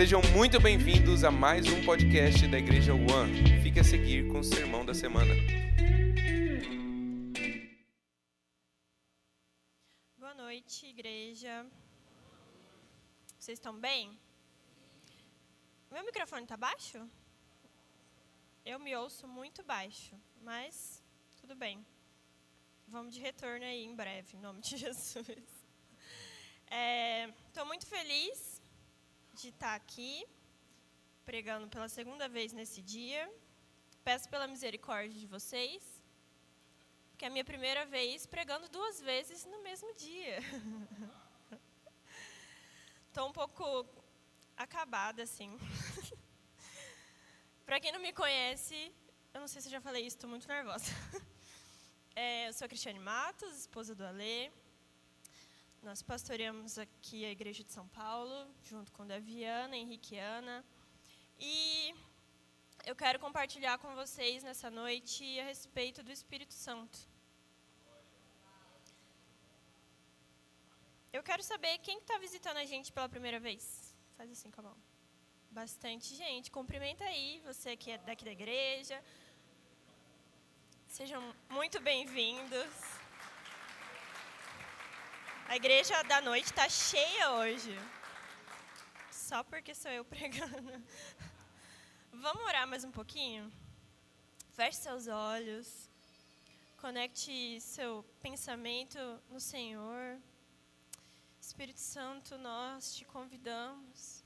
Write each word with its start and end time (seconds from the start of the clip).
Sejam 0.00 0.22
muito 0.34 0.58
bem-vindos 0.58 1.24
a 1.24 1.30
mais 1.30 1.66
um 1.66 1.84
podcast 1.84 2.48
da 2.48 2.56
Igreja 2.56 2.94
One. 2.94 3.60
Fique 3.62 3.80
a 3.80 3.84
seguir 3.84 4.26
com 4.28 4.38
o 4.38 4.42
sermão 4.42 4.82
da 4.82 4.94
semana. 4.94 5.34
Boa 10.16 10.32
noite, 10.32 10.86
igreja. 10.86 11.66
Vocês 13.38 13.58
estão 13.58 13.78
bem? 13.78 14.18
Meu 15.90 16.02
microfone 16.02 16.44
está 16.44 16.56
baixo? 16.56 17.06
Eu 18.64 18.78
me 18.78 18.96
ouço 18.96 19.28
muito 19.28 19.62
baixo, 19.62 20.18
mas 20.40 21.04
tudo 21.38 21.54
bem. 21.54 21.84
Vamos 22.88 23.14
de 23.14 23.20
retorno 23.20 23.66
aí 23.66 23.84
em 23.84 23.94
breve, 23.94 24.34
em 24.34 24.40
nome 24.40 24.62
de 24.62 24.78
Jesus. 24.80 25.26
Estou 25.26 25.36
é, 26.70 27.66
muito 27.66 27.86
feliz 27.86 28.49
de 29.34 29.48
estar 29.48 29.74
aqui, 29.74 30.26
pregando 31.24 31.68
pela 31.68 31.88
segunda 31.88 32.28
vez 32.28 32.52
nesse 32.52 32.82
dia. 32.82 33.32
Peço 34.04 34.28
pela 34.28 34.46
misericórdia 34.46 35.18
de 35.18 35.26
vocês, 35.26 35.82
que 37.16 37.24
é 37.24 37.28
a 37.28 37.30
minha 37.30 37.44
primeira 37.44 37.84
vez 37.86 38.26
pregando 38.26 38.68
duas 38.68 39.00
vezes 39.00 39.44
no 39.46 39.62
mesmo 39.62 39.94
dia. 39.94 40.38
Estou 43.08 43.28
um 43.28 43.32
pouco 43.32 43.86
acabada, 44.56 45.22
assim. 45.22 45.58
Para 47.66 47.80
quem 47.80 47.92
não 47.92 48.00
me 48.00 48.12
conhece, 48.12 48.92
eu 49.32 49.40
não 49.40 49.48
sei 49.48 49.60
se 49.60 49.68
eu 49.68 49.72
já 49.72 49.80
falei 49.80 50.06
isso, 50.06 50.16
estou 50.16 50.30
muito 50.30 50.48
nervosa. 50.48 50.86
É, 52.16 52.48
eu 52.48 52.52
sou 52.52 52.64
a 52.66 52.68
Cristiane 52.68 52.98
Matos, 52.98 53.56
esposa 53.56 53.94
do 53.94 54.04
Alê. 54.04 54.50
Nós 55.82 56.02
pastoreamos 56.02 56.76
aqui 56.76 57.24
a 57.24 57.30
Igreja 57.30 57.64
de 57.64 57.72
São 57.72 57.88
Paulo, 57.88 58.54
junto 58.62 58.92
com 58.92 59.06
Daviana, 59.06 59.74
Henrique 59.74 60.14
e 60.14 60.18
Ana. 60.18 60.62
E 61.38 61.94
eu 62.84 62.94
quero 62.94 63.18
compartilhar 63.18 63.78
com 63.78 63.94
vocês 63.94 64.42
nessa 64.42 64.70
noite 64.70 65.40
a 65.40 65.44
respeito 65.44 66.02
do 66.02 66.12
Espírito 66.12 66.52
Santo. 66.52 66.98
Eu 71.10 71.22
quero 71.22 71.42
saber 71.42 71.78
quem 71.78 71.96
está 71.98 72.18
visitando 72.18 72.58
a 72.58 72.66
gente 72.66 72.92
pela 72.92 73.08
primeira 73.08 73.40
vez. 73.40 73.96
Faz 74.18 74.30
assim 74.30 74.50
com 74.50 74.60
a 74.60 74.64
mão. 74.64 74.76
Bastante 75.50 76.14
gente. 76.14 76.50
Cumprimenta 76.50 77.04
aí, 77.04 77.40
você 77.46 77.74
que 77.74 77.92
é 77.92 77.96
daqui 77.96 78.22
da 78.22 78.32
igreja. 78.32 79.02
Sejam 80.86 81.34
muito 81.48 81.80
bem-vindos. 81.80 82.99
A 85.50 85.56
igreja 85.56 86.00
da 86.04 86.20
noite 86.20 86.44
está 86.44 86.68
cheia 86.68 87.32
hoje. 87.32 87.76
Só 89.10 89.42
porque 89.42 89.74
sou 89.74 89.90
eu 89.90 90.04
pregando. 90.14 90.72
Vamos 92.12 92.44
orar 92.44 92.68
mais 92.68 92.84
um 92.84 92.92
pouquinho? 92.92 93.52
Feche 94.52 94.78
seus 94.78 95.08
olhos. 95.08 95.90
Conecte 96.76 97.60
seu 97.60 98.04
pensamento 98.22 99.00
no 99.28 99.40
Senhor. 99.40 100.20
Espírito 101.40 101.80
Santo, 101.80 102.38
nós 102.38 102.94
te 102.94 103.04
convidamos. 103.04 104.24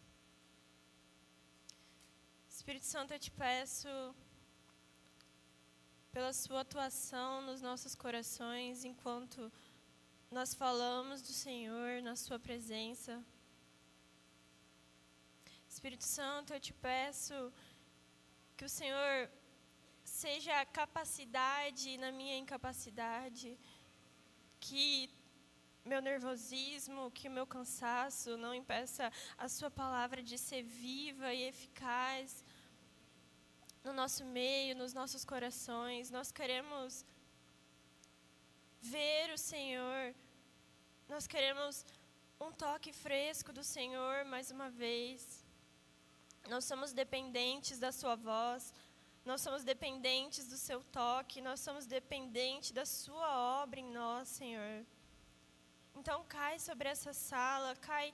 Espírito 2.51 2.85
Santo, 2.85 3.15
eu 3.15 3.19
te 3.19 3.31
peço 3.31 3.89
pela 6.13 6.35
sua 6.35 6.61
atuação 6.61 7.41
nos 7.41 7.63
nossos 7.63 7.95
corações 7.95 8.85
enquanto 8.85 9.51
nós 10.35 10.53
falamos 10.53 11.23
do 11.23 11.33
Senhor 11.33 12.03
na 12.03 12.17
Sua 12.17 12.39
presença. 12.47 13.13
Espírito 15.69 16.03
Santo, 16.03 16.53
eu 16.53 16.59
te 16.67 16.73
peço 16.73 17.53
que 18.57 18.65
o 18.65 18.69
Senhor 18.69 19.31
seja 20.03 20.53
a 20.61 20.67
capacidade 20.67 21.97
na 21.99 22.11
minha 22.11 22.37
incapacidade, 22.37 23.57
que 24.59 25.09
meu 25.85 26.03
nervosismo, 26.03 27.13
que 27.13 27.29
o 27.29 27.37
meu 27.39 27.47
cansaço 27.47 28.37
não 28.37 28.53
impeça 28.53 29.13
a 29.39 29.49
Sua 29.49 29.71
palavra 29.71 30.21
de 30.21 30.37
ser 30.37 30.63
viva 30.65 31.33
e 31.33 31.45
eficaz 31.45 32.45
no 33.85 33.93
nosso 33.93 34.25
meio, 34.25 34.75
nos 34.75 34.93
nossos 34.93 35.25
corações. 35.25 36.11
Nós 36.11 36.33
queremos 36.33 37.07
ver 38.81 39.33
o 39.33 39.39
Senhor 39.39 40.13
nós 41.15 41.29
queremos 41.29 41.87
um 42.41 42.51
toque 42.51 42.93
fresco 42.93 43.53
do 43.53 43.63
Senhor 43.63 44.25
mais 44.25 44.51
uma 44.51 44.69
vez. 44.69 45.45
Nós 46.49 46.65
somos 46.65 46.93
dependentes 46.93 47.79
da 47.79 47.93
Sua 47.93 48.17
voz, 48.17 48.75
nós 49.25 49.41
somos 49.41 49.63
dependentes 49.63 50.49
do 50.49 50.57
Seu 50.57 50.83
toque, 51.01 51.41
nós 51.41 51.61
somos 51.61 51.87
dependentes 51.87 52.73
da 52.73 52.85
Sua 52.85 53.29
obra 53.63 53.79
em 53.79 53.93
nós, 53.93 54.27
Senhor. 54.27 54.85
Então, 55.95 56.25
cai 56.25 56.59
sobre 56.59 56.89
essa 56.89 57.13
sala, 57.13 57.77
cai 57.77 58.13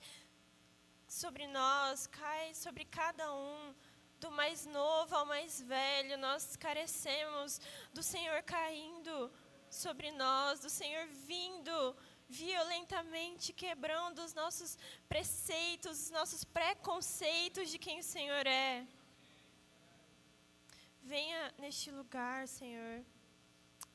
sobre 1.09 1.47
nós, 1.47 2.07
cai 2.07 2.55
sobre 2.55 2.85
cada 2.85 3.33
um, 3.35 3.75
do 4.21 4.31
mais 4.31 4.67
novo 4.67 5.17
ao 5.17 5.25
mais 5.25 5.59
velho. 5.63 6.19
Nós 6.19 6.55
carecemos 6.55 7.63
do 7.95 8.03
Senhor 8.03 8.43
caindo 8.43 9.33
sobre 9.71 10.13
nós, 10.13 10.61
do 10.61 10.69
Senhor 10.69 11.07
vindo 11.07 11.97
violentamente 12.31 13.53
quebrando 13.53 14.21
os 14.21 14.33
nossos 14.35 14.79
preceitos, 15.09 16.05
os 16.05 16.11
nossos 16.11 16.45
preconceitos 16.45 17.69
de 17.71 17.79
quem 17.79 17.99
o 17.99 18.09
Senhor 18.15 18.47
é. 18.47 18.87
Venha 21.03 21.53
neste 21.59 21.91
lugar, 21.91 22.47
Senhor. 22.47 23.05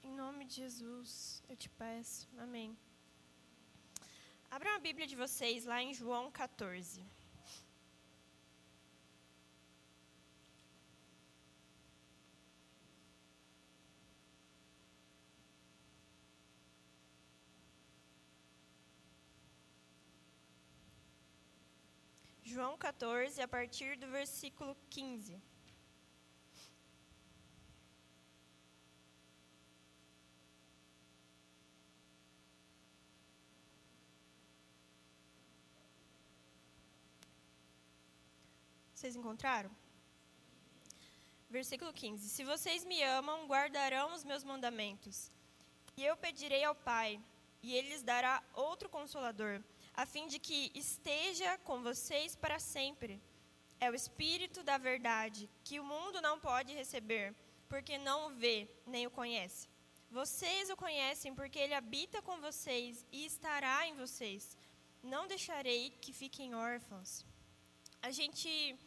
Em 0.03 0.11
nome 0.11 0.43
de 0.45 0.55
Jesus, 0.55 1.41
eu 1.47 1.55
te 1.55 1.69
peço. 1.69 2.27
Amém. 2.37 2.77
Abra 4.51 4.75
a 4.75 4.79
Bíblia 4.79 5.07
de 5.07 5.15
vocês 5.15 5.65
lá 5.65 5.81
em 5.81 5.93
João 5.93 6.29
14. 6.29 7.14
João 22.55 22.77
14, 22.77 23.41
a 23.41 23.47
partir 23.49 23.97
do 23.97 24.07
versículo 24.07 24.77
15. 24.89 25.37
Vocês 38.93 39.17
encontraram? 39.17 39.69
Versículo 41.49 41.91
15: 41.91 42.29
Se 42.29 42.45
vocês 42.45 42.85
me 42.85 43.03
amam, 43.03 43.47
guardarão 43.47 44.13
os 44.13 44.23
meus 44.23 44.45
mandamentos. 44.45 45.29
E 45.97 46.05
eu 46.05 46.15
pedirei 46.15 46.63
ao 46.63 46.73
Pai, 46.73 47.21
e 47.61 47.75
ele 47.75 47.89
lhes 47.89 48.01
dará 48.01 48.41
outro 48.53 48.87
consolador 48.87 49.61
a 49.95 50.05
fim 50.05 50.27
de 50.27 50.39
que 50.39 50.71
esteja 50.75 51.57
com 51.59 51.81
vocês 51.81 52.35
para 52.35 52.59
sempre. 52.59 53.21
É 53.79 53.89
o 53.89 53.95
Espírito 53.95 54.63
da 54.63 54.77
verdade, 54.77 55.49
que 55.63 55.79
o 55.79 55.83
mundo 55.83 56.21
não 56.21 56.39
pode 56.39 56.73
receber, 56.73 57.33
porque 57.69 57.97
não 57.97 58.27
o 58.27 58.29
vê 58.29 58.69
nem 58.85 59.07
o 59.07 59.11
conhece. 59.11 59.67
Vocês 60.09 60.69
o 60.69 60.77
conhecem 60.77 61.33
porque 61.33 61.59
ele 61.59 61.73
habita 61.73 62.21
com 62.21 62.39
vocês 62.39 63.05
e 63.11 63.25
estará 63.25 63.87
em 63.87 63.95
vocês. 63.95 64.57
Não 65.03 65.27
deixarei 65.27 65.89
que 66.01 66.13
fiquem 66.13 66.55
órfãos. 66.55 67.25
A 68.01 68.11
gente 68.11 68.77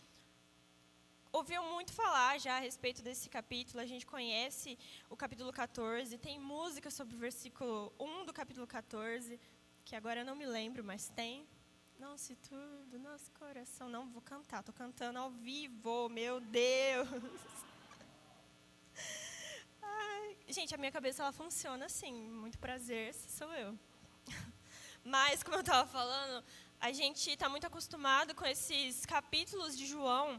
ouviu 1.32 1.62
muito 1.62 1.93
falar 1.93 2.38
já 2.38 2.56
a 2.56 2.60
respeito 2.60 3.02
desse 3.02 3.28
capítulo, 3.28 3.81
a 3.81 3.87
gente 3.87 4.06
conhece 4.06 4.78
o 5.10 5.16
capítulo 5.16 5.52
14, 5.52 6.16
tem 6.19 6.38
música 6.38 6.90
sobre 6.90 7.14
o 7.14 7.19
versículo 7.19 7.93
1 7.99 8.26
do 8.26 8.32
capítulo 8.32 8.66
14, 8.66 9.38
que 9.88 9.96
agora 9.96 10.20
eu 10.20 10.25
não 10.25 10.37
me 10.37 10.44
lembro, 10.44 10.85
mas 10.85 11.08
tem. 11.08 11.49
Se 12.19 12.37
tudo, 12.37 12.99
nosso 12.99 13.31
coração. 13.32 13.88
Não 13.88 14.06
vou 14.11 14.20
cantar, 14.20 14.61
estou 14.61 14.75
cantando 14.75 15.19
ao 15.19 15.31
vivo, 15.31 16.11
meu 16.11 16.40
Deus. 16.40 17.08
Ai, 19.82 20.37
gente, 20.49 20.75
a 20.75 20.79
minha 20.79 20.93
cabeça 20.93 21.23
ela 21.23 21.32
funciona 21.32 21.87
assim. 21.87 22.12
Muito 22.12 22.58
prazer, 22.58 23.14
sou 23.14 23.50
eu. 23.55 23.79
Mas, 25.05 25.43
como 25.43 25.56
eu 25.56 25.61
estava 25.61 25.88
falando, 25.88 26.44
a 26.79 26.93
gente 26.93 27.31
está 27.31 27.49
muito 27.49 27.67
acostumado 27.67 28.34
com 28.34 28.44
esses 28.44 29.06
capítulos 29.06 29.76
de 29.76 29.87
João. 29.87 30.38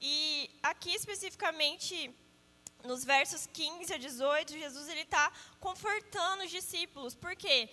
E 0.00 0.50
aqui 0.60 0.92
especificamente 0.92 2.12
nos 2.84 3.04
versos 3.04 3.46
15 3.46 3.92
a 3.92 3.98
18, 3.98 4.58
Jesus 4.58 4.88
ele 4.88 5.02
está 5.02 5.32
confortando 5.60 6.44
os 6.44 6.50
discípulos. 6.50 7.14
Por 7.14 7.36
quê? 7.36 7.68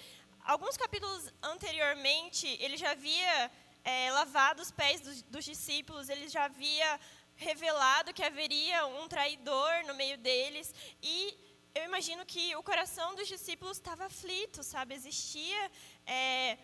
Alguns 0.45 0.77
capítulos 0.77 1.33
anteriormente, 1.41 2.45
ele 2.61 2.77
já 2.77 2.91
havia 2.91 3.51
é, 3.83 4.11
lavado 4.11 4.61
os 4.61 4.69
pés 4.69 5.01
dos, 5.01 5.21
dos 5.23 5.43
discípulos, 5.43 6.07
ele 6.07 6.29
já 6.29 6.45
havia 6.45 6.99
revelado 7.35 8.13
que 8.13 8.23
haveria 8.23 8.85
um 8.85 9.07
traidor 9.07 9.83
no 9.87 9.95
meio 9.95 10.19
deles 10.19 10.73
e 11.01 11.35
eu 11.73 11.83
imagino 11.83 12.23
que 12.27 12.55
o 12.55 12.61
coração 12.61 13.15
dos 13.15 13.27
discípulos 13.27 13.77
estava 13.77 14.05
aflito, 14.05 14.61
sabe? 14.61 14.93
Existia 14.93 15.71
é, 16.05 16.57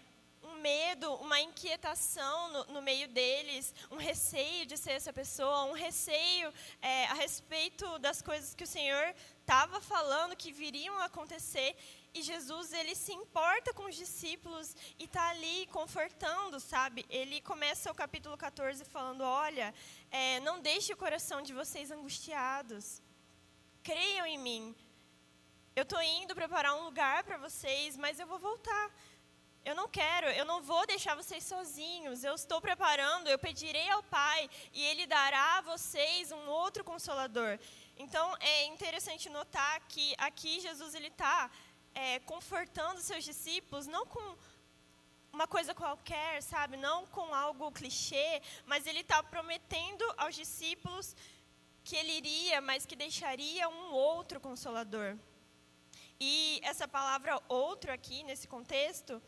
um 0.43 0.53
medo, 0.61 1.13
uma 1.15 1.41
inquietação 1.41 2.49
no, 2.53 2.63
no, 2.75 2.81
meio 2.83 3.07
deles, 3.07 3.73
um 3.89 3.97
receio 3.97 4.65
de 4.65 4.77
ser 4.77 4.91
essa 4.91 5.11
pessoa, 5.11 5.65
um 5.65 5.73
receio 5.73 6.53
é, 6.81 7.05
a 7.05 7.15
respeito 7.15 7.99
das 7.99 8.21
coisas 8.21 8.53
que 8.53 8.63
o 8.63 8.67
Senhor 8.67 9.13
estava 9.41 9.81
falando 9.81 10.35
que 10.35 10.51
viriam 10.51 10.97
a 10.99 11.05
acontecer. 11.05 11.75
E 12.13 12.21
Jesus, 12.21 12.73
ele 12.73 12.93
se 12.93 13.13
importa 13.13 13.73
com 13.73 13.85
os 13.85 13.95
discípulos 13.95 14.75
e 14.99 15.05
está 15.05 15.29
ali 15.29 15.65
confortando, 15.67 16.59
sabe? 16.59 17.05
Ele 17.09 17.39
começa 17.41 17.89
o 17.89 17.95
capítulo 17.95 18.37
14 18.37 18.83
falando: 18.83 19.21
Olha, 19.21 19.73
é, 20.09 20.39
não 20.41 20.59
deixe 20.59 20.91
o 20.91 20.97
coração 20.97 21.41
de 21.41 21.53
vocês 21.53 21.89
angustiados. 21.89 23.01
Creiam 23.81 24.25
em 24.25 24.37
mim. 24.37 24.75
Eu 25.73 25.83
estou 25.83 26.01
indo 26.01 26.35
preparar 26.35 26.75
um 26.75 26.83
lugar 26.83 27.23
para 27.23 27.37
vocês, 27.37 27.95
mas 27.95 28.19
eu 28.19 28.27
vou 28.27 28.37
voltar. 28.37 28.91
Eu 29.63 29.75
não 29.75 29.87
quero, 29.87 30.27
eu 30.27 30.43
não 30.43 30.61
vou 30.61 30.85
deixar 30.85 31.15
vocês 31.15 31.45
sozinhos. 31.45 32.25
Eu 32.25 32.35
estou 32.35 32.59
preparando, 32.59 33.29
eu 33.29 33.39
pedirei 33.39 33.89
ao 33.89 34.03
Pai 34.03 34.49
e 34.73 34.83
Ele 34.83 35.05
dará 35.05 35.59
a 35.59 35.61
vocês 35.61 36.31
um 36.31 36.49
outro 36.49 36.83
consolador. 36.83 37.57
Então 37.97 38.35
é 38.39 38.65
interessante 38.65 39.29
notar 39.29 39.79
que 39.87 40.15
aqui 40.17 40.59
Jesus 40.59 40.95
ele 40.95 41.07
está 41.07 41.51
é, 41.93 42.19
confortando 42.19 43.01
seus 43.01 43.23
discípulos, 43.23 43.87
não 43.87 44.05
com 44.05 44.37
uma 45.31 45.47
coisa 45.47 45.73
qualquer, 45.73 46.41
sabe? 46.43 46.77
Não 46.77 47.05
com 47.07 47.33
algo 47.33 47.71
clichê, 47.71 48.41
mas 48.65 48.85
ele 48.85 48.99
está 48.99 49.23
prometendo 49.23 50.03
aos 50.17 50.35
discípulos 50.35 51.15
que 51.83 51.95
ele 51.95 52.11
iria, 52.11 52.61
mas 52.61 52.85
que 52.85 52.95
deixaria 52.95 53.67
um 53.69 53.93
outro 53.93 54.39
consolador. 54.39 55.17
E 56.19 56.59
essa 56.63 56.87
palavra 56.87 57.41
outro 57.47 57.91
aqui, 57.91 58.23
nesse 58.23 58.47
contexto, 58.47 59.21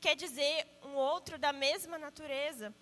quer 0.00 0.14
dizer 0.14 0.66
um 0.84 0.94
outro 0.94 1.38
da 1.38 1.52
mesma 1.52 1.98
natureza. 1.98 2.72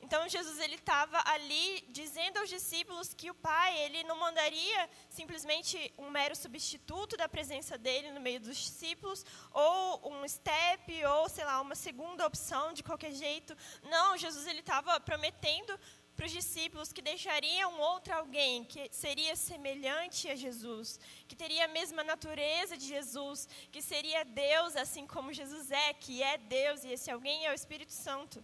Então 0.00 0.28
Jesus 0.28 0.58
ele 0.60 0.76
estava 0.76 1.20
ali 1.26 1.84
dizendo 1.88 2.38
aos 2.38 2.48
discípulos 2.48 3.12
que 3.12 3.30
o 3.30 3.34
Pai 3.34 3.76
ele 3.82 4.04
não 4.04 4.16
mandaria 4.16 4.88
simplesmente 5.08 5.92
um 5.98 6.10
mero 6.10 6.36
substituto 6.36 7.16
da 7.16 7.28
presença 7.28 7.76
dele 7.76 8.12
no 8.12 8.20
meio 8.20 8.40
dos 8.40 8.56
discípulos 8.56 9.24
ou 9.52 10.12
um 10.12 10.28
step 10.28 11.04
ou 11.06 11.28
sei 11.28 11.44
lá 11.44 11.60
uma 11.60 11.74
segunda 11.74 12.26
opção 12.26 12.72
de 12.72 12.82
qualquer 12.82 13.12
jeito. 13.12 13.56
Não, 13.82 14.16
Jesus 14.16 14.46
ele 14.46 14.60
estava 14.60 15.00
prometendo 15.00 15.78
para 16.16 16.26
os 16.26 16.32
discípulos 16.32 16.92
que 16.92 17.02
deixaria 17.02 17.68
um 17.68 17.78
outro 17.78 18.14
alguém 18.14 18.64
que 18.64 18.88
seria 18.90 19.36
semelhante 19.36 20.30
a 20.30 20.34
Jesus, 20.34 20.98
que 21.28 21.36
teria 21.36 21.66
a 21.66 21.68
mesma 21.68 22.02
natureza 22.02 22.76
de 22.76 22.86
Jesus, 22.86 23.46
que 23.70 23.82
seria 23.82 24.24
Deus 24.24 24.76
assim 24.76 25.06
como 25.06 25.32
Jesus 25.32 25.70
é, 25.70 25.92
que 25.92 26.22
é 26.22 26.38
Deus 26.38 26.84
e 26.84 26.92
esse 26.92 27.10
alguém 27.10 27.44
é 27.44 27.50
o 27.50 27.54
Espírito 27.54 27.92
Santo. 27.92 28.42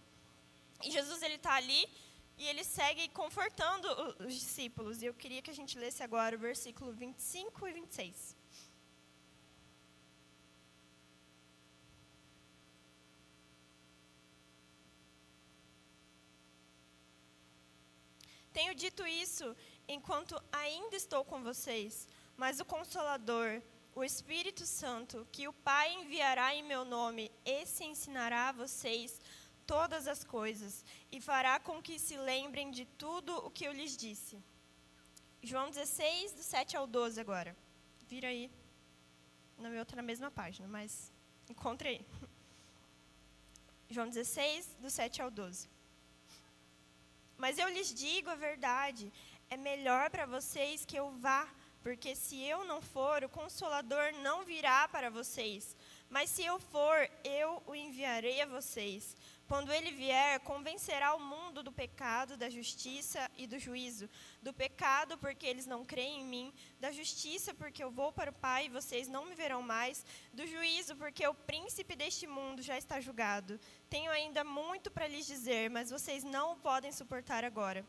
E 0.85 0.91
Jesus 0.91 1.21
ele 1.21 1.35
está 1.35 1.53
ali 1.55 1.87
e 2.37 2.47
ele 2.47 2.63
segue 2.63 3.07
confortando 3.09 3.87
os 4.19 4.33
discípulos. 4.33 5.01
E 5.01 5.05
eu 5.05 5.13
queria 5.13 5.41
que 5.41 5.51
a 5.51 5.55
gente 5.55 5.77
lesse 5.77 6.03
agora 6.03 6.35
o 6.35 6.39
versículo 6.39 6.91
25 6.91 7.67
e 7.67 7.73
26. 7.73 8.35
Tenho 18.51 18.75
dito 18.75 19.05
isso 19.07 19.55
enquanto 19.87 20.39
ainda 20.51 20.95
estou 20.95 21.25
com 21.25 21.41
vocês, 21.41 22.07
mas 22.37 22.59
o 22.59 22.65
Consolador, 22.65 23.61
o 23.95 24.03
Espírito 24.03 24.63
Santo, 24.65 25.27
que 25.31 25.47
o 25.47 25.53
Pai 25.53 25.91
enviará 25.95 26.53
em 26.53 26.61
meu 26.61 26.85
nome, 26.85 27.31
esse 27.43 27.83
ensinará 27.83 28.49
a 28.49 28.51
vocês 28.51 29.19
todas 29.65 30.07
as 30.07 30.23
coisas 30.23 30.83
e 31.11 31.19
fará 31.19 31.59
com 31.59 31.81
que 31.81 31.97
se 31.99 32.17
lembrem 32.17 32.71
de 32.71 32.85
tudo 32.85 33.35
o 33.45 33.49
que 33.49 33.65
eu 33.65 33.73
lhes 33.73 33.95
disse. 33.95 34.41
João 35.41 35.69
16, 35.69 36.33
do 36.33 36.43
7 36.43 36.77
ao 36.77 36.87
12 36.87 37.19
agora. 37.19 37.55
Vira 38.07 38.29
aí. 38.29 38.49
Não, 39.57 39.71
eu 39.71 39.83
estou 39.83 39.97
na 39.97 40.01
mesma 40.01 40.31
página, 40.31 40.67
mas 40.67 41.11
encontre 41.49 41.89
aí. 41.89 42.05
João 43.89 44.07
16, 44.07 44.77
do 44.79 44.89
7 44.89 45.21
ao 45.21 45.29
12. 45.29 45.69
Mas 47.37 47.57
eu 47.57 47.67
lhes 47.69 47.93
digo 47.93 48.29
a 48.29 48.35
verdade, 48.35 49.11
é 49.49 49.57
melhor 49.57 50.09
para 50.09 50.25
vocês 50.25 50.85
que 50.85 50.95
eu 50.95 51.11
vá, 51.11 51.47
porque 51.81 52.15
se 52.15 52.41
eu 52.41 52.63
não 52.63 52.81
for, 52.81 53.23
o 53.23 53.29
Consolador 53.29 54.13
não 54.21 54.43
virá 54.45 54.87
para 54.87 55.09
vocês. 55.09 55.75
Mas 56.13 56.29
se 56.29 56.45
eu 56.45 56.59
for, 56.59 57.09
eu 57.23 57.63
o 57.65 57.73
enviarei 57.73 58.39
a 58.39 58.45
vocês. 58.45 59.15
Quando 59.47 59.73
ele 59.73 59.89
vier, 59.89 60.39
convencerá 60.41 61.15
o 61.15 61.19
mundo 61.19 61.63
do 61.63 61.71
pecado, 61.71 62.37
da 62.37 62.51
justiça 62.51 63.31
e 63.35 63.47
do 63.47 63.57
juízo. 63.57 64.07
Do 64.39 64.53
pecado, 64.53 65.17
porque 65.17 65.47
eles 65.47 65.65
não 65.65 65.83
creem 65.83 66.21
em 66.21 66.23
mim. 66.23 66.53
Da 66.79 66.91
justiça, 66.91 67.51
porque 67.55 67.83
eu 67.83 67.89
vou 67.89 68.11
para 68.11 68.29
o 68.29 68.39
Pai 68.45 68.67
e 68.67 68.69
vocês 68.69 69.07
não 69.07 69.25
me 69.25 69.33
verão 69.33 69.63
mais. 69.63 70.05
Do 70.31 70.45
juízo, 70.45 70.95
porque 70.97 71.27
o 71.27 71.33
príncipe 71.33 71.95
deste 71.95 72.27
mundo 72.27 72.61
já 72.61 72.77
está 72.77 73.01
julgado. 73.01 73.59
Tenho 73.89 74.11
ainda 74.11 74.43
muito 74.43 74.91
para 74.91 75.07
lhes 75.07 75.25
dizer, 75.25 75.71
mas 75.71 75.89
vocês 75.89 76.23
não 76.23 76.51
o 76.51 76.57
podem 76.57 76.91
suportar 76.91 77.43
agora. 77.43 77.83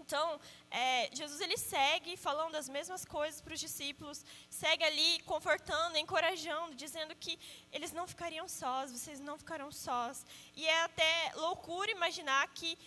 Então, 0.00 0.40
é, 0.70 1.10
Jesus 1.12 1.40
ele 1.40 1.56
segue 1.56 2.16
falando 2.16 2.54
as 2.56 2.68
mesmas 2.68 3.04
coisas 3.04 3.40
para 3.40 3.54
os 3.54 3.60
discípulos, 3.60 4.24
segue 4.48 4.82
ali 4.82 5.20
confortando, 5.22 5.98
encorajando, 5.98 6.74
dizendo 6.74 7.14
que 7.14 7.38
eles 7.70 7.92
não 7.92 8.06
ficariam 8.06 8.48
sós, 8.48 8.90
vocês 8.90 9.20
não 9.20 9.36
ficarão 9.38 9.70
sós. 9.70 10.24
E 10.56 10.66
é 10.66 10.82
até 10.84 11.32
loucura 11.36 11.90
imaginar 11.90 12.48
que 12.48 12.78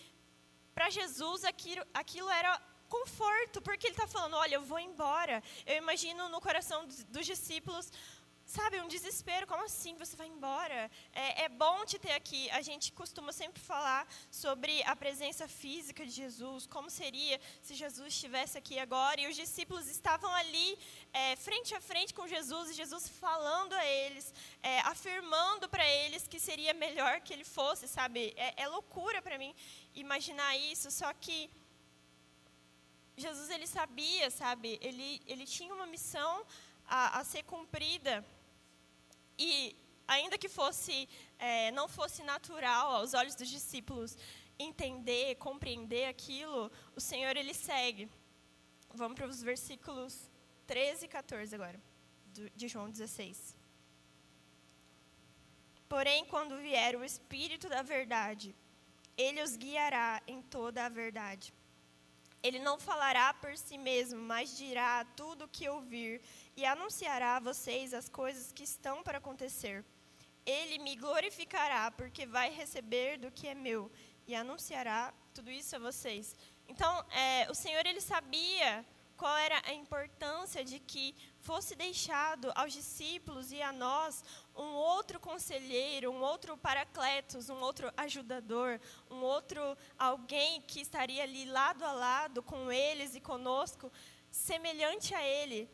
para 0.74 0.90
Jesus 0.90 1.44
aquilo, 1.44 1.84
aquilo 1.94 2.28
era 2.28 2.60
conforto, 2.88 3.62
porque 3.62 3.86
ele 3.86 3.94
está 3.94 4.06
falando: 4.06 4.34
olha, 4.34 4.56
eu 4.56 4.62
vou 4.62 4.78
embora. 4.78 5.42
Eu 5.66 5.76
imagino 5.76 6.28
no 6.28 6.40
coração 6.40 6.86
dos, 6.86 7.04
dos 7.04 7.26
discípulos 7.26 7.92
Sabe, 8.46 8.78
um 8.80 8.88
desespero, 8.88 9.46
como 9.46 9.64
assim 9.64 9.96
você 9.96 10.14
vai 10.16 10.26
embora? 10.26 10.90
É, 11.14 11.44
é, 11.44 11.48
bom 11.48 11.84
te 11.86 11.98
ter 11.98 12.12
aqui. 12.12 12.50
A 12.50 12.60
gente 12.60 12.92
costuma 12.92 13.32
sempre 13.32 13.60
falar 13.60 14.06
sobre 14.30 14.82
a 14.82 14.94
presença 14.94 15.48
física 15.48 16.04
de 16.04 16.10
Jesus, 16.12 16.66
como 16.66 16.90
seria 16.90 17.40
se 17.62 17.74
Jesus 17.74 18.08
estivesse 18.08 18.58
aqui 18.58 18.78
agora. 18.78 19.18
E 19.20 19.26
os 19.26 19.34
discípulos 19.34 19.88
estavam 19.88 20.30
ali, 20.34 20.78
é, 21.12 21.36
frente 21.36 21.74
a 21.74 21.80
frente 21.80 22.12
com 22.12 22.28
Jesus, 22.28 22.70
e 22.70 22.74
Jesus 22.74 23.08
falando 23.08 23.72
a 23.72 23.84
eles, 23.86 24.32
é, 24.62 24.80
afirmando 24.80 25.66
para 25.66 25.88
eles 25.88 26.28
que 26.28 26.38
seria 26.38 26.74
melhor 26.74 27.22
que 27.22 27.32
ele 27.32 27.44
fosse, 27.44 27.88
sabe? 27.88 28.34
É, 28.36 28.62
é 28.62 28.68
loucura 28.68 29.22
para 29.22 29.38
mim 29.38 29.54
imaginar 29.94 30.56
isso, 30.56 30.90
só 30.90 31.12
que. 31.14 31.50
Jesus 33.16 33.48
ele 33.48 33.66
sabia, 33.66 34.28
sabe? 34.28 34.76
Ele, 34.82 35.22
ele 35.24 35.46
tinha 35.46 35.72
uma 35.72 35.86
missão 35.86 36.44
a, 36.86 37.20
a 37.20 37.24
ser 37.24 37.42
cumprida. 37.44 38.24
E 39.38 39.76
ainda 40.06 40.38
que 40.38 40.48
fosse 40.48 41.08
é, 41.38 41.70
não 41.72 41.88
fosse 41.88 42.22
natural 42.22 42.92
aos 42.92 43.14
olhos 43.14 43.34
dos 43.34 43.48
discípulos 43.48 44.16
entender, 44.58 45.34
compreender 45.36 46.06
aquilo, 46.06 46.70
o 46.94 47.00
Senhor 47.00 47.36
ele 47.36 47.54
segue. 47.54 48.08
Vamos 48.94 49.16
para 49.16 49.26
os 49.26 49.42
versículos 49.42 50.30
13 50.66 51.06
e 51.06 51.08
14 51.08 51.54
agora, 51.54 51.80
de 52.54 52.68
João 52.68 52.88
16. 52.88 53.56
Porém, 55.88 56.24
quando 56.26 56.56
vier 56.58 56.96
o 56.96 57.04
Espírito 57.04 57.68
da 57.68 57.82
Verdade, 57.82 58.54
ele 59.16 59.42
os 59.42 59.56
guiará 59.56 60.22
em 60.26 60.40
toda 60.42 60.86
a 60.86 60.88
verdade. 60.88 61.52
Ele 62.44 62.58
não 62.58 62.78
falará 62.78 63.32
por 63.32 63.56
si 63.56 63.78
mesmo, 63.78 64.20
mas 64.20 64.54
dirá 64.54 65.02
tudo 65.16 65.46
o 65.46 65.48
que 65.48 65.66
ouvir 65.66 66.20
e 66.54 66.66
anunciará 66.66 67.36
a 67.36 67.40
vocês 67.40 67.94
as 67.94 68.06
coisas 68.06 68.52
que 68.52 68.62
estão 68.62 69.02
para 69.02 69.16
acontecer. 69.16 69.82
Ele 70.44 70.78
me 70.78 70.94
glorificará, 70.94 71.90
porque 71.90 72.26
vai 72.26 72.50
receber 72.50 73.16
do 73.16 73.30
que 73.30 73.48
é 73.48 73.54
meu 73.54 73.90
e 74.26 74.34
anunciará 74.34 75.14
tudo 75.32 75.50
isso 75.50 75.74
a 75.76 75.78
vocês. 75.78 76.36
Então, 76.68 77.02
é, 77.10 77.50
o 77.50 77.54
Senhor 77.54 77.86
ele 77.86 78.02
sabia 78.02 78.84
qual 79.16 79.36
era 79.36 79.60
a 79.64 79.72
importância 79.72 80.64
de 80.64 80.78
que 80.78 81.14
fosse 81.40 81.74
deixado 81.74 82.52
aos 82.54 82.72
discípulos 82.72 83.52
e 83.52 83.60
a 83.62 83.72
nós 83.72 84.24
um 84.56 84.72
outro 84.74 85.20
conselheiro, 85.20 86.10
um 86.10 86.20
outro 86.20 86.56
paracletos, 86.56 87.48
um 87.48 87.60
outro 87.60 87.92
ajudador, 87.96 88.80
um 89.10 89.20
outro 89.22 89.76
alguém 89.98 90.60
que 90.62 90.80
estaria 90.80 91.22
ali 91.22 91.44
lado 91.44 91.84
a 91.84 91.92
lado 91.92 92.42
com 92.42 92.70
eles 92.70 93.14
e 93.14 93.20
conosco, 93.20 93.90
semelhante 94.30 95.14
a 95.14 95.22
ele, 95.22 95.70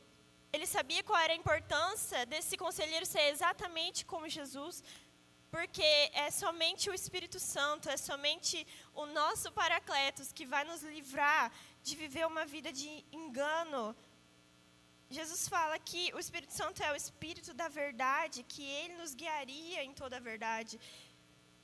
ele 0.53 0.67
sabia 0.67 1.03
qual 1.03 1.19
era 1.19 1.33
a 1.33 1.37
importância 1.37 2.27
desse 2.27 2.57
conselheiro 2.57 3.07
ser 3.07 3.29
exatamente 3.29 4.05
como 4.05 4.29
Jesus, 4.29 4.83
porque 5.51 5.83
é 6.13 6.31
somente 6.31 6.91
o 6.91 6.95
Espírito 6.95 7.39
Santo, 7.39 7.89
é 7.89 7.97
somente 7.97 8.67
o 8.95 9.07
nosso 9.07 9.51
Paracletos 9.53 10.33
que 10.33 10.45
vai 10.47 10.65
nos 10.65 10.83
livrar 10.83 11.53
de 11.83 11.95
viver 11.97 12.27
uma 12.27 12.45
vida 12.45 12.73
de 12.73 13.05
engano. 13.13 13.97
Jesus 15.09 15.49
fala 15.49 15.77
que 15.79 16.03
o 16.15 16.19
Espírito 16.19 16.53
Santo 16.53 16.83
é 16.83 16.93
o 16.93 16.97
Espírito 16.97 17.53
da 17.53 17.69
verdade, 17.69 18.45
que 18.53 18.63
ele 18.63 18.95
nos 18.97 19.15
guiaria 19.15 19.83
em 19.83 19.93
toda 19.93 20.17
a 20.17 20.21
verdade. 20.31 20.79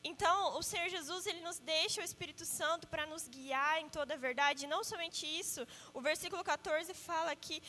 Então, 0.03 0.57
o 0.59 0.63
Senhor 0.63 0.89
Jesus, 0.89 1.27
ele 1.27 1.41
nos 1.41 1.59
deixa 1.59 2.01
o 2.01 2.05
Espírito 2.05 2.45
Santo 2.45 2.87
para 2.87 3.07
nos 3.07 3.27
guiar 3.29 3.79
em 3.81 3.89
toda 3.89 4.15
a 4.15 4.17
verdade. 4.17 4.65
E 4.65 4.73
não 4.75 4.83
somente 4.85 5.27
isso, 5.27 5.67
o 5.93 6.01
versículo 6.01 6.43
14 6.45 6.95
fala 6.95 7.35
que 7.35 7.63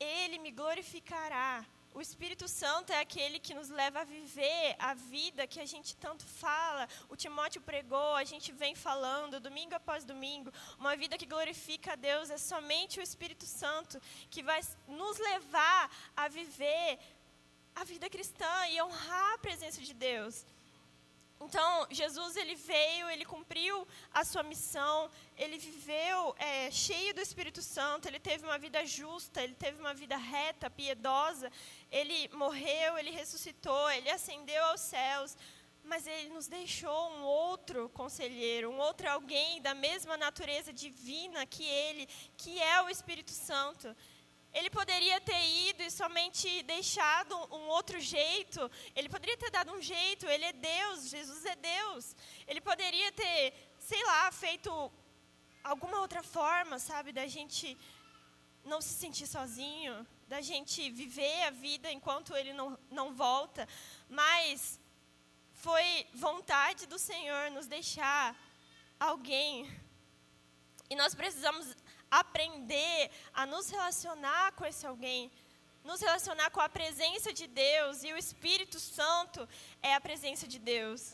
ele 0.00 0.38
me 0.38 0.50
glorificará. 0.50 1.64
O 1.94 2.00
Espírito 2.00 2.48
Santo 2.48 2.90
é 2.90 3.00
aquele 3.00 3.38
que 3.38 3.52
nos 3.52 3.68
leva 3.68 4.00
a 4.00 4.04
viver 4.04 4.74
a 4.78 4.94
vida 4.94 5.46
que 5.46 5.60
a 5.60 5.66
gente 5.66 5.94
tanto 5.96 6.24
fala. 6.24 6.88
O 7.08 7.16
Timóteo 7.16 7.60
pregou, 7.60 8.14
a 8.14 8.24
gente 8.24 8.50
vem 8.50 8.74
falando 8.74 9.38
domingo 9.38 9.74
após 9.74 10.02
domingo. 10.02 10.50
Uma 10.78 10.96
vida 10.96 11.18
que 11.18 11.26
glorifica 11.26 11.92
a 11.92 11.96
Deus 11.96 12.30
é 12.30 12.38
somente 12.38 12.98
o 12.98 13.02
Espírito 13.02 13.44
Santo 13.44 14.00
que 14.30 14.42
vai 14.42 14.60
nos 14.88 15.18
levar 15.18 15.90
a 16.16 16.28
viver 16.28 16.98
a 17.74 17.84
vida 17.84 18.08
cristã 18.08 18.66
e 18.70 18.80
honrar 18.80 19.34
a 19.34 19.38
presença 19.38 19.82
de 19.82 19.92
Deus. 19.92 20.46
Então, 21.44 21.88
Jesus 21.90 22.36
ele 22.36 22.54
veio, 22.54 23.10
ele 23.10 23.24
cumpriu 23.24 23.86
a 24.14 24.24
sua 24.24 24.44
missão, 24.44 25.10
ele 25.36 25.58
viveu 25.58 26.36
é, 26.38 26.70
cheio 26.70 27.12
do 27.12 27.20
Espírito 27.20 27.60
Santo, 27.60 28.06
ele 28.06 28.20
teve 28.20 28.44
uma 28.44 28.58
vida 28.58 28.86
justa, 28.86 29.42
ele 29.42 29.54
teve 29.54 29.80
uma 29.80 29.92
vida 29.92 30.16
reta, 30.16 30.70
piedosa, 30.70 31.50
ele 31.92 32.28
morreu, 32.32 32.96
ele 32.98 33.10
ressuscitou, 33.10 33.90
ele 33.90 34.10
ascendeu 34.10 34.64
aos 34.64 34.80
céus, 34.80 35.36
mas 35.84 36.06
ele 36.06 36.30
nos 36.30 36.46
deixou 36.48 37.10
um 37.10 37.22
outro 37.22 37.88
conselheiro, 37.90 38.70
um 38.70 38.78
outro 38.78 39.08
alguém 39.10 39.60
da 39.60 39.74
mesma 39.74 40.16
natureza 40.16 40.72
divina 40.72 41.44
que 41.44 41.64
ele, 41.64 42.08
que 42.36 42.60
é 42.62 42.80
o 42.82 42.88
Espírito 42.88 43.32
Santo. 43.32 43.94
Ele 44.54 44.70
poderia 44.70 45.20
ter 45.20 45.42
ido 45.68 45.82
e 45.82 45.90
somente 45.90 46.62
deixado 46.62 47.34
um 47.50 47.68
outro 47.68 47.98
jeito. 48.00 48.70
Ele 48.94 49.08
poderia 49.08 49.36
ter 49.36 49.50
dado 49.50 49.72
um 49.72 49.80
jeito. 49.80 50.26
Ele 50.26 50.44
é 50.44 50.52
Deus. 50.52 51.08
Jesus 51.08 51.42
é 51.46 51.56
Deus. 51.56 52.14
Ele 52.46 52.60
poderia 52.60 53.10
ter, 53.12 53.54
sei 53.78 54.02
lá, 54.04 54.30
feito 54.30 54.92
alguma 55.64 56.00
outra 56.00 56.22
forma, 56.22 56.78
sabe, 56.78 57.12
da 57.12 57.26
gente 57.26 57.78
não 58.64 58.80
se 58.80 58.94
sentir 58.94 59.26
sozinho, 59.26 60.06
da 60.32 60.40
gente 60.40 60.90
viver 60.90 61.42
a 61.42 61.50
vida 61.50 61.92
enquanto 61.92 62.34
ele 62.34 62.54
não, 62.54 62.68
não 62.90 63.14
volta. 63.14 63.68
Mas 64.08 64.80
foi 65.52 66.06
vontade 66.14 66.86
do 66.86 66.98
Senhor 66.98 67.50
nos 67.50 67.66
deixar 67.66 68.34
alguém. 68.98 69.70
E 70.88 70.96
nós 70.96 71.14
precisamos 71.14 71.76
aprender 72.10 73.10
a 73.34 73.44
nos 73.44 73.68
relacionar 73.68 74.52
com 74.52 74.64
esse 74.64 74.86
alguém, 74.86 75.30
nos 75.84 76.00
relacionar 76.00 76.48
com 76.50 76.62
a 76.62 76.68
presença 76.78 77.30
de 77.30 77.46
Deus, 77.46 78.02
e 78.02 78.10
o 78.14 78.16
Espírito 78.16 78.80
Santo 78.80 79.46
é 79.82 79.94
a 79.94 80.00
presença 80.00 80.48
de 80.48 80.58
Deus. 80.58 81.12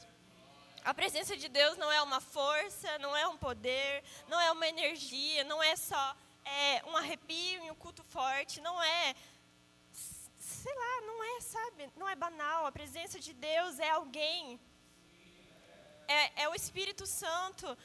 A 0.84 0.94
presença 0.94 1.36
de 1.36 1.48
Deus 1.48 1.76
não 1.76 1.90
é 1.90 2.00
uma 2.00 2.20
força, 2.20 2.96
não 3.00 3.16
é 3.16 3.26
um 3.26 3.36
poder, 3.36 4.04
não 4.28 4.40
é 4.40 4.52
uma 4.52 4.68
energia, 4.68 5.42
não 5.42 5.60
é 5.60 5.74
só 5.74 6.16
é, 6.48 6.82
um 6.86 6.96
arrepio 6.96 7.64
e 7.64 7.70
um 7.70 7.74
culto 7.74 8.02
forte, 8.02 8.60
não 8.60 8.82
é, 8.82 9.14
sei 10.38 10.74
lá, 10.74 11.00
não 11.02 11.22
é, 11.24 11.40
sabe, 11.40 11.90
não 11.96 12.08
é 12.08 12.14
banal. 12.14 12.66
A 12.66 12.72
presença 12.72 13.18
de 13.20 13.32
Deus 13.32 13.78
é 13.78 13.90
alguém, 13.90 14.58
é, 16.06 16.42
é 16.42 16.48
o 16.48 16.54
Espírito 16.54 17.06
Santo 17.06 17.76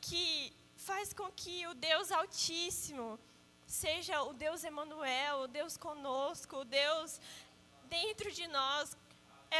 que 0.00 0.52
faz 0.76 1.12
com 1.12 1.30
que 1.30 1.66
o 1.66 1.74
Deus 1.74 2.10
Altíssimo 2.10 3.18
seja 3.66 4.22
o 4.22 4.32
Deus 4.32 4.64
Emanuel, 4.64 5.40
o 5.40 5.48
Deus 5.48 5.76
conosco, 5.76 6.58
o 6.58 6.64
Deus 6.64 7.20
dentro 7.88 8.30
de 8.30 8.46
nós. 8.48 8.96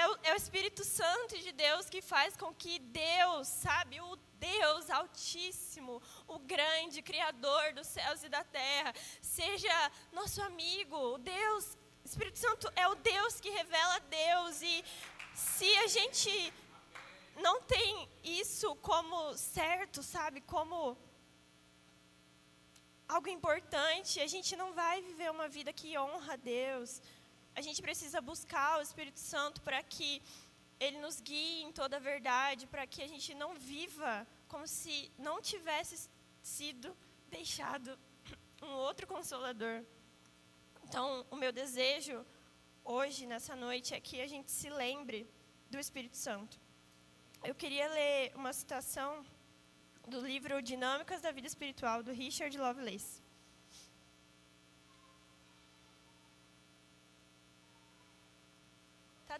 É 0.00 0.08
o, 0.08 0.18
é 0.22 0.32
o 0.32 0.36
Espírito 0.36 0.82
Santo 0.82 1.36
de 1.36 1.52
Deus 1.52 1.90
que 1.90 2.00
faz 2.00 2.34
com 2.34 2.50
que 2.54 2.78
Deus, 2.78 3.46
sabe, 3.46 4.00
o 4.00 4.16
Deus 4.40 4.88
Altíssimo, 4.88 6.00
o 6.26 6.38
grande 6.38 7.02
Criador 7.02 7.74
dos 7.74 7.88
céus 7.88 8.24
e 8.24 8.28
da 8.30 8.42
terra, 8.42 8.94
seja 9.20 9.92
nosso 10.10 10.40
amigo. 10.40 10.96
O 10.96 11.18
Deus, 11.18 11.76
Espírito 12.02 12.38
Santo 12.38 12.72
é 12.74 12.88
o 12.88 12.94
Deus 12.94 13.38
que 13.38 13.50
revela 13.50 13.98
Deus. 14.00 14.62
E 14.62 14.82
se 15.34 15.70
a 15.84 15.86
gente 15.86 16.32
não 17.36 17.60
tem 17.60 18.08
isso 18.24 18.74
como 18.76 19.36
certo, 19.36 20.02
sabe, 20.02 20.40
como 20.40 20.96
algo 23.06 23.28
importante, 23.28 24.20
a 24.20 24.26
gente 24.26 24.56
não 24.56 24.72
vai 24.72 25.02
viver 25.02 25.30
uma 25.30 25.48
vida 25.48 25.70
que 25.70 25.98
honra 25.98 26.32
a 26.32 26.36
Deus. 26.36 27.02
A 27.54 27.60
gente 27.60 27.82
precisa 27.82 28.20
buscar 28.20 28.78
o 28.78 28.82
Espírito 28.82 29.20
Santo 29.20 29.60
para 29.62 29.82
que 29.82 30.22
ele 30.80 30.98
nos 30.98 31.20
guie 31.20 31.62
em 31.62 31.72
toda 31.72 31.96
a 31.96 32.00
verdade, 32.00 32.66
para 32.66 32.86
que 32.86 33.02
a 33.02 33.06
gente 33.06 33.34
não 33.34 33.54
viva 33.54 34.26
como 34.48 34.66
se 34.66 35.12
não 35.18 35.40
tivesse 35.40 36.10
sido 36.42 36.96
deixado 37.30 37.98
um 38.62 38.72
outro 38.88 39.06
consolador. 39.06 39.84
Então, 40.84 41.26
o 41.30 41.36
meu 41.36 41.52
desejo 41.52 42.26
hoje, 42.84 43.26
nessa 43.26 43.54
noite, 43.54 43.94
é 43.94 44.00
que 44.00 44.20
a 44.20 44.26
gente 44.26 44.50
se 44.50 44.68
lembre 44.68 45.28
do 45.70 45.78
Espírito 45.78 46.16
Santo. 46.16 46.60
Eu 47.44 47.54
queria 47.54 47.88
ler 47.88 48.32
uma 48.34 48.52
citação 48.52 49.24
do 50.08 50.20
livro 50.20 50.60
Dinâmicas 50.60 51.20
da 51.22 51.30
Vida 51.30 51.46
Espiritual, 51.46 52.02
do 52.02 52.12
Richard 52.12 52.56
Lovelace. 52.58 53.21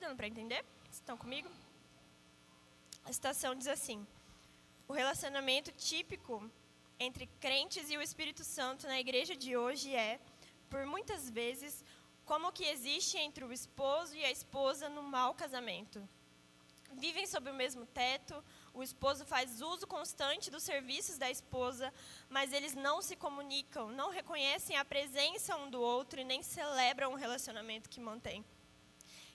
Dando 0.02 0.16
para 0.16 0.26
entender? 0.26 0.64
Estão 0.90 1.16
comigo? 1.16 1.48
A 3.04 3.12
citação 3.12 3.54
diz 3.54 3.68
assim: 3.68 4.04
O 4.88 4.92
relacionamento 4.92 5.70
típico 5.70 6.50
entre 6.98 7.28
crentes 7.40 7.88
e 7.88 7.96
o 7.96 8.02
Espírito 8.02 8.42
Santo 8.42 8.88
na 8.88 8.98
igreja 8.98 9.36
de 9.36 9.56
hoje 9.56 9.94
é, 9.94 10.18
por 10.68 10.84
muitas 10.86 11.30
vezes, 11.30 11.84
como 12.24 12.48
o 12.48 12.52
que 12.52 12.64
existe 12.64 13.16
entre 13.16 13.44
o 13.44 13.52
esposo 13.52 14.16
e 14.16 14.24
a 14.24 14.30
esposa 14.30 14.88
no 14.88 15.04
mau 15.04 15.34
casamento. 15.34 16.02
Vivem 16.94 17.26
sob 17.26 17.48
o 17.48 17.54
mesmo 17.54 17.86
teto, 17.86 18.44
o 18.74 18.82
esposo 18.82 19.24
faz 19.24 19.62
uso 19.62 19.86
constante 19.86 20.50
dos 20.50 20.64
serviços 20.64 21.16
da 21.16 21.30
esposa, 21.30 21.94
mas 22.28 22.52
eles 22.52 22.74
não 22.74 23.00
se 23.00 23.14
comunicam, 23.14 23.88
não 23.88 24.10
reconhecem 24.10 24.76
a 24.76 24.84
presença 24.84 25.56
um 25.56 25.70
do 25.70 25.80
outro 25.80 26.20
e 26.20 26.24
nem 26.24 26.42
celebram 26.42 27.12
o 27.12 27.16
relacionamento 27.16 27.88
que 27.88 28.00
mantém. 28.00 28.44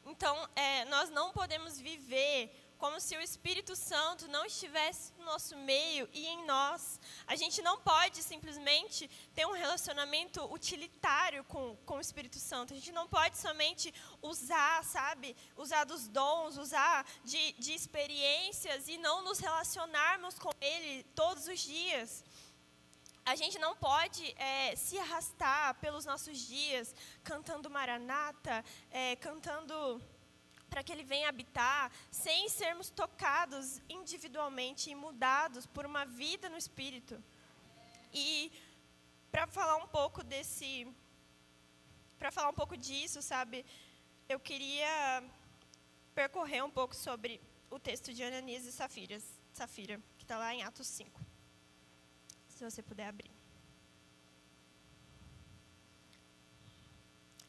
Então, 0.10 0.36
é, 0.56 0.86
nós 0.86 1.10
não 1.10 1.32
podemos 1.34 1.78
viver 1.80 2.50
como 2.78 3.00
se 3.00 3.18
o 3.18 3.22
Espírito 3.22 3.76
Santo 3.76 4.28
não 4.30 4.46
estivesse 4.46 5.12
no 5.18 5.26
nosso 5.26 5.58
meio 5.58 6.08
e 6.14 6.26
em 6.28 6.46
nós. 6.46 7.00
A 7.26 7.36
gente 7.36 7.62
não 7.62 7.78
pode 7.82 8.24
simplesmente 8.24 9.10
ter 9.34 9.46
um 9.46 9.52
relacionamento 9.52 10.42
utilitário 10.54 11.44
com, 11.44 11.76
com 11.86 11.98
o 11.98 12.02
Espírito 12.02 12.40
Santo. 12.40 12.74
A 12.74 12.76
gente 12.76 12.92
não 12.92 13.08
pode 13.08 13.38
somente 13.38 13.94
usar, 14.22 14.84
sabe, 14.86 15.36
usar 15.58 15.84
dos 15.84 16.08
dons, 16.08 16.58
usar 16.58 17.06
de, 17.24 17.54
de 17.54 17.74
experiências 17.74 18.88
e 18.88 18.98
não 18.98 19.24
nos 19.24 19.40
relacionarmos 19.40 20.40
com 20.40 20.52
Ele 20.62 21.04
todos 21.16 21.48
os 21.48 21.60
dias. 21.60 22.24
A 23.32 23.36
gente 23.36 23.60
não 23.60 23.76
pode 23.76 24.24
é, 24.38 24.74
se 24.78 24.98
arrastar 24.98 25.76
pelos 25.82 26.06
nossos 26.06 26.38
dias 26.48 26.96
cantando 27.26 27.70
Maranata, 27.70 28.64
é, 28.90 29.18
cantando 29.18 30.02
para 30.70 30.82
que 30.82 30.94
Ele 30.94 31.04
venha 31.04 31.28
habitar, 31.28 31.92
sem 32.10 32.48
sermos 32.48 32.90
tocados 32.90 33.82
individualmente 33.90 34.90
e 34.90 34.96
mudados 34.96 35.66
por 35.66 35.86
uma 35.86 36.06
vida 36.06 36.48
no 36.48 36.56
Espírito. 36.56 37.22
E 38.14 38.50
para 39.30 39.46
falar 39.46 39.76
um 39.76 39.90
pouco 39.90 40.24
desse, 40.24 40.88
para 42.18 42.32
falar 42.32 42.48
um 42.48 42.60
pouco 42.62 42.78
disso, 42.78 43.22
sabe, 43.22 43.66
eu 44.30 44.40
queria 44.40 45.22
percorrer 46.16 46.64
um 46.64 46.72
pouco 46.72 46.96
sobre 46.96 47.42
o 47.70 47.78
texto 47.78 48.14
de 48.14 48.24
Ananias 48.24 48.64
e 48.64 48.72
Safiras, 48.72 49.26
Safira, 49.52 50.00
que 50.18 50.24
está 50.24 50.38
lá 50.38 50.56
em 50.56 50.64
Atos 50.64 50.88
5. 50.88 51.27
Se 52.58 52.64
você 52.64 52.82
puder 52.82 53.08
abrir. 53.08 53.30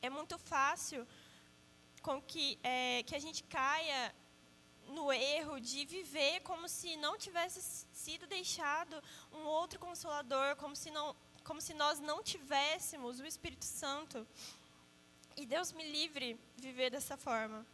É 0.02 0.10
muito 0.10 0.36
fácil 0.38 1.06
com 2.02 2.20
que, 2.20 2.58
é, 2.62 3.02
que 3.04 3.14
a 3.14 3.18
gente 3.18 3.42
caia 3.44 4.14
no 4.88 5.10
erro 5.10 5.58
de 5.60 5.86
viver 5.86 6.40
como 6.40 6.68
se 6.68 6.94
não 6.98 7.16
tivesse 7.16 7.86
sido 7.90 8.26
deixado 8.26 9.02
um 9.32 9.44
outro 9.46 9.78
consolador, 9.80 10.56
como 10.56 10.76
se, 10.76 10.90
não, 10.90 11.16
como 11.42 11.60
se 11.66 11.72
nós 11.72 11.98
não 12.00 12.22
tivéssemos 12.22 13.18
o 13.18 13.24
Espírito 13.24 13.64
Santo. 13.64 14.26
E 15.38 15.46
Deus 15.46 15.72
me 15.72 15.90
livre 15.90 16.38
viver 16.58 16.90
dessa 16.90 17.16
forma. 17.16 17.66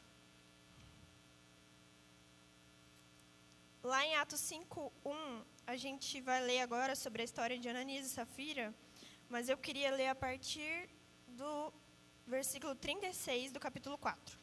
lá 3.85 4.03
em 4.05 4.17
Atos 4.17 4.41
5:1, 4.41 5.45
a 5.67 5.77
gente 5.77 6.21
vai 6.21 6.41
ler 6.43 6.61
agora 6.61 6.95
sobre 6.95 7.23
a 7.23 7.25
história 7.25 7.59
de 7.59 7.69
Ananias 7.69 8.07
e 8.07 8.11
Safira, 8.11 8.75
mas 9.29 9.49
eu 9.49 9.57
queria 9.57 9.91
ler 9.91 10.09
a 10.09 10.15
partir 10.15 10.89
do 11.29 11.73
versículo 12.27 12.75
36 12.75 13.53
do 13.53 13.59
capítulo 13.59 13.97
4. 13.97 14.39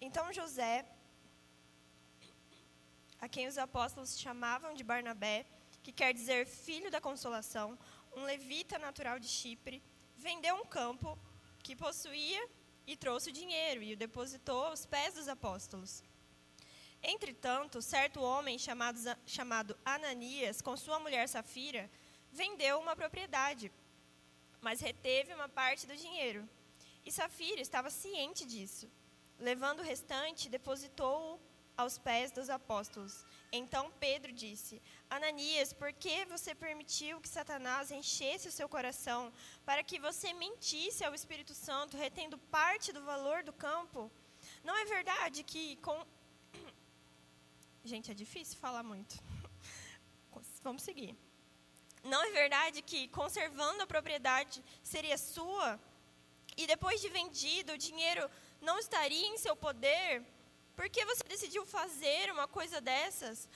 Então 0.00 0.32
José, 0.32 0.84
a 3.20 3.28
quem 3.28 3.46
os 3.46 3.56
apóstolos 3.56 4.18
chamavam 4.18 4.74
de 4.74 4.82
Barnabé, 4.82 5.46
que 5.82 5.92
quer 5.92 6.12
dizer 6.12 6.46
filho 6.46 6.90
da 6.90 7.00
consolação, 7.00 7.78
um 8.16 8.24
levita 8.24 8.78
natural 8.78 9.20
de 9.20 9.28
Chipre, 9.28 9.80
vendeu 10.16 10.56
um 10.56 10.64
campo 10.64 11.16
que 11.62 11.76
possuía 11.76 12.48
e 12.86 12.96
trouxe 12.96 13.30
o 13.30 13.32
dinheiro 13.32 13.82
e 13.82 13.92
o 13.92 13.96
depositou 13.96 14.64
aos 14.66 14.86
pés 14.86 15.14
dos 15.14 15.28
apóstolos. 15.28 16.02
Entretanto, 17.02 17.82
certo 17.82 18.20
homem 18.20 18.58
chamado, 18.58 18.98
chamado 19.26 19.76
Ananias, 19.84 20.60
com 20.60 20.76
sua 20.76 21.00
mulher 21.00 21.28
Safira, 21.28 21.90
vendeu 22.30 22.78
uma 22.78 22.94
propriedade, 22.94 23.72
mas 24.60 24.80
reteve 24.80 25.34
uma 25.34 25.48
parte 25.48 25.86
do 25.86 25.96
dinheiro. 25.96 26.48
E 27.04 27.10
Safira 27.10 27.60
estava 27.60 27.90
ciente 27.90 28.44
disso. 28.44 28.88
Levando 29.38 29.80
o 29.80 29.82
restante, 29.82 30.48
depositou-o 30.48 31.40
aos 31.76 31.98
pés 31.98 32.30
dos 32.30 32.48
apóstolos. 32.48 33.26
Então 33.60 33.92
Pedro 34.00 34.32
disse: 34.32 34.80
Ananias, 35.10 35.72
por 35.74 35.92
que 35.92 36.24
você 36.24 36.54
permitiu 36.54 37.20
que 37.20 37.28
Satanás 37.28 37.90
enchesse 37.90 38.48
o 38.48 38.52
seu 38.58 38.68
coração 38.68 39.30
para 39.66 39.84
que 39.84 39.98
você 39.98 40.32
mentisse 40.32 41.04
ao 41.04 41.14
Espírito 41.14 41.54
Santo, 41.54 41.96
retendo 41.96 42.38
parte 42.38 42.92
do 42.92 43.02
valor 43.04 43.42
do 43.42 43.52
campo? 43.52 44.10
Não 44.64 44.74
é 44.74 44.84
verdade 44.86 45.42
que 45.42 45.76
com. 45.76 45.96
Gente, 47.84 48.10
é 48.10 48.14
difícil 48.14 48.56
falar 48.58 48.82
muito. 48.82 49.16
Vamos 50.62 50.82
seguir. 50.82 51.14
Não 52.02 52.22
é 52.24 52.30
verdade 52.30 52.80
que, 52.80 53.06
conservando 53.08 53.82
a 53.82 53.86
propriedade, 53.86 54.64
seria 54.82 55.18
sua? 55.18 55.78
E 56.56 56.66
depois 56.66 57.00
de 57.02 57.08
vendido, 57.08 57.74
o 57.74 57.78
dinheiro 57.78 58.28
não 58.60 58.78
estaria 58.78 59.26
em 59.28 59.36
seu 59.36 59.54
poder? 59.54 60.24
Por 60.74 60.88
que 60.88 61.04
você 61.04 61.22
decidiu 61.24 61.64
fazer 61.66 62.30
uma 62.32 62.48
coisa 62.48 62.80
dessas? 62.80 63.48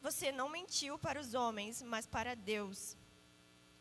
Você 0.00 0.30
não 0.30 0.48
mentiu 0.48 0.98
para 0.98 1.20
os 1.20 1.34
homens, 1.34 1.82
mas 1.82 2.06
para 2.06 2.36
Deus. 2.36 2.96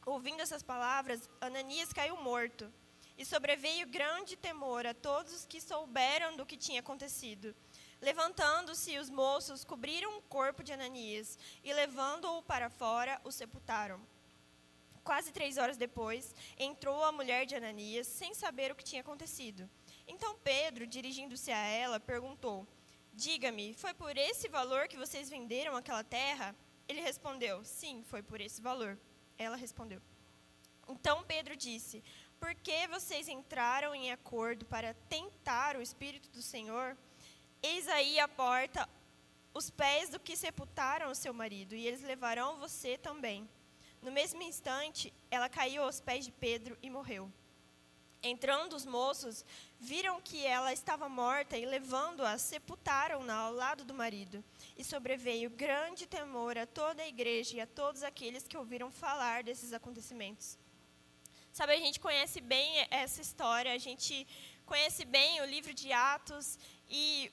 Ouvindo 0.06 0.42
essas 0.42 0.64
palavras, 0.64 1.30
Ananias 1.42 1.92
caiu 1.92 2.18
morto. 2.18 2.72
E 3.18 3.26
sobreveio 3.26 3.88
grande 3.88 4.38
temor 4.38 4.86
a 4.86 4.94
todos 4.94 5.34
os 5.34 5.46
que 5.46 5.60
souberam 5.60 6.36
do 6.38 6.46
que 6.46 6.56
tinha 6.56 6.80
acontecido. 6.80 7.54
Levantando-se, 8.00 8.98
os 8.98 9.10
moços 9.10 9.64
cobriram 9.64 10.18
o 10.18 10.22
corpo 10.22 10.64
de 10.64 10.72
Ananias 10.72 11.38
e, 11.64 11.74
levando-o 11.74 12.44
para 12.44 12.70
fora, 12.70 13.20
o 13.24 13.32
sepultaram. 13.32 14.00
Quase 15.04 15.32
três 15.32 15.58
horas 15.58 15.78
depois, 15.78 16.36
entrou 16.60 17.04
a 17.04 17.12
mulher 17.12 17.46
de 17.46 17.56
Ananias, 17.56 18.06
sem 18.08 18.34
saber 18.34 18.72
o 18.72 18.76
que 18.76 18.84
tinha 18.84 19.02
acontecido. 19.02 19.68
Então 20.08 20.38
Pedro, 20.44 20.86
dirigindo-se 20.86 21.52
a 21.52 21.58
ela, 21.58 22.00
perguntou: 22.00 22.68
Diga-me, 23.18 23.74
foi 23.74 23.96
por 23.96 24.16
esse 24.16 24.48
valor 24.48 24.88
que 24.88 24.96
vocês 24.96 25.28
venderam 25.28 25.76
aquela 25.76 26.04
terra? 26.04 26.56
Ele 26.88 27.02
respondeu: 27.02 27.64
Sim, 27.64 28.04
foi 28.04 28.22
por 28.22 28.40
esse 28.40 28.62
valor. 28.62 28.96
Ela 29.40 29.56
respondeu. 29.56 30.00
Então 30.88 31.24
Pedro 31.24 31.56
disse: 31.56 32.04
Por 32.40 32.54
que 32.54 32.88
vocês 32.88 33.28
entraram 33.28 33.96
em 33.96 34.12
acordo 34.12 34.68
para 34.68 34.94
tentar 35.10 35.76
o 35.76 35.82
Espírito 35.82 36.30
do 36.30 36.44
Senhor? 36.44 36.96
Eis 37.64 37.88
aí 37.88 38.20
a 38.20 38.28
porta, 38.28 38.88
os 39.52 39.72
pés 39.72 40.10
do 40.10 40.20
que 40.20 40.38
sepultaram 40.38 41.10
o 41.10 41.16
seu 41.16 41.34
marido, 41.34 41.74
e 41.74 41.88
eles 41.88 42.04
levarão 42.04 42.60
você 42.60 43.00
também. 43.00 43.50
No 44.00 44.12
mesmo 44.12 44.44
instante, 44.44 45.12
ela 45.32 45.50
caiu 45.50 45.82
aos 45.82 46.00
pés 46.00 46.24
de 46.24 46.32
Pedro 46.32 46.78
e 46.84 46.90
morreu. 46.92 47.32
Entrando 48.22 48.76
os 48.76 48.86
moços, 48.86 49.44
viram 49.80 50.20
que 50.22 50.46
ela 50.46 50.74
estava 50.74 51.08
morta 51.08 51.58
e, 51.58 51.66
levando-a, 51.66 52.38
sepultaram-na 52.38 53.36
ao 53.36 53.54
lado 53.54 53.84
do 53.86 53.94
marido. 53.94 54.44
E 54.78 54.84
sobreveio 54.84 55.50
grande 55.50 56.06
temor 56.06 56.58
a 56.58 56.66
toda 56.66 57.04
a 57.04 57.08
igreja 57.08 57.58
e 57.58 57.62
a 57.62 57.68
todos 57.68 58.04
aqueles 58.04 58.48
que 58.48 58.58
ouviram 58.58 58.92
falar 58.92 59.44
desses 59.44 59.74
acontecimentos. 59.74 60.58
Sabe, 61.54 61.74
a 61.74 61.80
gente 61.80 62.00
conhece 62.00 62.40
bem 62.40 62.88
essa 62.92 63.22
história, 63.22 63.74
a 63.74 63.78
gente 63.78 64.28
conhece 64.66 65.06
bem 65.06 65.42
o 65.42 65.46
livro 65.46 65.74
de 65.74 65.92
Atos 65.92 66.60
e 66.90 67.32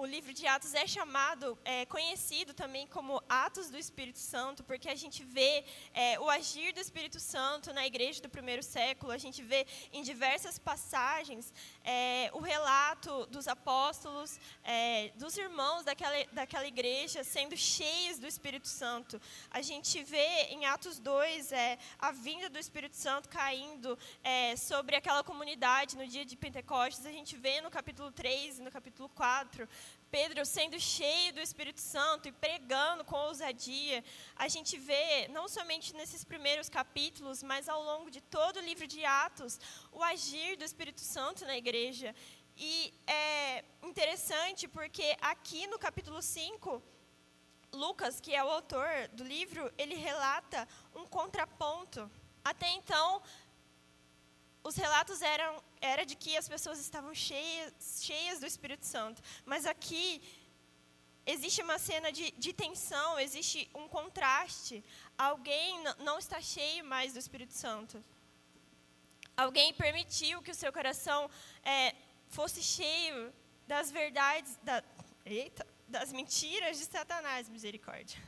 o 0.00 0.06
livro 0.06 0.32
de 0.32 0.46
Atos 0.46 0.72
é 0.72 0.86
chamado, 0.86 1.58
é, 1.62 1.84
conhecido 1.84 2.54
também 2.54 2.86
como 2.86 3.22
Atos 3.28 3.68
do 3.68 3.76
Espírito 3.76 4.18
Santo, 4.18 4.64
porque 4.64 4.88
a 4.88 4.94
gente 4.94 5.22
vê 5.22 5.62
é, 5.92 6.18
o 6.18 6.30
agir 6.30 6.72
do 6.72 6.80
Espírito 6.80 7.20
Santo 7.20 7.70
na 7.74 7.86
igreja 7.86 8.22
do 8.22 8.30
primeiro 8.30 8.62
século, 8.62 9.12
a 9.12 9.18
gente 9.18 9.42
vê 9.42 9.66
em 9.92 10.02
diversas 10.02 10.58
passagens 10.58 11.52
é, 11.84 12.30
o 12.32 12.40
relato 12.40 13.26
dos 13.26 13.48
apóstolos, 13.48 14.38
é, 14.64 15.10
dos 15.16 15.36
irmãos 15.36 15.84
daquela, 15.84 16.24
daquela 16.32 16.66
igreja 16.66 17.24
sendo 17.24 17.56
cheios 17.56 18.18
do 18.18 18.26
Espírito 18.26 18.68
Santo. 18.68 19.20
A 19.50 19.62
gente 19.62 20.02
vê 20.02 20.44
em 20.50 20.66
Atos 20.66 20.98
2 20.98 21.52
é, 21.52 21.78
a 21.98 22.12
vinda 22.12 22.48
do 22.48 22.58
Espírito 22.58 22.96
Santo 22.96 23.28
caindo 23.28 23.98
é, 24.22 24.56
sobre 24.56 24.96
aquela 24.96 25.22
comunidade 25.22 25.96
no 25.96 26.06
dia 26.06 26.24
de 26.24 26.36
Pentecostes, 26.36 27.06
a 27.06 27.12
gente 27.12 27.36
vê 27.36 27.60
no 27.60 27.70
capítulo 27.70 28.10
3 28.12 28.58
e 28.58 28.62
no 28.62 28.70
capítulo 28.70 29.08
4 29.10 29.68
Pedro 30.10 30.44
sendo 30.44 30.78
cheio 30.80 31.32
do 31.32 31.40
Espírito 31.40 31.80
Santo 31.80 32.28
e 32.28 32.32
pregando 32.32 33.04
com 33.04 33.16
ousadia, 33.16 34.04
a 34.34 34.48
gente 34.48 34.76
vê, 34.76 35.28
não 35.28 35.48
somente 35.48 35.94
nesses 35.94 36.24
primeiros 36.24 36.68
capítulos, 36.68 37.42
mas 37.42 37.68
ao 37.68 37.82
longo 37.82 38.10
de 38.10 38.20
todo 38.20 38.56
o 38.56 38.66
livro 38.70 38.86
de 38.86 39.04
Atos, 39.04 39.58
o 39.92 40.02
agir 40.02 40.56
do 40.56 40.64
Espírito 40.64 41.00
Santo 41.00 41.44
na 41.44 41.56
igreja. 41.56 42.14
E 42.56 42.92
é 43.06 43.64
interessante 43.82 44.66
porque 44.66 45.16
aqui 45.20 45.66
no 45.68 45.78
capítulo 45.78 46.20
5, 46.20 46.82
Lucas, 47.72 48.20
que 48.20 48.34
é 48.34 48.42
o 48.42 48.50
autor 48.50 48.88
do 49.12 49.22
livro, 49.22 49.72
ele 49.78 49.94
relata 49.94 50.68
um 50.94 51.06
contraponto. 51.06 52.10
Até 52.44 52.68
então, 52.70 53.22
os 54.62 54.76
relatos 54.76 55.22
eram 55.22 55.62
era 55.80 56.04
de 56.04 56.14
que 56.14 56.36
as 56.36 56.48
pessoas 56.48 56.78
estavam 56.78 57.14
cheias, 57.14 57.72
cheias 58.02 58.40
do 58.40 58.46
Espírito 58.46 58.84
Santo. 58.84 59.22
Mas 59.46 59.64
aqui 59.64 60.22
existe 61.24 61.62
uma 61.62 61.78
cena 61.78 62.12
de, 62.12 62.30
de 62.32 62.52
tensão, 62.52 63.18
existe 63.18 63.70
um 63.74 63.88
contraste. 63.88 64.84
Alguém 65.16 65.82
não 65.98 66.18
está 66.18 66.40
cheio 66.40 66.84
mais 66.84 67.12
do 67.12 67.18
Espírito 67.18 67.54
Santo. 67.54 68.02
Alguém 69.36 69.72
permitiu 69.72 70.42
que 70.42 70.50
o 70.50 70.54
seu 70.54 70.72
coração 70.72 71.30
é, 71.64 71.94
fosse 72.28 72.62
cheio 72.62 73.32
das 73.66 73.90
verdades, 73.90 74.58
da, 74.62 74.82
eita, 75.24 75.66
das 75.88 76.12
mentiras 76.12 76.78
de 76.78 76.84
Satanás, 76.84 77.48
misericórdia. 77.48 78.20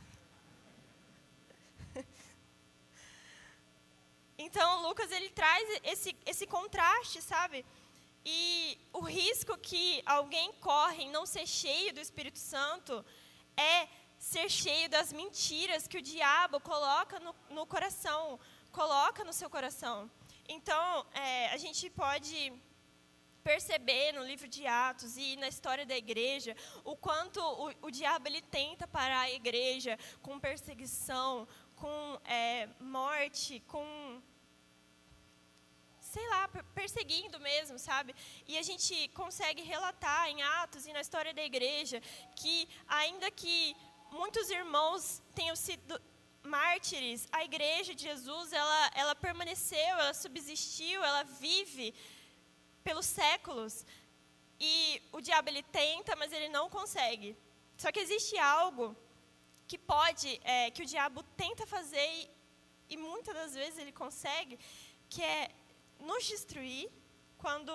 Então, 4.47 4.83
Lucas 4.83 5.11
ele 5.13 5.31
traz 5.31 5.65
esse, 5.85 6.17
esse 6.27 6.47
contraste, 6.47 7.23
sabe? 7.23 7.65
E 8.25 8.79
o 8.93 9.01
risco 9.01 9.57
que 9.59 10.03
alguém 10.05 10.53
corre 10.55 11.05
em 11.05 11.11
não 11.11 11.25
ser 11.27 11.47
cheio 11.47 11.93
do 11.95 12.01
Espírito 12.01 12.39
Santo 12.39 13.05
é 13.57 13.89
ser 14.19 14.49
cheio 14.49 14.89
das 14.89 15.13
mentiras 15.13 15.87
que 15.87 15.99
o 15.99 16.03
diabo 16.03 16.59
coloca 16.61 17.21
no, 17.21 17.35
no 17.51 17.65
coração, 17.67 18.39
coloca 18.73 19.23
no 19.25 19.33
seu 19.33 19.49
coração. 19.49 20.11
Então, 20.49 21.07
é, 21.13 21.51
a 21.51 21.57
gente 21.57 21.89
pode 21.91 22.53
perceber 23.45 24.13
no 24.13 24.25
livro 24.25 24.49
de 24.49 24.67
Atos 24.67 25.17
e 25.17 25.37
na 25.37 25.49
história 25.49 25.85
da 25.85 25.97
igreja 25.97 26.57
o 26.85 26.97
quanto 26.97 27.41
o, 27.41 27.73
o 27.87 27.91
diabo 27.91 28.29
ele 28.29 28.41
tenta 28.41 28.87
parar 28.87 29.23
a 29.23 29.31
igreja 29.31 29.99
com 30.21 30.39
perseguição, 30.39 31.47
com 31.75 32.21
é, 32.25 32.69
morte, 32.81 33.61
com 33.67 34.21
sei 36.13 36.27
lá, 36.29 36.43
perseguindo 36.75 37.41
mesmo, 37.41 37.79
sabe? 37.79 38.15
E 38.47 38.59
a 38.59 38.65
gente 38.69 38.95
consegue 39.21 39.63
relatar 39.63 40.29
em 40.29 40.43
Atos 40.63 40.87
e 40.87 40.93
na 40.93 41.01
história 41.01 41.33
da 41.39 41.45
igreja 41.51 42.03
que, 42.37 42.69
ainda 42.87 43.31
que 43.31 43.75
muitos 44.11 44.51
irmãos 44.51 45.23
tenham 45.35 45.57
sido 45.57 46.01
mártires, 46.43 47.27
a 47.33 47.43
igreja 47.45 47.95
de 47.95 48.03
Jesus, 48.03 48.53
ela, 48.53 48.91
ela 48.95 49.15
permaneceu, 49.15 49.95
ela 50.03 50.13
subsistiu, 50.13 51.03
ela 51.03 51.23
vive 51.47 51.95
pelos 52.85 53.07
séculos. 53.07 53.87
E 54.61 55.03
o 55.13 55.21
diabo 55.21 55.49
ele 55.49 55.63
tenta, 55.81 56.15
mas 56.15 56.31
ele 56.31 56.51
não 56.51 56.69
consegue. 56.69 57.35
Só 57.79 57.91
que 57.91 58.01
existe 58.01 58.37
algo 58.37 58.95
que 59.67 59.79
pode, 59.79 60.29
é, 60.45 60.71
que 60.71 60.83
o 60.83 60.91
diabo 60.95 61.23
tenta 61.43 61.67
fazer 61.67 62.07
e, 62.19 62.31
e 62.91 62.97
muitas 62.99 63.35
das 63.35 63.55
vezes 63.55 63.79
ele 63.79 63.93
consegue, 63.93 64.59
que 65.09 65.23
é 65.23 65.51
nos 66.03 66.25
destruir 66.25 66.91
quando 67.39 67.73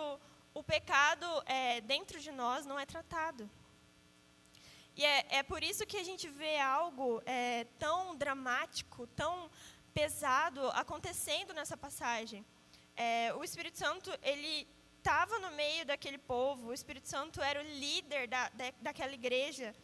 o 0.54 0.64
pecado 0.64 1.26
é, 1.46 1.82
dentro 1.82 2.20
de 2.20 2.32
nós 2.32 2.66
não 2.66 2.80
é 2.80 2.86
tratado. 2.86 3.50
E 4.96 5.06
é, 5.06 5.26
é 5.40 5.44
por 5.44 5.64
isso 5.64 5.86
que 5.86 5.98
a 5.98 6.04
gente 6.04 6.28
vê 6.28 6.60
algo 6.60 7.22
é, 7.26 7.66
tão 7.78 8.16
dramático, 8.16 9.06
tão 9.08 9.50
pesado 9.94 10.68
acontecendo 10.70 11.54
nessa 11.54 11.78
passagem. 11.78 12.44
É, 12.96 13.32
o 13.36 13.44
Espírito 13.44 13.78
Santo, 13.78 14.10
ele 14.24 14.68
estava 14.98 15.38
no 15.40 15.52
meio 15.52 15.86
daquele 15.86 16.18
povo, 16.18 16.70
o 16.70 16.74
Espírito 16.74 17.08
Santo 17.08 17.42
era 17.42 17.60
o 17.62 17.64
líder 17.64 18.28
da, 18.28 18.50
da, 18.50 18.74
daquela 18.82 19.14
igreja. 19.14 19.76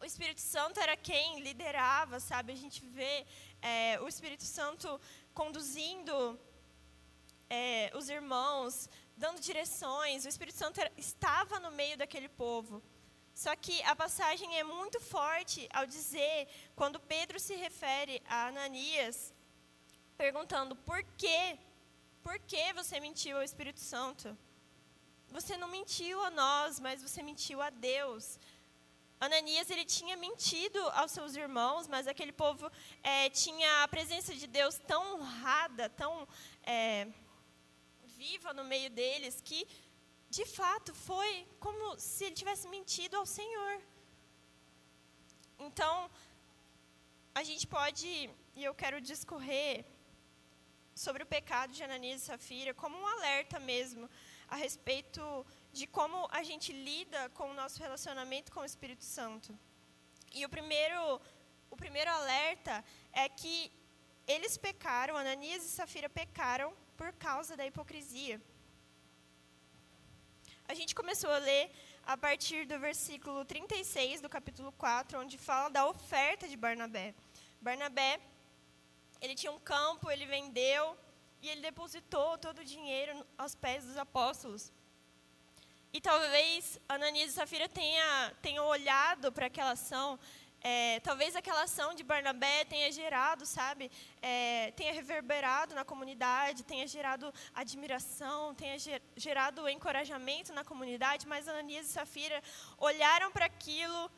O 0.00 0.04
Espírito 0.04 0.40
Santo 0.40 0.80
era 0.80 0.96
quem 0.96 1.40
liderava, 1.40 2.18
sabe? 2.20 2.52
A 2.52 2.56
gente 2.56 2.84
vê 2.84 3.24
é, 3.62 3.98
o 4.00 4.08
Espírito 4.08 4.42
Santo 4.42 5.00
conduzindo 5.32 6.38
é, 7.48 7.90
os 7.94 8.08
irmãos, 8.08 8.88
dando 9.16 9.40
direções. 9.40 10.24
O 10.24 10.28
Espírito 10.28 10.58
Santo 10.58 10.80
estava 10.96 11.60
no 11.60 11.70
meio 11.70 11.96
daquele 11.96 12.28
povo. 12.28 12.82
Só 13.34 13.54
que 13.54 13.82
a 13.82 13.94
passagem 13.94 14.58
é 14.58 14.64
muito 14.64 14.98
forte 14.98 15.68
ao 15.72 15.86
dizer, 15.86 16.48
quando 16.74 16.98
Pedro 16.98 17.38
se 17.38 17.54
refere 17.54 18.22
a 18.26 18.46
Ananias, 18.46 19.34
perguntando 20.16 20.74
por 20.74 21.02
quê? 21.18 21.58
Por 22.22 22.38
que 22.40 22.72
você 22.72 22.98
mentiu 22.98 23.36
ao 23.36 23.42
Espírito 23.42 23.80
Santo? 23.80 24.36
Você 25.28 25.56
não 25.56 25.68
mentiu 25.68 26.22
a 26.24 26.30
nós, 26.30 26.80
mas 26.80 27.02
você 27.02 27.22
mentiu 27.22 27.60
a 27.60 27.68
Deus. 27.68 28.38
Ananias 29.20 29.70
ele 29.70 29.84
tinha 29.84 30.16
mentido 30.16 30.78
aos 30.90 31.12
seus 31.12 31.36
irmãos, 31.36 31.86
mas 31.86 32.06
aquele 32.06 32.32
povo 32.32 32.70
é, 33.02 33.28
tinha 33.30 33.82
a 33.82 33.88
presença 33.88 34.34
de 34.34 34.46
Deus 34.46 34.78
tão 34.86 35.14
honrada, 35.14 35.88
tão 35.90 36.28
é, 36.62 37.08
viva 38.16 38.52
no 38.58 38.64
meio 38.64 38.90
deles, 38.90 39.40
que 39.48 39.60
de 40.28 40.44
fato, 40.44 40.92
foi 40.94 41.46
como 41.60 41.98
se 41.98 42.24
ele 42.24 42.34
tivesse 42.34 42.66
mentido 42.68 43.16
ao 43.16 43.26
Senhor. 43.26 43.80
Então, 45.58 46.10
a 47.34 47.42
gente 47.42 47.66
pode, 47.66 48.08
e 48.54 48.64
eu 48.64 48.74
quero 48.74 49.00
discorrer 49.00 49.84
sobre 50.94 51.22
o 51.22 51.26
pecado 51.26 51.72
de 51.72 51.82
Ananias 51.82 52.22
e 52.22 52.26
Safira 52.26 52.74
como 52.74 52.98
um 52.98 53.06
alerta 53.06 53.58
mesmo 53.58 54.08
a 54.48 54.56
respeito 54.56 55.22
de 55.72 55.86
como 55.86 56.28
a 56.30 56.42
gente 56.42 56.72
lida 56.72 57.28
com 57.30 57.50
o 57.50 57.54
nosso 57.54 57.80
relacionamento 57.80 58.52
com 58.52 58.60
o 58.60 58.70
Espírito 58.72 59.04
Santo. 59.04 59.56
E 60.34 60.44
o 60.44 60.48
primeiro, 60.48 61.20
o 61.70 61.76
primeiro 61.76 62.10
alerta 62.10 62.84
é 63.12 63.28
que 63.28 63.72
eles 64.26 64.56
pecaram, 64.56 65.16
Ananias 65.16 65.64
e 65.64 65.68
Safira 65.68 66.08
pecaram 66.08 66.74
por 66.96 67.12
causa 67.12 67.56
da 67.56 67.66
hipocrisia. 67.66 68.40
A 70.68 70.74
gente 70.74 70.94
começou 70.94 71.30
a 71.30 71.38
ler 71.38 71.70
a 72.04 72.16
partir 72.16 72.66
do 72.66 72.78
versículo 72.78 73.44
36 73.44 74.20
do 74.20 74.28
capítulo 74.28 74.72
4, 74.72 75.20
onde 75.20 75.36
fala 75.38 75.68
da 75.68 75.86
oferta 75.86 76.48
de 76.48 76.56
Barnabé. 76.56 77.14
Barnabé, 77.60 78.20
ele 79.20 79.34
tinha 79.34 79.52
um 79.52 79.58
campo, 79.58 80.10
ele 80.10 80.26
vendeu 80.26 80.96
e 81.42 81.48
ele 81.48 81.60
depositou 81.60 82.38
todo 82.38 82.60
o 82.60 82.64
dinheiro 82.64 83.24
aos 83.36 83.54
pés 83.54 83.84
dos 83.84 83.96
apóstolos. 83.96 84.72
E 85.92 86.00
talvez 86.00 86.78
Ananias 86.88 87.30
e 87.30 87.34
Safira 87.34 87.68
tenha, 87.68 88.34
tenham 88.42 88.66
olhado 88.66 89.32
para 89.32 89.46
aquela 89.46 89.72
ação 89.72 90.18
é, 90.68 90.98
talvez 90.98 91.36
aquela 91.36 91.62
ação 91.62 91.94
de 91.94 92.02
Barnabé 92.02 92.64
tenha 92.64 92.90
gerado, 92.90 93.46
sabe, 93.46 93.84
é, 94.20 94.72
tenha 94.72 94.92
reverberado 94.92 95.76
na 95.76 95.84
comunidade, 95.84 96.64
tenha 96.64 96.86
gerado 96.88 97.32
admiração, 97.54 98.52
tenha 98.52 98.76
gerado 99.16 99.68
encorajamento 99.68 100.52
na 100.52 100.64
comunidade, 100.64 101.24
mas 101.32 101.46
Ananias 101.46 101.86
e 101.86 101.92
Safira 101.92 102.42
olharam 102.78 103.30
para 103.30 103.44
aquilo 103.44 104.10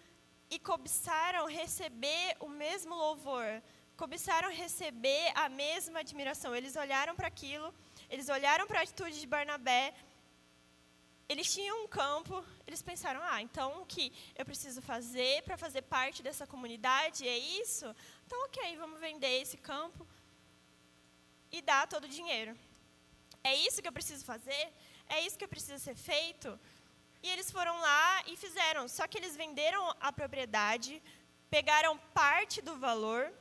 e 0.50 0.58
cobiçaram 0.58 1.44
receber 1.46 2.34
o 2.40 2.48
mesmo 2.48 2.94
louvor, 2.94 3.62
cobiçaram 3.94 4.50
receber 4.50 5.30
a 5.34 5.50
mesma 5.50 5.98
admiração. 6.00 6.56
Eles 6.56 6.76
olharam 6.76 7.14
para 7.14 7.28
aquilo, 7.28 7.74
eles 8.08 8.30
olharam 8.30 8.66
para 8.66 8.78
a 8.80 8.84
atitude 8.84 9.20
de 9.20 9.26
Barnabé 9.26 9.92
eles 11.28 11.52
tinham 11.52 11.84
um 11.84 11.88
campo, 11.88 12.42
eles 12.66 12.80
pensaram, 12.80 13.20
ah, 13.22 13.42
então 13.42 13.82
o 13.82 13.86
que 13.86 14.12
eu 14.34 14.44
preciso 14.46 14.80
fazer 14.80 15.42
para 15.42 15.58
fazer 15.58 15.82
parte 15.82 16.22
dessa 16.22 16.46
comunidade 16.46 17.28
é 17.28 17.36
isso? 17.36 17.94
Então, 18.26 18.42
ok, 18.46 18.76
vamos 18.76 18.98
vender 18.98 19.42
esse 19.42 19.58
campo 19.58 20.06
e 21.52 21.60
dar 21.60 21.86
todo 21.86 22.04
o 22.04 22.08
dinheiro. 22.08 22.56
É 23.44 23.54
isso 23.54 23.82
que 23.82 23.88
eu 23.88 23.92
preciso 23.92 24.24
fazer? 24.24 24.72
É 25.06 25.20
isso 25.20 25.38
que 25.38 25.46
precisa 25.46 25.78
ser 25.78 25.94
feito? 25.94 26.58
E 27.22 27.28
eles 27.28 27.50
foram 27.50 27.78
lá 27.78 28.22
e 28.26 28.36
fizeram. 28.36 28.88
Só 28.88 29.06
que 29.06 29.18
eles 29.18 29.36
venderam 29.36 29.94
a 30.00 30.12
propriedade, 30.12 31.02
pegaram 31.50 31.98
parte 32.14 32.62
do 32.62 32.76
valor 32.76 33.32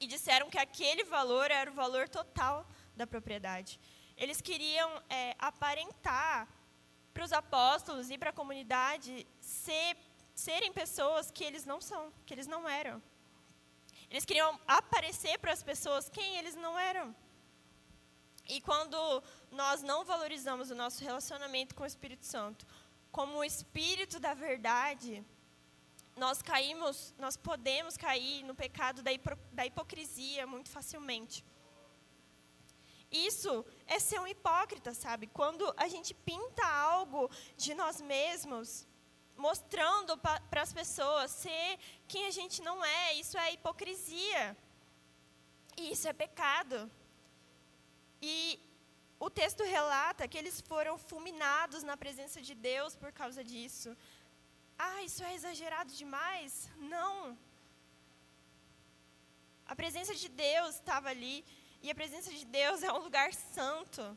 e 0.00 0.06
disseram 0.06 0.50
que 0.50 0.58
aquele 0.58 1.04
valor 1.04 1.50
era 1.50 1.70
o 1.70 1.74
valor 1.74 2.08
total 2.08 2.66
da 2.96 3.06
propriedade. 3.06 3.80
Eles 4.16 4.40
queriam 4.40 5.02
é, 5.08 5.34
aparentar 5.38 6.48
para 7.18 7.24
os 7.24 7.32
apóstolos 7.32 8.10
e 8.10 8.16
para 8.16 8.30
a 8.30 8.32
comunidade 8.32 9.26
ser, 9.40 9.96
serem 10.36 10.72
pessoas 10.72 11.32
que 11.32 11.42
eles 11.42 11.64
não 11.64 11.80
são, 11.80 12.12
que 12.24 12.32
eles 12.32 12.46
não 12.46 12.68
eram. 12.68 13.02
Eles 14.08 14.24
queriam 14.24 14.50
aparecer 14.68 15.36
para 15.40 15.52
as 15.52 15.60
pessoas 15.60 16.08
quem 16.08 16.36
eles 16.36 16.54
não 16.54 16.78
eram. 16.78 17.06
E 18.48 18.60
quando 18.60 18.96
nós 19.50 19.82
não 19.82 20.04
valorizamos 20.04 20.70
o 20.70 20.76
nosso 20.76 21.02
relacionamento 21.02 21.74
com 21.74 21.82
o 21.82 21.86
Espírito 21.86 22.24
Santo 22.24 22.64
como 23.10 23.38
o 23.38 23.44
Espírito 23.44 24.20
da 24.20 24.32
verdade, 24.32 25.24
nós 26.16 26.40
caímos, 26.40 27.12
nós 27.18 27.36
podemos 27.36 27.96
cair 27.96 28.44
no 28.44 28.54
pecado 28.54 29.02
da, 29.02 29.10
da 29.50 29.66
hipocrisia 29.66 30.46
muito 30.46 30.70
facilmente. 30.70 31.44
Isso 33.10 33.64
é 33.88 33.98
ser 33.98 34.20
um 34.20 34.26
hipócrita, 34.26 34.92
sabe? 34.92 35.26
Quando 35.26 35.64
a 35.76 35.88
gente 35.88 36.12
pinta 36.30 36.64
algo 36.66 37.30
de 37.56 37.74
nós 37.74 38.00
mesmos, 38.00 38.86
mostrando 39.36 40.16
para 40.18 40.62
as 40.66 40.72
pessoas 40.72 41.30
ser 41.30 41.78
quem 42.06 42.26
a 42.26 42.30
gente 42.38 42.60
não 42.68 42.84
é, 42.84 43.14
isso 43.14 43.36
é 43.38 43.52
hipocrisia. 43.54 44.56
E 45.76 45.92
isso 45.92 46.06
é 46.08 46.12
pecado. 46.12 46.90
E 48.20 48.60
o 49.18 49.30
texto 49.30 49.62
relata 49.64 50.28
que 50.28 50.38
eles 50.40 50.60
foram 50.60 50.94
fulminados 50.98 51.82
na 51.82 51.96
presença 51.96 52.40
de 52.48 52.54
Deus 52.54 52.94
por 53.02 53.12
causa 53.20 53.42
disso. 53.42 53.96
Ah, 54.86 55.02
isso 55.02 55.22
é 55.24 55.34
exagerado 55.34 55.92
demais? 55.92 56.70
Não. 56.76 57.38
A 59.66 59.74
presença 59.76 60.14
de 60.14 60.28
Deus 60.28 60.76
estava 60.76 61.08
ali 61.14 61.44
e 61.82 61.90
a 61.90 61.94
presença 61.94 62.30
de 62.30 62.44
Deus 62.44 62.82
é 62.82 62.92
um 62.92 62.98
lugar 62.98 63.32
santo. 63.32 64.16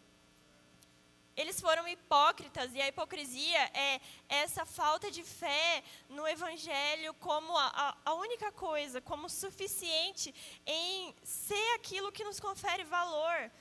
Eles 1.35 1.61
foram 1.61 1.87
hipócritas, 1.87 2.73
e 2.73 2.81
a 2.81 2.87
hipocrisia 2.89 3.61
é 3.73 4.01
essa 4.27 4.65
falta 4.65 5.09
de 5.09 5.23
fé 5.23 5.83
no 6.09 6.27
Evangelho 6.27 7.13
como 7.15 7.55
a, 7.57 7.97
a, 8.03 8.13
única 8.15 8.51
coisa, 8.51 8.99
como 8.99 9.29
suficiente 9.29 10.33
em 10.65 11.15
ser 11.23 11.75
aquilo 11.75 12.11
que 12.11 12.23
nos 12.23 12.39
confere 12.39 12.83
valor. 12.83 13.51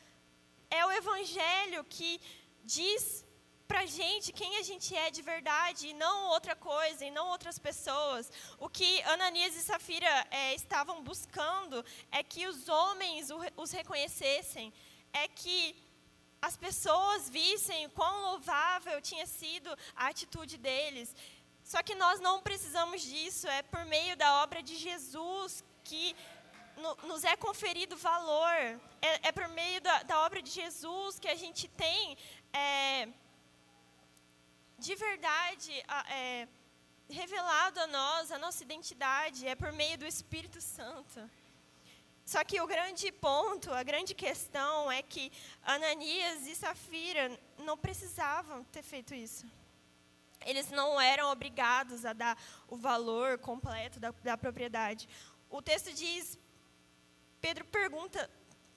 É 0.69 0.85
o 0.85 0.91
Evangelho 0.91 1.85
que 1.85 2.21
diz 2.65 3.25
para 3.71 3.83
a 3.83 3.87
gente 3.87 4.33
quem 4.33 4.57
a 4.57 4.63
gente 4.63 4.97
é 4.97 5.13
de 5.13 5.23
verdade 5.23 5.87
e 5.87 5.95
não 5.95 6.31
outra 6.31 6.57
coisa, 6.57 7.05
e 7.05 7.11
não 7.19 7.29
outras 7.29 7.57
pessoas. 7.57 8.29
O 8.59 8.69
que 8.69 9.01
Ananias 9.03 9.55
e 9.55 9.63
Safira 9.63 10.13
é, 10.29 10.57
estavam 10.57 10.97
buscando 11.05 11.85
é 12.11 12.21
que 12.25 12.49
os 12.49 12.69
homens 12.69 13.29
os 13.57 13.71
reconhecessem, 13.71 14.73
é 15.13 15.29
que 15.29 15.77
as 16.43 16.57
pessoas 16.57 17.31
vissem 17.31 17.89
quão 17.91 18.23
louvável 18.23 19.01
tinha 19.01 19.25
sido 19.25 19.71
a 19.95 20.09
atitude 20.09 20.59
deles. 20.59 21.15
Só 21.63 21.81
que 21.81 21.95
nós 21.95 22.19
não 22.19 22.43
precisamos 22.43 23.01
disso, 23.03 23.47
é 23.47 23.63
por 23.63 23.85
meio 23.85 24.17
da 24.17 24.43
obra 24.43 24.61
de 24.65 24.77
Jesus 24.77 25.63
que 25.85 26.17
nos 27.05 27.23
é 27.23 27.37
conferido 27.37 27.97
valor, 27.97 28.81
é, 29.01 29.29
é 29.29 29.33
por 29.33 29.47
meio 29.47 29.81
da, 29.81 30.03
da, 30.03 30.21
obra 30.27 30.43
de 30.43 30.51
Jesus 30.51 31.21
que 31.21 31.29
a 31.29 31.37
gente 31.37 31.69
tem. 31.69 32.19
É, 32.53 33.09
de 34.81 34.95
verdade 34.95 35.73
é, 36.09 36.49
revelado 37.09 37.81
a 37.81 37.87
nós, 37.87 38.33
a 38.33 38.39
nossa 38.39 38.63
identidade, 38.63 39.47
é 39.47 39.55
por 39.55 39.73
meio 39.73 39.99
do 39.99 40.07
Espírito 40.07 40.61
Santo. 40.61 41.31
Só 42.25 42.43
que 42.45 42.61
o 42.61 42.67
grande 42.67 43.13
ponto, 43.13 43.71
a 43.73 43.83
grande 43.83 44.15
questão 44.15 44.91
é 44.91 45.03
que 45.03 45.31
Ananias 45.63 46.47
e 46.47 46.55
Safira 46.55 47.39
não 47.59 47.77
precisavam 47.77 48.65
ter 48.65 48.83
feito 48.83 49.15
isso. 49.15 49.45
Eles 50.47 50.71
não 50.71 50.99
eram 50.99 51.31
obrigados 51.31 52.07
a 52.07 52.15
dar 52.15 52.41
o 52.67 52.77
valor 52.77 53.39
completo 53.39 54.01
da, 54.01 54.13
da 54.23 54.39
propriedade. 54.39 55.07
O 55.51 55.61
texto 55.61 55.93
diz, 55.93 56.39
Pedro 57.39 57.67
pergunta, 57.67 58.31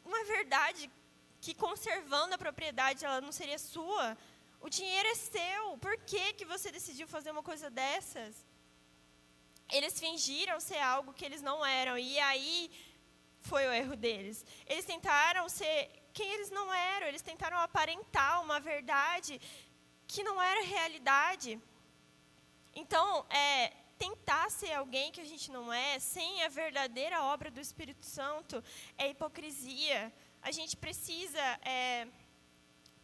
não 0.03 0.17
é 0.17 0.25
verdade 0.25 0.91
que 1.39 1.53
conservando 1.53 2.35
a 2.35 2.37
propriedade 2.37 3.05
ela 3.05 3.21
não 3.21 3.31
seria 3.31 3.59
sua? 3.59 4.17
O 4.65 4.69
dinheiro 4.69 5.09
é 5.09 5.15
seu. 5.15 5.77
Por 5.85 5.95
que, 6.09 6.23
que 6.37 6.45
você 6.53 6.71
decidiu 6.77 7.05
fazer 7.15 7.31
uma 7.31 7.43
coisa 7.49 7.69
dessas? 7.69 8.33
Eles 9.77 9.99
fingiram 9.99 10.57
ser 10.69 10.79
algo 10.79 11.13
que 11.17 11.25
eles 11.25 11.41
não 11.49 11.57
eram. 11.65 11.95
E 11.97 12.17
aí 12.19 12.71
foi 13.49 13.63
o 13.67 13.73
erro 13.81 13.95
deles. 14.05 14.45
Eles 14.65 14.85
tentaram 14.85 15.49
ser 15.49 15.77
quem 16.13 16.31
eles 16.35 16.49
não 16.49 16.73
eram. 16.73 17.07
Eles 17.07 17.21
tentaram 17.21 17.57
aparentar 17.57 18.41
uma 18.45 18.59
verdade 18.71 19.33
que 20.07 20.23
não 20.23 20.41
era 20.41 20.63
realidade. 20.75 21.59
Então, 22.73 23.25
é, 23.29 23.73
tentar 23.97 24.49
ser 24.49 24.71
alguém 24.73 25.11
que 25.11 25.19
a 25.25 25.29
gente 25.31 25.51
não 25.51 25.73
é, 25.73 25.99
sem 25.99 26.41
a 26.43 26.47
verdadeira 26.47 27.21
obra 27.23 27.51
do 27.51 27.59
Espírito 27.59 28.05
Santo, 28.05 28.63
é 28.97 29.09
hipocrisia. 29.09 29.99
A 30.41 30.51
gente 30.51 30.77
precisa 30.77 31.43
é, 31.77 32.07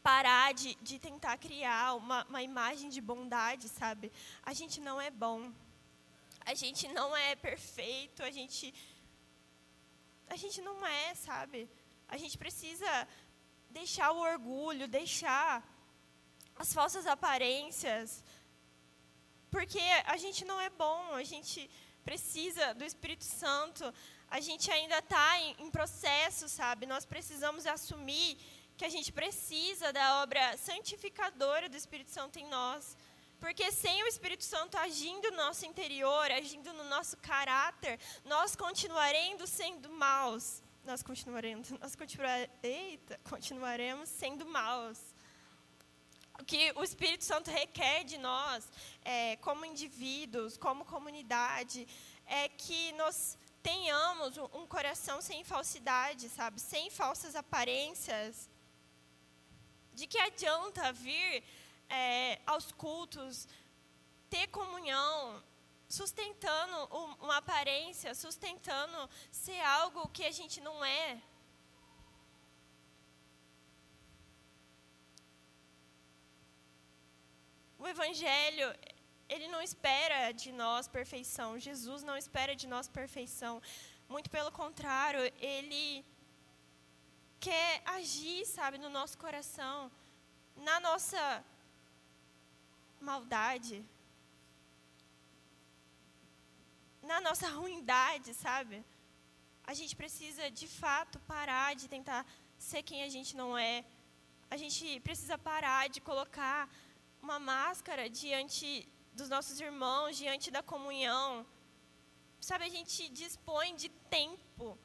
parar 0.03 0.53
de, 0.53 0.75
de 0.75 0.97
tentar 0.99 1.37
criar 1.37 1.95
uma, 1.95 2.23
uma 2.25 2.41
imagem 2.41 2.89
de 2.89 3.01
bondade, 3.01 3.67
sabe? 3.69 4.11
A 4.43 4.53
gente 4.53 4.79
não 4.79 4.99
é 4.99 5.09
bom. 5.11 5.51
A 6.45 6.53
gente 6.53 6.87
não 6.87 7.15
é 7.15 7.35
perfeito. 7.35 8.23
A 8.23 8.31
gente. 8.31 8.73
A 10.27 10.35
gente 10.35 10.61
não 10.61 10.85
é, 10.85 11.15
sabe? 11.15 11.69
A 12.07 12.17
gente 12.17 12.37
precisa 12.37 13.07
deixar 13.69 14.11
o 14.11 14.19
orgulho, 14.19 14.87
deixar 14.87 15.63
as 16.55 16.73
falsas 16.73 17.05
aparências. 17.05 18.23
Porque 19.49 19.81
a 20.05 20.17
gente 20.17 20.45
não 20.45 20.59
é 20.61 20.69
bom, 20.69 21.13
a 21.15 21.23
gente 21.23 21.69
precisa 22.03 22.73
do 22.73 22.83
Espírito 22.83 23.23
Santo. 23.23 23.91
A 24.29 24.39
gente 24.39 24.69
ainda 24.69 24.99
está 24.99 25.39
em, 25.39 25.55
em 25.59 25.71
processo, 25.71 26.47
sabe? 26.47 26.85
Nós 26.85 27.05
precisamos 27.05 27.65
assumir 27.65 28.37
que 28.79 28.85
a 28.85 28.89
gente 28.89 29.11
precisa 29.11 29.91
da 29.91 30.21
obra 30.23 30.55
santificadora 30.55 31.67
do 31.67 31.75
Espírito 31.75 32.11
Santo 32.11 32.39
em 32.39 32.47
nós. 32.47 32.95
Porque 33.37 33.73
sem 33.73 34.01
o 34.03 34.07
Espírito 34.07 34.45
Santo 34.45 34.77
agindo 34.77 35.29
no 35.31 35.35
nosso 35.45 35.65
interior, 35.65 36.31
agindo 36.31 36.71
no 36.71 36.85
nosso 36.85 37.17
caráter, 37.17 37.99
nós 38.23 38.55
continuaremos 38.55 39.49
sendo 39.49 39.89
maus. 39.89 40.63
Nós 40.85 41.03
continuaremos, 41.03 41.71
nós 41.83 41.93
continuar, 41.93 42.49
eita, 42.63 43.19
continuaremos 43.29 44.07
sendo 44.07 44.45
maus. 44.45 44.97
O 46.39 46.45
que 46.45 46.71
o 46.77 46.81
Espírito 46.81 47.25
Santo 47.25 47.51
requer 47.51 48.05
de 48.05 48.17
nós, 48.17 48.65
é, 49.03 49.35
como 49.47 49.65
indivíduos, 49.65 50.55
como 50.55 50.85
comunidade, 50.85 51.85
é 52.25 52.47
que 52.47 52.93
nós 52.93 53.37
tenhamos 53.61 54.37
um 54.37 54.65
coração 54.65 55.21
sem 55.21 55.43
falsidade, 55.43 56.29
sabe? 56.29 56.61
Sem 56.61 56.89
falsas 56.89 57.35
aparências, 57.35 58.47
de 59.99 60.07
que 60.07 60.19
adianta 60.29 60.93
vir 60.93 61.43
é, 61.89 62.39
aos 62.45 62.71
cultos, 62.83 63.47
ter 64.29 64.47
comunhão, 64.47 65.43
sustentando 65.89 66.77
uma 67.25 67.37
aparência, 67.37 68.13
sustentando 68.15 69.09
ser 69.31 69.59
algo 69.61 70.07
que 70.09 70.23
a 70.31 70.31
gente 70.39 70.61
não 70.61 70.77
é. 70.85 71.21
O 77.77 77.87
Evangelho, 77.87 78.67
ele 79.27 79.47
não 79.47 79.61
espera 79.61 80.31
de 80.31 80.51
nós 80.51 80.87
perfeição. 80.87 81.57
Jesus 81.57 82.03
não 82.03 82.17
espera 82.17 82.55
de 82.55 82.67
nós 82.67 82.87
perfeição. 82.87 83.61
Muito 84.07 84.29
pelo 84.29 84.51
contrário, 84.51 85.21
ele 85.39 86.05
quer 87.39 87.81
agir, 87.97 88.45
sabe, 88.45 88.77
no 88.77 88.89
nosso 88.89 89.17
coração, 89.17 89.91
na 90.55 90.79
nossa 90.79 91.43
maldade, 92.99 93.77
na 97.01 97.19
nossa 97.21 97.47
ruindade, 97.49 98.33
sabe? 98.33 98.83
A 99.63 99.73
gente 99.73 99.95
precisa, 99.95 100.51
de 100.51 100.67
fato, 100.67 101.19
parar 101.33 101.75
de 101.75 101.87
tentar 101.87 102.25
ser 102.57 102.81
quem 102.83 103.03
a 103.03 103.09
gente 103.15 103.35
não 103.41 103.57
é. 103.57 103.85
A 104.49 104.57
gente 104.57 104.99
precisa 105.07 105.37
parar 105.37 105.83
de 105.89 106.01
colocar 106.01 106.69
uma 107.21 107.39
máscara 107.39 108.09
diante 108.09 108.67
dos 109.13 109.29
nossos 109.29 109.59
irmãos, 109.59 110.17
diante 110.17 110.49
da 110.51 110.61
comunhão. 110.63 111.45
Sabe, 112.41 112.65
a 112.65 112.73
gente 112.77 113.09
dispõe 113.09 113.75
de 113.75 113.89
tempo 114.17 114.77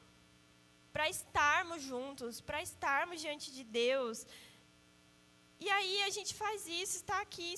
para 0.95 1.09
estarmos 1.09 1.79
juntos, 1.91 2.33
para 2.49 2.59
estarmos 2.67 3.19
diante 3.23 3.47
de 3.55 3.63
Deus. 3.65 4.17
E 5.65 5.67
aí 5.77 5.95
a 6.03 6.11
gente 6.17 6.33
faz 6.41 6.59
isso, 6.81 6.93
está 6.95 7.17
aqui 7.25 7.49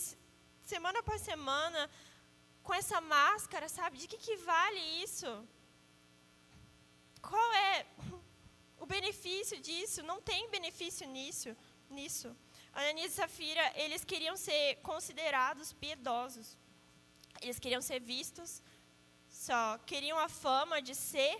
semana 0.73 0.97
após 1.01 1.21
semana 1.21 1.81
com 2.67 2.73
essa 2.73 2.99
máscara, 2.99 3.67
sabe? 3.69 3.99
De 3.99 4.07
que, 4.11 4.17
que 4.25 4.37
vale 4.37 4.81
isso? 5.05 5.29
Qual 7.29 7.49
é 7.69 7.85
o 8.83 8.87
benefício 8.87 9.59
disso? 9.67 10.01
Não 10.11 10.19
tem 10.31 10.49
benefício 10.57 11.07
nisso. 11.07 11.55
nisso. 11.97 12.35
Ananias 12.73 13.11
e 13.11 13.17
Safira, 13.17 13.65
eles 13.83 14.03
queriam 14.03 14.35
ser 14.47 14.77
considerados 14.89 15.73
piedosos. 15.73 16.57
Eles 17.43 17.59
queriam 17.59 17.83
ser 17.83 17.99
vistos, 17.99 18.63
só 19.29 19.77
queriam 19.91 20.17
a 20.17 20.27
fama 20.27 20.81
de 20.81 20.95
ser 20.95 21.35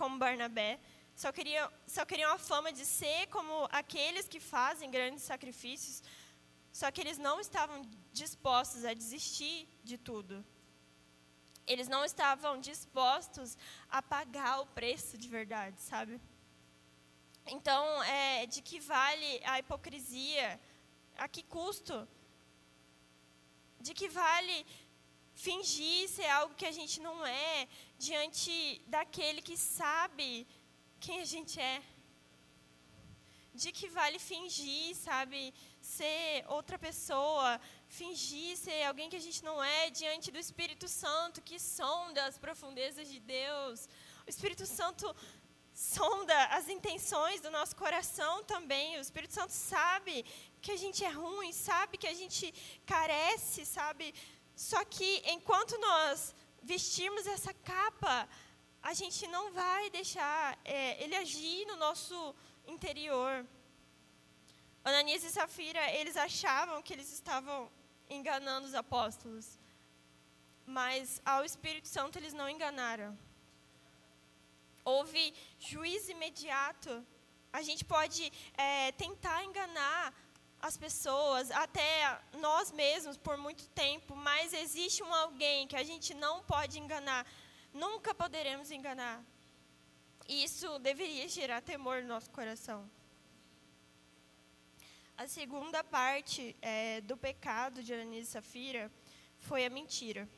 como 0.00 0.22
Barnabé, 0.24 0.78
só 1.20 1.30
queriam, 1.30 1.70
só 1.94 2.02
queriam 2.10 2.32
a 2.32 2.38
fama 2.38 2.72
de 2.72 2.84
ser 2.86 3.26
como 3.26 3.68
aqueles 3.70 4.26
que 4.26 4.40
fazem 4.40 4.90
grandes 4.90 5.22
sacrifícios, 5.22 6.02
só 6.72 6.90
que 6.90 7.00
eles 7.02 7.18
não 7.18 7.38
estavam 7.38 7.78
dispostos 8.10 8.86
a 8.86 8.94
desistir 8.94 9.68
de 9.84 9.98
tudo. 9.98 10.42
Eles 11.66 11.88
não 11.88 12.02
estavam 12.06 12.58
dispostos 12.58 13.58
a 13.90 14.00
pagar 14.00 14.60
o 14.60 14.66
preço 14.78 15.18
de 15.18 15.28
verdade, 15.28 15.78
sabe? 15.82 16.18
Então, 17.46 17.82
é, 18.04 18.46
de 18.46 18.62
que 18.62 18.80
vale 18.80 19.30
a 19.44 19.58
hipocrisia? 19.58 20.58
A 21.18 21.28
que 21.28 21.42
custo? 21.42 22.08
De 23.78 23.92
que 23.92 24.08
vale 24.08 24.66
fingir 25.34 26.08
ser 26.08 26.28
algo 26.38 26.54
que 26.54 26.66
a 26.66 26.72
gente 26.72 26.98
não 27.00 27.26
é 27.26 27.68
diante 27.98 28.82
daquele 28.86 29.42
que 29.42 29.56
sabe 29.56 30.46
quem 31.06 31.20
a 31.20 31.28
gente 31.34 31.58
é. 31.58 31.82
De 33.62 33.70
que 33.72 33.88
vale 33.98 34.18
fingir, 34.30 34.94
sabe, 34.96 35.52
ser 35.80 36.44
outra 36.56 36.78
pessoa, 36.78 37.60
fingir 37.88 38.56
ser 38.56 38.84
alguém 38.84 39.10
que 39.10 39.20
a 39.20 39.26
gente 39.26 39.42
não 39.48 39.56
é 39.62 39.90
diante 39.90 40.30
do 40.34 40.38
Espírito 40.38 40.86
Santo 41.02 41.42
que 41.48 41.58
sonda 41.58 42.26
as 42.26 42.38
profundezas 42.38 43.08
de 43.12 43.18
Deus. 43.18 43.88
O 44.26 44.30
Espírito 44.34 44.66
Santo 44.66 45.06
sonda 45.74 46.36
as 46.58 46.68
intenções 46.68 47.40
do 47.40 47.50
nosso 47.50 47.74
coração 47.74 48.44
também. 48.44 48.96
O 48.96 49.00
Espírito 49.00 49.34
Santo 49.34 49.52
sabe 49.52 50.24
que 50.62 50.72
a 50.72 50.76
gente 50.76 51.04
é 51.04 51.12
ruim, 51.22 51.52
sabe 51.52 51.98
que 51.98 52.06
a 52.06 52.14
gente 52.14 52.52
carece, 52.86 53.64
sabe? 53.64 54.14
Só 54.54 54.84
que 54.84 55.22
enquanto 55.36 55.76
nós 55.78 56.34
vestirmos 56.62 57.26
essa 57.26 57.52
capa, 57.54 58.28
a 58.82 58.94
gente 58.94 59.26
não 59.26 59.52
vai 59.52 59.90
deixar 59.90 60.58
é, 60.64 61.02
ele 61.02 61.14
agir 61.16 61.66
no 61.66 61.76
nosso 61.76 62.34
interior. 62.66 63.46
Ananias 64.82 65.22
e 65.24 65.30
Safira, 65.30 65.90
eles 65.92 66.16
achavam 66.16 66.82
que 66.82 66.92
eles 66.92 67.12
estavam 67.12 67.70
enganando 68.08 68.66
os 68.66 68.74
apóstolos, 68.74 69.58
mas 70.66 71.20
ao 71.24 71.44
Espírito 71.44 71.88
Santo 71.88 72.18
eles 72.18 72.32
não 72.32 72.48
enganaram. 72.48 73.16
Houve 74.84 75.34
juízo 75.58 76.10
imediato. 76.10 77.04
A 77.52 77.62
gente 77.62 77.84
pode 77.84 78.32
é, 78.56 78.92
tentar 78.92 79.44
enganar 79.44 80.14
as 80.62 80.76
pessoas, 80.76 81.50
até 81.50 82.20
nós 82.38 82.70
mesmos, 82.70 83.16
por 83.16 83.36
muito 83.36 83.66
tempo, 83.68 84.14
mas 84.14 84.52
existe 84.52 85.02
um 85.02 85.12
alguém 85.12 85.66
que 85.66 85.76
a 85.76 85.82
gente 85.82 86.12
não 86.14 86.42
pode 86.42 86.78
enganar 86.78 87.26
nunca 87.72 88.14
poderemos 88.14 88.70
enganar. 88.70 89.24
E 90.28 90.44
isso 90.44 90.78
deveria 90.78 91.28
gerar 91.28 91.60
temor 91.60 92.02
no 92.02 92.08
nosso 92.08 92.30
coração. 92.30 92.88
A 95.16 95.26
segunda 95.26 95.84
parte 95.84 96.56
é, 96.62 97.00
do 97.02 97.16
pecado 97.16 97.82
de 97.82 97.92
Ananias 97.92 98.28
e 98.28 98.30
Safira 98.30 98.90
foi 99.38 99.66
a 99.66 99.70
mentira. 99.70 100.28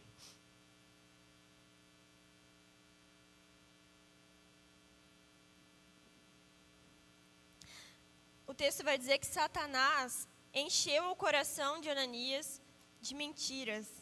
O 8.45 8.55
texto 8.55 8.85
vai 8.85 8.99
dizer 8.99 9.19
que 9.19 9.27
Satanás 9.27 10.29
encheu 10.53 11.11
o 11.11 11.17
coração 11.17 11.81
de 11.81 11.89
Ananias 11.89 12.61
de 13.01 13.15
mentiras. 13.15 14.02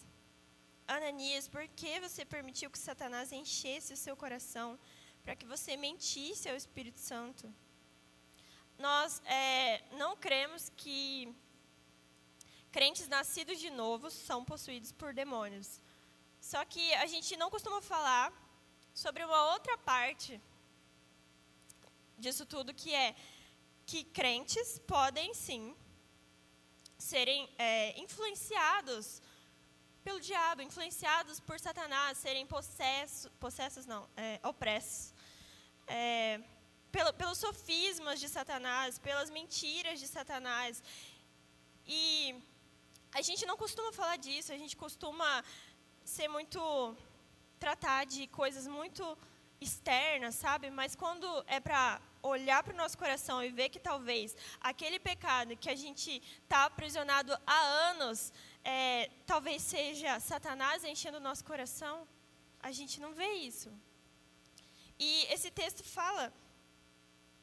Ananias, 0.96 1.46
por 1.46 1.68
que 1.68 2.00
você 2.00 2.24
permitiu 2.24 2.68
que 2.68 2.78
Satanás 2.78 3.30
enchesse 3.30 3.92
o 3.92 3.96
seu 3.96 4.16
coração 4.16 4.76
para 5.22 5.36
que 5.36 5.46
você 5.46 5.76
mentisse 5.76 6.48
ao 6.48 6.56
Espírito 6.56 6.98
Santo? 6.98 7.44
Nós 8.76 9.22
é, 9.24 9.82
não 9.92 10.16
cremos 10.16 10.72
que 10.76 11.32
crentes 12.72 13.06
nascidos 13.06 13.60
de 13.60 13.70
novo 13.70 14.10
são 14.10 14.44
possuídos 14.44 14.90
por 14.90 15.14
demônios. 15.14 15.80
Só 16.40 16.64
que 16.64 16.92
a 16.94 17.06
gente 17.06 17.36
não 17.36 17.50
costuma 17.50 17.80
falar 17.80 18.32
sobre 18.92 19.22
uma 19.22 19.52
outra 19.52 19.78
parte 19.78 20.40
disso 22.18 22.44
tudo, 22.44 22.74
que 22.74 22.92
é 22.92 23.14
que 23.86 24.02
crentes 24.02 24.80
podem 24.80 25.32
sim 25.34 25.76
serem 26.98 27.48
é, 27.58 27.98
influenciados 28.00 29.22
pelo 30.04 30.20
diabo, 30.20 30.62
influenciados 30.62 31.40
por 31.40 31.58
Satanás, 31.60 32.18
serem 32.18 32.46
possessos, 32.46 33.30
possessos 33.38 33.86
não, 33.86 34.08
é, 34.16 34.40
opressos, 34.42 35.14
é, 35.86 36.40
pelo, 36.90 37.12
pelos 37.12 37.38
sofismas 37.38 38.18
de 38.18 38.28
Satanás, 38.28 38.98
pelas 38.98 39.30
mentiras 39.30 40.00
de 40.00 40.06
Satanás. 40.06 40.82
E 41.86 42.34
a 43.12 43.22
gente 43.22 43.44
não 43.44 43.56
costuma 43.56 43.92
falar 43.92 44.16
disso, 44.16 44.52
a 44.52 44.58
gente 44.58 44.76
costuma 44.76 45.44
ser 46.04 46.28
muito 46.28 46.60
tratar 47.58 48.06
de 48.06 48.26
coisas 48.28 48.66
muito 48.66 49.18
externas, 49.60 50.34
sabe? 50.34 50.70
Mas 50.70 50.96
quando 50.96 51.26
é 51.46 51.60
para 51.60 52.00
olhar 52.22 52.62
para 52.62 52.72
o 52.72 52.76
nosso 52.76 52.96
coração 52.96 53.42
e 53.42 53.50
ver 53.50 53.68
que 53.68 53.78
talvez 53.78 54.36
aquele 54.60 54.98
pecado 54.98 55.56
que 55.56 55.68
a 55.68 55.76
gente 55.76 56.22
está 56.42 56.64
aprisionado 56.64 57.36
há 57.46 57.60
anos, 57.90 58.32
é, 58.64 59.10
talvez 59.26 59.62
seja 59.62 60.20
Satanás 60.20 60.84
enchendo 60.84 61.18
o 61.18 61.20
nosso 61.28 61.44
coração, 61.44 62.06
a 62.60 62.70
gente 62.70 63.00
não 63.00 63.12
vê 63.12 63.32
isso. 63.34 63.70
E 64.98 65.24
esse 65.32 65.50
texto 65.50 65.82
fala, 65.82 66.32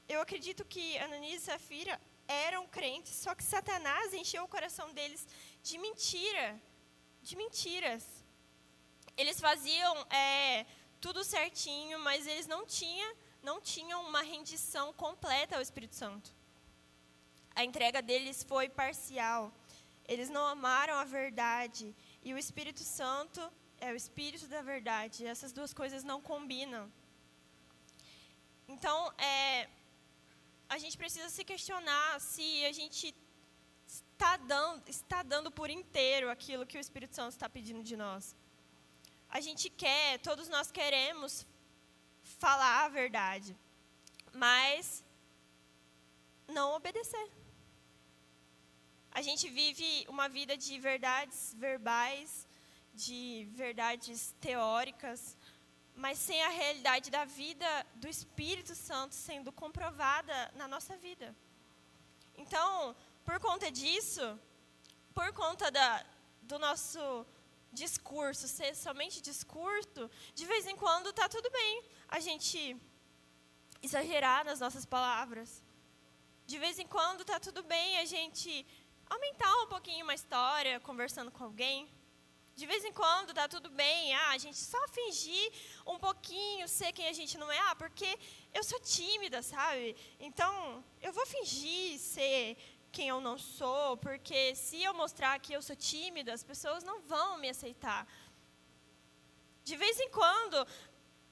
eu 0.08 0.22
acredito 0.22 0.64
que 0.64 0.98
Ananias 1.00 1.42
e 1.42 1.46
Safira 1.46 2.00
eram 2.28 2.68
crentes, 2.68 3.14
só 3.16 3.34
que 3.34 3.44
Satanás 3.44 4.14
encheu 4.14 4.44
o 4.44 4.48
coração 4.48 4.94
deles 4.94 5.26
de 5.64 5.78
mentira, 5.78 6.62
de 7.22 7.36
mentiras. 7.36 8.04
Eles 9.16 9.40
faziam 9.40 9.96
é, 10.12 10.66
tudo 11.02 11.24
certinho, 11.24 11.98
mas 12.00 12.28
eles 12.28 12.46
não 12.48 12.66
tinham, 12.66 13.16
não 13.42 13.60
tinham 13.60 14.04
uma 14.06 14.22
rendição 14.22 14.94
completa 14.94 15.56
ao 15.56 15.62
Espírito 15.62 15.96
Santo. 15.96 16.32
A 17.56 17.64
entrega 17.64 18.02
deles 18.02 18.44
foi 18.44 18.70
parcial. 18.70 19.52
Eles 20.08 20.30
não 20.30 20.46
amaram 20.46 20.96
a 20.96 21.04
verdade. 21.04 21.96
E 22.24 22.34
o 22.34 22.38
Espírito 22.38 22.84
Santo 23.00 23.42
é 23.80 23.92
o 23.92 23.96
Espírito 23.96 24.48
da 24.48 24.62
verdade. 24.62 25.26
Essas 25.26 25.52
duas 25.52 25.74
coisas 25.74 26.04
não 26.04 26.20
combinam. 26.22 26.92
Então, 28.68 28.98
é, 29.18 29.70
a 30.70 30.78
gente 30.78 30.98
precisa 30.98 31.30
se 31.30 31.44
questionar 31.44 32.20
se 32.20 32.66
a 32.66 32.72
gente 32.72 33.16
está 33.86 34.38
dando, 34.38 34.82
está 34.88 35.24
dando 35.24 35.50
por 35.50 35.70
inteiro 35.70 36.30
aquilo 36.30 36.66
que 36.66 36.78
o 36.78 36.84
Espírito 36.88 37.16
Santo 37.16 37.32
está 37.32 37.50
pedindo 37.50 37.84
de 37.84 37.96
nós 37.96 38.36
a 39.30 39.40
gente 39.42 39.70
quer, 39.70 40.20
todos 40.20 40.48
nós 40.48 40.72
queremos 40.72 41.46
falar 42.40 42.86
a 42.86 42.90
verdade, 42.90 43.56
mas 44.34 45.04
não 46.48 46.76
obedecer. 46.76 47.30
A 49.18 49.22
gente 49.28 49.50
vive 49.50 50.06
uma 50.08 50.30
vida 50.30 50.56
de 50.56 50.74
verdades 50.78 51.38
verbais, 51.58 52.48
de 52.94 53.48
verdades 53.62 54.36
teóricas, 54.40 55.36
mas 55.96 56.20
sem 56.20 56.40
a 56.44 56.50
realidade 56.50 57.10
da 57.10 57.26
vida 57.26 57.68
do 57.96 58.08
Espírito 58.08 58.76
Santo 58.76 59.16
sendo 59.16 59.52
comprovada 59.52 60.38
na 60.60 60.68
nossa 60.68 60.96
vida. 60.98 61.36
Então, 62.38 62.96
por 63.26 63.40
conta 63.40 63.72
disso, 63.72 64.40
por 65.16 65.34
conta 65.34 65.72
da, 65.72 66.06
do 66.44 66.60
nosso 66.60 67.26
discurso 67.74 68.48
ser 68.48 68.76
somente 68.76 69.20
discurso, 69.20 70.12
de 70.36 70.46
vez 70.46 70.68
em 70.68 70.76
quando 70.76 71.10
está 71.10 71.28
tudo 71.28 71.50
bem 71.50 71.84
a 72.08 72.20
gente 72.20 72.60
exagerar 73.82 74.46
nas 74.46 74.60
nossas 74.60 74.86
palavras. 74.86 75.64
De 76.46 76.60
vez 76.60 76.78
em 76.78 76.86
quando 76.86 77.22
está 77.22 77.40
tudo 77.40 77.64
bem 77.64 77.98
a 77.98 78.06
gente 78.06 78.52
aumentar 79.10 79.54
um 79.64 79.68
pouquinho 79.68 80.04
uma 80.04 80.14
história 80.14 80.80
conversando 80.80 81.32
com 81.32 81.44
alguém. 81.44 81.90
De 82.56 82.66
vez 82.66 82.84
em 82.84 82.92
quando 82.92 83.30
está 83.30 83.48
tudo 83.48 83.70
bem, 83.70 84.16
ah, 84.16 84.32
a 84.32 84.38
gente 84.38 84.58
só 84.58 84.88
fingir 84.88 85.52
um 85.86 86.00
pouquinho 86.00 86.68
ser 86.68 86.92
quem 86.92 87.08
a 87.08 87.14
gente 87.14 87.38
não 87.38 87.52
é, 87.52 87.60
ah, 87.60 87.76
porque 87.76 88.18
eu 88.54 88.64
sou 88.64 88.80
tímida, 88.80 89.44
sabe? 89.44 89.96
Então, 90.20 90.84
eu 91.00 91.14
vou 91.14 91.26
fingir 91.28 92.00
ser 92.00 92.58
quem 92.92 93.10
eu 93.10 93.22
não 93.22 93.38
sou, 93.38 93.96
porque 93.98 94.56
se 94.56 94.82
eu 94.82 94.94
mostrar 94.94 95.40
que 95.40 95.54
eu 95.54 95.62
sou 95.62 95.76
tímida, 95.76 96.34
as 96.34 96.44
pessoas 96.44 96.84
não 96.84 97.00
vão 97.02 97.38
me 97.38 97.50
aceitar. 97.50 98.08
De 99.64 99.76
vez 99.76 100.00
em 100.00 100.10
quando, 100.10 100.68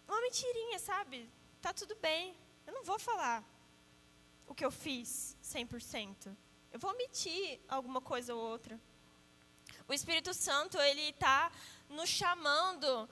uma 0.08 0.22
mentirinha, 0.22 0.78
sabe? 0.78 1.28
Tá 1.60 1.74
tudo 1.74 1.96
bem. 1.96 2.36
Eu 2.68 2.74
não 2.74 2.84
vou 2.84 3.00
falar 3.00 3.44
o 4.46 4.54
que 4.54 4.64
eu 4.64 4.70
fiz 4.70 5.36
100%. 5.44 6.36
Eu 6.76 6.80
vou 6.80 6.92
omitir 6.92 7.58
alguma 7.70 8.02
coisa 8.02 8.36
ou 8.36 8.42
outra. 8.54 8.78
O 9.88 9.94
Espírito 9.94 10.34
Santo, 10.34 10.78
ele 10.78 11.04
está 11.12 11.50
nos 11.88 12.10
chamando 12.10 13.10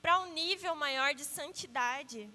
para 0.00 0.18
um 0.20 0.32
nível 0.32 0.74
maior 0.74 1.12
de 1.14 1.22
santidade. 1.22 2.26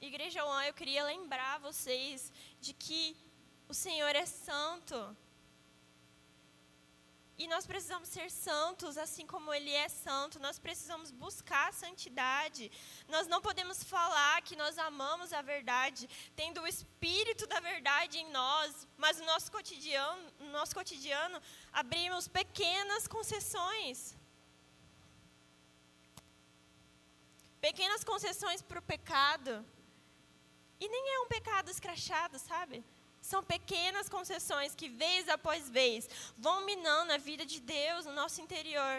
Igreja 0.00 0.44
One, 0.44 0.68
eu 0.68 0.72
queria 0.72 1.02
lembrar 1.02 1.58
vocês 1.58 2.32
de 2.60 2.72
que 2.72 3.16
o 3.68 3.74
Senhor 3.74 4.14
é 4.14 4.24
santo. 4.24 4.94
E 7.38 7.46
nós 7.48 7.66
precisamos 7.66 8.08
ser 8.08 8.30
santos, 8.30 8.98
assim 8.98 9.26
como 9.26 9.52
Ele 9.52 9.70
é 9.70 9.88
santo. 9.88 10.38
Nós 10.38 10.58
precisamos 10.58 11.10
buscar 11.10 11.68
a 11.68 11.72
santidade. 11.72 12.70
Nós 13.08 13.26
não 13.26 13.40
podemos 13.40 13.82
falar 13.82 14.42
que 14.42 14.54
nós 14.54 14.78
amamos 14.78 15.32
a 15.32 15.42
verdade, 15.42 16.08
tendo 16.36 16.60
o 16.60 16.66
Espírito 16.66 17.46
da 17.46 17.58
verdade 17.60 18.18
em 18.18 18.30
nós, 18.30 18.86
mas 18.96 19.18
no 19.18 19.26
nosso 19.26 19.50
cotidiano, 19.50 20.22
no 20.38 20.50
nosso 20.50 20.74
cotidiano 20.74 21.40
abrimos 21.72 22.28
pequenas 22.28 23.08
concessões. 23.08 24.14
Pequenas 27.60 28.04
concessões 28.04 28.60
para 28.60 28.78
o 28.78 28.82
pecado. 28.82 29.64
E 30.78 30.88
nem 30.88 31.14
é 31.14 31.20
um 31.20 31.28
pecado 31.28 31.70
escrachado, 31.70 32.38
sabe? 32.38 32.84
São 33.30 33.42
pequenas 33.54 34.08
concessões 34.08 34.74
que, 34.74 34.88
vez 34.88 35.28
após 35.28 35.70
vez, 35.70 36.08
vão 36.36 36.66
minando 36.66 37.12
a 37.12 37.18
vida 37.30 37.44
de 37.46 37.60
Deus 37.60 38.04
no 38.04 38.12
nosso 38.12 38.40
interior. 38.40 38.96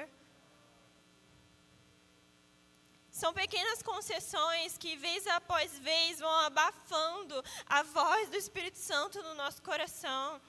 São 3.11 3.31
pequenas 3.33 3.83
concessões 3.83 4.77
que, 4.77 4.95
vez 4.95 5.27
após 5.27 5.77
vez, 5.89 6.19
vão 6.19 6.35
abafando 6.49 7.35
a 7.67 7.83
voz 7.83 8.29
do 8.29 8.37
Espírito 8.37 8.77
Santo 8.77 9.21
no 9.21 9.35
nosso 9.35 9.61
coração. 9.61 10.41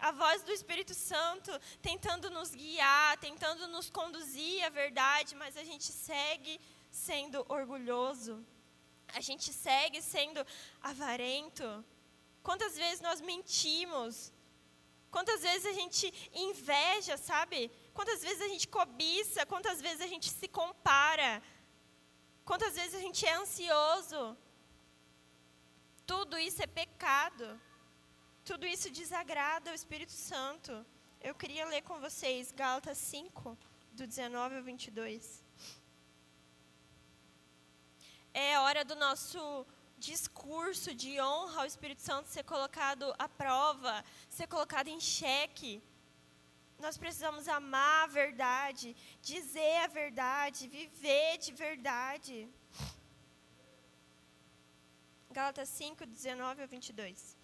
A 0.00 0.10
voz 0.10 0.42
do 0.42 0.52
Espírito 0.58 0.94
Santo 0.94 1.52
tentando 1.82 2.30
nos 2.30 2.50
guiar, 2.54 3.18
tentando 3.18 3.68
nos 3.68 3.90
conduzir 3.90 4.64
à 4.64 4.70
verdade, 4.70 5.34
mas 5.34 5.56
a 5.56 5.64
gente 5.70 5.92
segue 5.92 6.60
sendo 6.90 7.44
orgulhoso 7.48 8.44
a 9.14 9.20
gente 9.20 9.52
segue 9.52 10.02
sendo 10.02 10.44
avarento? 10.82 11.84
Quantas 12.42 12.76
vezes 12.76 13.00
nós 13.00 13.20
mentimos? 13.20 14.32
Quantas 15.10 15.40
vezes 15.42 15.66
a 15.66 15.72
gente 15.72 16.06
inveja, 16.32 17.16
sabe? 17.16 17.70
Quantas 17.94 18.20
vezes 18.22 18.42
a 18.42 18.48
gente 18.48 18.68
cobiça? 18.68 19.46
Quantas 19.46 19.80
vezes 19.80 20.00
a 20.00 20.06
gente 20.06 20.28
se 20.30 20.48
compara? 20.48 21.42
Quantas 22.44 22.74
vezes 22.74 22.94
a 22.94 23.00
gente 23.00 23.24
é 23.26 23.34
ansioso? 23.34 24.36
Tudo 26.06 26.38
isso 26.38 26.62
é 26.62 26.66
pecado. 26.66 27.60
Tudo 28.44 28.66
isso 28.66 28.90
desagrada 28.90 29.72
o 29.72 29.74
Espírito 29.74 30.12
Santo. 30.12 30.84
Eu 31.20 31.34
queria 31.34 31.66
ler 31.66 31.82
com 31.82 32.00
vocês 32.00 32.52
Gálatas 32.52 32.98
5, 32.98 33.58
do 33.92 34.06
19 34.06 34.56
ao 34.56 34.62
22 34.62 35.48
é 38.38 38.58
hora 38.60 38.84
do 38.84 38.94
nosso 38.94 39.66
discurso 39.98 40.94
de 40.94 41.20
honra 41.20 41.60
ao 41.60 41.66
Espírito 41.66 42.02
Santo 42.02 42.28
ser 42.28 42.44
colocado 42.44 43.14
à 43.18 43.28
prova, 43.28 44.04
ser 44.30 44.46
colocado 44.46 44.88
em 44.88 45.00
xeque. 45.00 45.82
Nós 46.78 46.96
precisamos 46.96 47.48
amar 47.48 48.04
a 48.04 48.06
verdade, 48.06 48.96
dizer 49.20 49.78
a 49.78 49.88
verdade, 49.88 50.68
viver 50.68 51.38
de 51.38 51.52
verdade. 51.52 52.48
Gálatas 55.30 55.68
5, 55.68 56.06
19 56.06 56.62
a 56.62 56.66
22. 56.66 57.36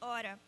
Ora, 0.00 0.40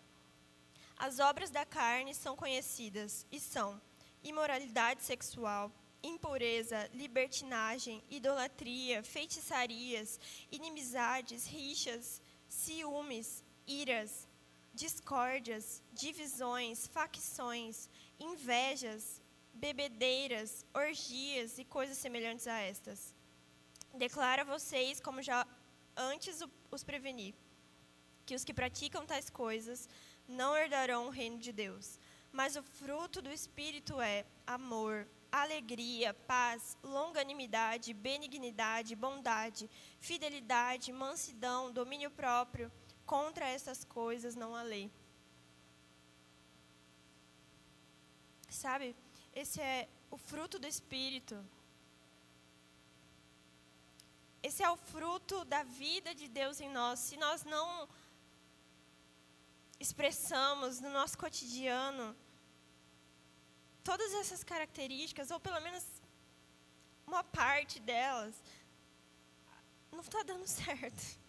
as 0.97 1.18
obras 1.18 1.51
da 1.51 1.64
carne 1.64 2.14
são 2.14 2.34
conhecidas 2.34 3.26
e 3.30 3.38
são 3.38 3.80
imoralidade 4.24 5.03
sexual, 5.03 5.70
impureza, 6.03 6.90
libertinagem, 6.94 8.03
idolatria, 8.11 9.03
feitiçarias, 9.03 10.18
inimizades, 10.50 11.46
rixas, 11.46 12.20
ciúmes, 12.48 13.44
iras, 13.66 14.28
discórdias, 14.74 15.82
divisões, 15.92 16.86
facções, 16.88 17.88
invejas, 18.18 19.20
bebedeiras, 19.55 20.64
orgias 20.74 21.59
e 21.59 21.64
coisas 21.64 21.98
semelhantes 21.98 22.46
a 22.46 22.59
estas. 22.59 23.14
Declara 23.94 24.44
vocês, 24.44 25.00
como 25.00 25.22
já 25.22 25.46
antes 25.96 26.40
os 26.70 26.82
preveni, 26.82 27.34
que 28.24 28.34
os 28.34 28.44
que 28.44 28.55
praticam 28.55 29.05
tais 29.05 29.28
coisas 29.28 29.88
não 30.26 30.57
herdarão 30.57 31.07
o 31.07 31.11
reino 31.11 31.38
de 31.38 31.53
Deus. 31.53 31.98
Mas 32.32 32.57
o 32.57 32.62
fruto 32.62 33.20
do 33.20 33.30
Espírito 33.30 34.00
é 34.00 34.24
amor, 34.46 35.07
alegria, 35.32 36.12
paz, 36.12 36.76
longanimidade, 36.82 37.94
benignidade, 37.94 38.94
bondade, 38.94 39.68
fidelidade, 39.98 40.92
mansidão, 40.92 41.72
domínio 41.72 42.10
próprio. 42.10 42.70
Contra 43.06 43.48
essas 43.48 43.82
coisas 43.84 44.34
não 44.34 44.54
há 44.54 44.62
lei. 44.62 44.90
Sabe, 48.50 48.94
esse 49.34 49.60
é 49.60 49.88
o 50.10 50.18
fruto 50.18 50.58
do 50.58 50.66
Espírito. 50.66 51.42
Esse 54.42 54.62
é 54.62 54.70
o 54.70 54.76
fruto 54.76 55.44
da 55.46 55.62
vida 55.62 56.14
de 56.14 56.28
Deus 56.28 56.60
em 56.60 56.68
nós. 56.68 56.98
Se 56.98 57.16
nós 57.16 57.44
não 57.44 57.88
expressamos 59.80 60.80
no 60.80 60.90
nosso 60.90 61.16
cotidiano 61.16 62.14
todas 63.82 64.12
essas 64.14 64.42
características, 64.44 65.30
ou 65.30 65.40
pelo 65.40 65.60
menos 65.60 65.84
uma 67.06 67.22
parte 67.22 67.80
delas, 67.80 68.34
não 69.90 70.00
está 70.00 70.22
dando 70.22 70.46
certo. 70.60 71.20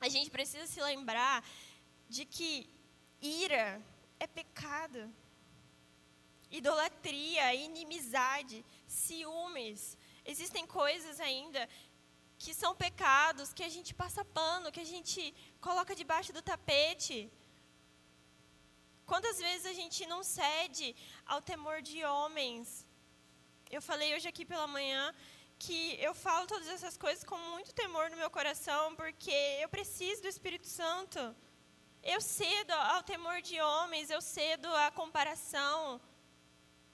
A 0.00 0.08
gente 0.08 0.30
precisa 0.30 0.66
se 0.66 0.80
lembrar 0.82 1.44
de 2.08 2.24
que 2.24 2.68
ira 3.20 3.80
é 4.18 4.26
pecado. 4.26 5.12
Idolatria, 6.50 7.54
inimizade, 7.54 8.64
ciúmes. 8.86 9.96
Existem 10.24 10.66
coisas 10.66 11.20
ainda 11.20 11.68
que 12.38 12.52
são 12.52 12.74
pecados 12.74 13.52
que 13.52 13.62
a 13.62 13.68
gente 13.68 13.94
passa 13.94 14.24
pano, 14.24 14.70
que 14.70 14.80
a 14.80 14.84
gente 14.84 15.34
coloca 15.60 15.94
debaixo 15.94 16.32
do 16.32 16.42
tapete. 16.42 17.30
Quantas 19.06 19.38
vezes 19.38 19.66
a 19.66 19.72
gente 19.74 20.06
não 20.06 20.22
cede 20.22 20.96
ao 21.26 21.42
temor 21.42 21.82
de 21.82 22.02
homens? 22.04 22.86
Eu 23.70 23.82
falei 23.82 24.14
hoje 24.14 24.26
aqui 24.28 24.44
pela 24.46 24.66
manhã 24.66 25.14
que 25.58 25.96
eu 26.00 26.14
falo 26.14 26.46
todas 26.46 26.68
essas 26.68 26.96
coisas 26.96 27.22
com 27.22 27.36
muito 27.36 27.74
temor 27.74 28.08
no 28.10 28.16
meu 28.16 28.30
coração, 28.30 28.96
porque 28.96 29.36
eu 29.60 29.68
preciso 29.68 30.22
do 30.22 30.28
Espírito 30.28 30.66
Santo. 30.66 31.20
Eu 32.02 32.20
cedo 32.20 32.72
ao 32.72 33.02
temor 33.02 33.42
de 33.42 33.60
homens, 33.60 34.10
eu 34.10 34.22
cedo 34.22 34.68
à 34.74 34.90
comparação. 34.90 36.00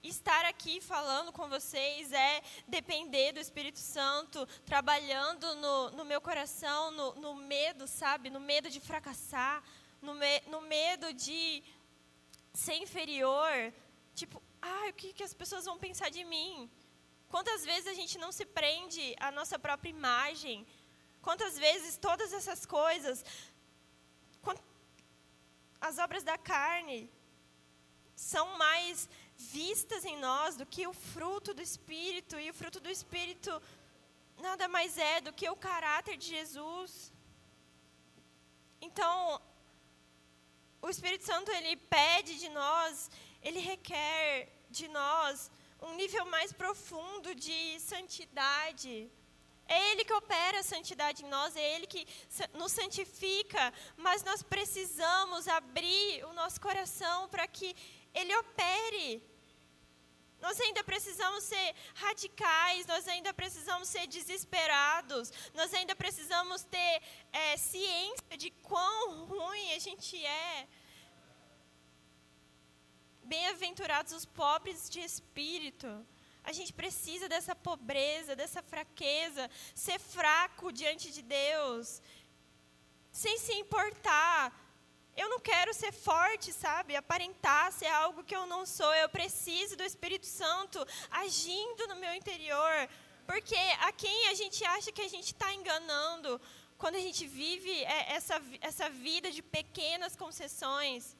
Estar 0.03 0.45
aqui 0.45 0.81
falando 0.81 1.31
com 1.31 1.47
vocês 1.47 2.11
é 2.11 2.41
depender 2.67 3.31
do 3.31 3.39
Espírito 3.39 3.79
Santo, 3.79 4.45
trabalhando 4.65 5.55
no, 5.55 5.91
no 5.91 6.05
meu 6.05 6.19
coração, 6.19 6.91
no, 6.91 7.15
no, 7.15 7.35
medo, 7.35 7.87
sabe? 7.87 8.29
No 8.29 8.39
medo 8.39 8.69
de 8.69 8.79
fracassar, 8.79 9.63
no, 10.01 10.13
me, 10.13 10.41
no 10.47 10.61
medo 10.61 11.13
de 11.13 11.63
ser 12.53 12.75
inferior, 12.75 13.73
tipo, 14.13 14.41
ah, 14.61 14.87
o 14.89 14.93
que, 14.93 15.13
que 15.13 15.23
as 15.23 15.33
pessoas 15.33 15.65
vão 15.65 15.77
pensar 15.77 16.09
de 16.09 16.23
mim? 16.23 16.69
Quantas 17.29 17.63
vezes 17.63 17.87
a 17.87 17.93
gente 17.93 18.17
não 18.17 18.31
se 18.31 18.45
prende 18.45 19.15
à 19.19 19.31
nossa 19.31 19.57
própria 19.57 19.89
imagem? 19.89 20.67
Quantas 21.21 21.57
vezes 21.57 21.97
todas 21.97 22.33
essas 22.33 22.65
coisas, 22.65 23.23
as 25.79 25.97
obras 25.97 26.23
da 26.23 26.37
carne, 26.37 27.09
são 28.15 28.57
mais 28.57 29.09
vistas 29.37 30.05
em 30.05 30.17
nós 30.17 30.55
do 30.55 30.65
que 30.65 30.85
o 30.85 30.93
fruto 30.93 31.53
do 31.53 31.61
Espírito, 31.61 32.39
e 32.39 32.49
o 32.49 32.53
fruto 32.53 32.79
do 32.79 32.89
Espírito 32.89 33.61
nada 34.41 34.67
mais 34.67 34.97
é 34.97 35.21
do 35.21 35.31
que 35.31 35.49
o 35.49 35.55
caráter 35.55 36.17
de 36.17 36.27
Jesus. 36.27 37.13
Então, 38.81 39.41
o 40.81 40.89
Espírito 40.89 41.25
Santo 41.25 41.51
ele 41.51 41.75
pede 41.77 42.39
de 42.39 42.49
nós, 42.49 43.09
ele 43.41 43.59
requer 43.59 44.49
de 44.69 44.87
nós 44.87 45.51
um 45.81 45.93
nível 45.95 46.25
mais 46.25 46.51
profundo 46.53 47.33
de 47.33 47.79
santidade. 47.79 49.11
É 49.67 49.91
Ele 49.91 50.03
que 50.03 50.13
opera 50.13 50.59
a 50.59 50.63
santidade 50.63 51.23
em 51.23 51.29
nós, 51.29 51.55
é 51.55 51.75
Ele 51.75 51.87
que 51.87 52.05
nos 52.53 52.71
santifica, 52.71 53.73
mas 53.95 54.23
nós 54.23 54.43
precisamos 54.43 55.47
abrir 55.47 56.25
o 56.25 56.33
nosso 56.33 56.59
coração 56.59 57.29
para 57.29 57.47
que 57.47 57.75
Ele 58.13 58.35
opere. 58.35 59.23
Nós 60.41 60.59
ainda 60.59 60.83
precisamos 60.83 61.43
ser 61.43 61.75
radicais, 61.93 62.85
nós 62.87 63.07
ainda 63.07 63.31
precisamos 63.33 63.87
ser 63.87 64.07
desesperados, 64.07 65.31
nós 65.53 65.73
ainda 65.73 65.95
precisamos 65.95 66.63
ter 66.63 67.01
é, 67.31 67.57
ciência 67.57 68.37
de 68.37 68.49
quão 68.49 69.25
ruim 69.25 69.73
a 69.73 69.79
gente 69.79 70.17
é. 70.25 70.67
Bem-aventurados 73.23 74.13
os 74.13 74.25
pobres 74.25 74.89
de 74.89 74.99
espírito. 74.99 76.05
A 76.43 76.51
gente 76.51 76.73
precisa 76.73 77.29
dessa 77.29 77.55
pobreza, 77.55 78.35
dessa 78.35 78.63
fraqueza, 78.63 79.49
ser 79.75 79.99
fraco 79.99 80.71
diante 80.71 81.11
de 81.11 81.21
Deus, 81.21 82.01
sem 83.11 83.37
se 83.37 83.53
importar 83.53 84.51
eu 85.15 85.27
não 85.29 85.39
quero 85.39 85.73
ser 85.73 85.91
forte, 85.91 86.53
sabe? 86.53 86.95
Aparentar 86.95 87.71
ser 87.71 87.87
algo 87.87 88.23
que 88.23 88.35
eu 88.35 88.45
não 88.45 88.65
sou. 88.65 88.93
Eu 88.95 89.09
preciso 89.09 89.75
do 89.75 89.83
Espírito 89.83 90.25
Santo 90.25 90.85
agindo 91.09 91.87
no 91.87 91.97
meu 91.97 92.13
interior. 92.13 92.89
Porque 93.25 93.55
a 93.79 93.91
quem 93.91 94.27
a 94.29 94.33
gente 94.33 94.63
acha 94.65 94.91
que 94.91 95.01
a 95.01 95.07
gente 95.07 95.33
está 95.33 95.53
enganando 95.53 96.39
quando 96.77 96.95
a 96.95 96.99
gente 96.99 97.27
vive 97.27 97.71
é, 97.83 98.13
essa, 98.13 98.41
essa 98.61 98.89
vida 98.89 99.29
de 99.31 99.41
pequenas 99.41 100.15
concessões? 100.15 101.15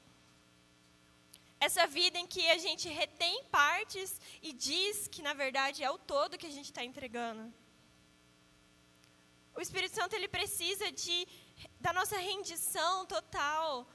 Essa 1.60 1.86
vida 1.86 2.18
em 2.18 2.26
que 2.26 2.50
a 2.50 2.58
gente 2.58 2.90
retém 2.90 3.44
partes 3.46 4.20
e 4.42 4.52
diz 4.52 5.08
que, 5.08 5.22
na 5.22 5.34
verdade, 5.34 5.84
é 5.84 5.92
o 5.92 5.98
todo 5.98 6.38
que 6.38 6.48
a 6.48 6.52
gente 6.52 6.66
está 6.72 6.84
entregando. 6.84 7.54
O 9.54 9.62
Espírito 9.62 9.94
Santo 9.94 10.16
ele 10.16 10.28
precisa 10.28 10.92
de 10.92 11.28
da 11.82 11.92
nossa 11.92 12.18
rendição 12.18 13.06
total. 13.06 13.88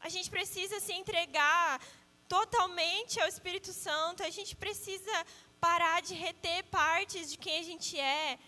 A 0.00 0.08
gente 0.08 0.28
precisa 0.30 0.80
se 0.80 0.92
entregar 0.92 1.80
totalmente 2.26 3.20
ao 3.20 3.28
Espírito 3.28 3.72
Santo. 3.72 4.22
A 4.22 4.30
gente 4.30 4.56
precisa 4.56 5.14
parar 5.60 6.00
de 6.00 6.14
reter 6.14 6.64
partes 6.64 7.30
de 7.30 7.36
quem 7.38 7.60
a 7.60 7.62
gente 7.62 7.98
é. 7.98 8.38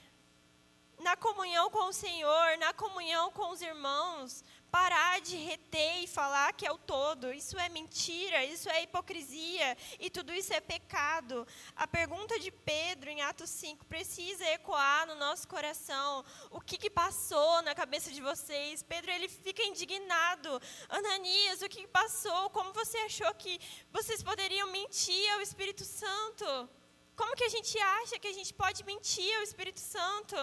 Na 1.00 1.16
comunhão 1.16 1.70
com 1.70 1.84
o 1.88 1.92
Senhor, 1.92 2.58
na 2.58 2.72
comunhão 2.72 3.30
com 3.30 3.50
os 3.50 3.60
irmãos, 3.60 4.42
parar 4.70 5.20
de 5.20 5.36
reter 5.36 6.02
e 6.02 6.06
falar 6.06 6.52
que 6.52 6.66
é 6.66 6.72
o 6.72 6.78
todo. 6.78 7.32
Isso 7.32 7.58
é 7.58 7.68
mentira, 7.68 8.44
isso 8.44 8.68
é 8.68 8.82
hipocrisia 8.82 9.76
e 9.98 10.10
tudo 10.10 10.32
isso 10.32 10.52
é 10.52 10.60
pecado. 10.60 11.46
A 11.76 11.86
pergunta 11.86 12.38
de 12.38 12.50
Pedro 12.50 13.10
em 13.10 13.22
Atos 13.22 13.50
5 13.50 13.86
precisa 13.86 14.44
ecoar 14.50 15.06
no 15.06 15.14
nosso 15.14 15.48
coração. 15.48 16.24
O 16.50 16.60
que, 16.60 16.76
que 16.76 16.90
passou 16.90 17.62
na 17.62 17.74
cabeça 17.74 18.10
de 18.10 18.20
vocês? 18.20 18.82
Pedro 18.82 19.10
ele 19.10 19.28
fica 19.28 19.62
indignado. 19.62 20.60
Ananias, 20.88 21.62
o 21.62 21.68
que, 21.68 21.82
que 21.82 21.88
passou? 21.88 22.50
Como 22.50 22.72
você 22.72 22.98
achou 22.98 23.32
que 23.34 23.58
vocês 23.90 24.22
poderiam 24.22 24.70
mentir 24.70 25.32
ao 25.32 25.40
Espírito 25.40 25.84
Santo? 25.84 26.68
Como 27.16 27.34
que 27.34 27.44
a 27.44 27.48
gente 27.48 27.76
acha 27.78 28.18
que 28.18 28.28
a 28.28 28.32
gente 28.32 28.54
pode 28.54 28.84
mentir 28.84 29.36
ao 29.36 29.42
Espírito 29.42 29.80
Santo? 29.80 30.36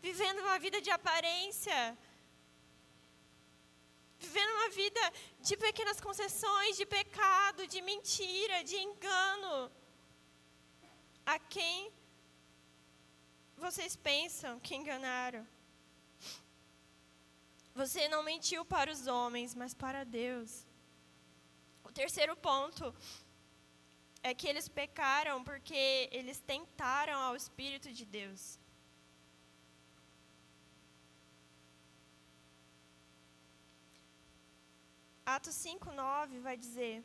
Vivendo 0.00 0.40
uma 0.40 0.58
vida 0.58 0.80
de 0.80 0.90
aparência 0.90 1.96
vivendo 4.18 4.50
uma 4.50 4.70
vida 4.70 5.00
de 5.40 5.56
pequenas 5.56 6.00
concessões, 6.00 6.76
de 6.76 6.84
pecado, 6.84 7.66
de 7.66 7.80
mentira, 7.80 8.64
de 8.64 8.76
engano. 8.76 9.70
A 11.24 11.38
quem 11.38 11.92
vocês 13.56 13.94
pensam 13.96 14.58
que 14.60 14.74
enganaram? 14.74 15.46
Você 17.74 18.08
não 18.08 18.22
mentiu 18.22 18.64
para 18.64 18.90
os 18.90 19.06
homens, 19.06 19.54
mas 19.54 19.72
para 19.72 20.04
Deus. 20.04 20.66
O 21.84 21.92
terceiro 21.92 22.36
ponto 22.36 22.94
é 24.22 24.34
que 24.34 24.48
eles 24.48 24.68
pecaram 24.68 25.44
porque 25.44 26.08
eles 26.10 26.40
tentaram 26.40 27.18
ao 27.20 27.36
Espírito 27.36 27.92
de 27.92 28.04
Deus. 28.04 28.58
Atos 35.36 35.56
5:9 35.56 36.40
vai 36.40 36.56
dizer: 36.56 37.04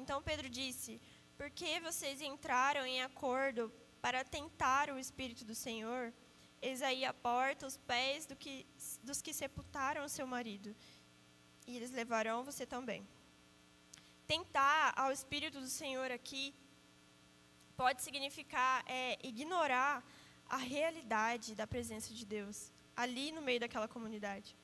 Então 0.00 0.22
Pedro 0.28 0.48
disse: 0.48 0.92
Por 1.36 1.50
que 1.50 1.80
vocês 1.80 2.22
entraram 2.22 2.84
em 2.86 3.02
acordo 3.02 3.70
para 4.00 4.24
tentar 4.24 4.88
o 4.90 4.98
Espírito 4.98 5.44
do 5.44 5.54
Senhor? 5.54 6.14
Eis 6.62 6.80
aí 6.80 7.04
a 7.04 7.12
porta, 7.12 7.66
os 7.66 7.76
pés 7.76 8.24
do 8.24 8.34
que, 8.34 8.54
dos 9.02 9.20
que 9.20 9.34
sepultaram 9.34 10.02
o 10.06 10.08
seu 10.08 10.26
marido, 10.26 10.74
e 11.66 11.76
eles 11.76 11.90
levarão 11.90 12.42
você 12.42 12.64
também. 12.64 13.06
Tentar 14.26 14.94
ao 14.96 15.12
Espírito 15.12 15.60
do 15.60 15.68
Senhor 15.68 16.10
aqui 16.10 16.54
pode 17.76 18.00
significar 18.00 18.82
é, 18.86 19.18
ignorar 19.22 20.02
a 20.48 20.56
realidade 20.56 21.54
da 21.54 21.66
presença 21.66 22.14
de 22.14 22.24
Deus 22.24 22.72
ali 22.96 23.30
no 23.30 23.42
meio 23.42 23.60
daquela 23.60 23.88
comunidade. 23.88 24.61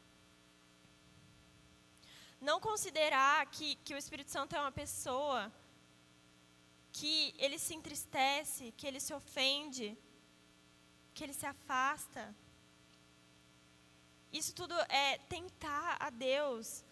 Não 2.40 2.60
considerar 2.60 3.46
que, 3.46 3.76
que 3.76 3.94
o 3.94 3.98
Espírito 3.98 4.30
Santo 4.30 4.54
é 4.54 4.60
uma 4.60 4.72
pessoa, 4.72 5.52
que 6.92 7.34
ele 7.38 7.58
se 7.58 7.74
entristece, 7.74 8.72
que 8.76 8.86
ele 8.86 9.00
se 9.00 9.12
ofende, 9.12 9.96
que 11.14 11.24
ele 11.24 11.32
se 11.32 11.46
afasta. 11.46 12.34
Isso 14.32 14.54
tudo 14.54 14.74
é 14.88 15.18
tentar 15.18 15.96
a 15.98 16.10
Deus. 16.10 16.84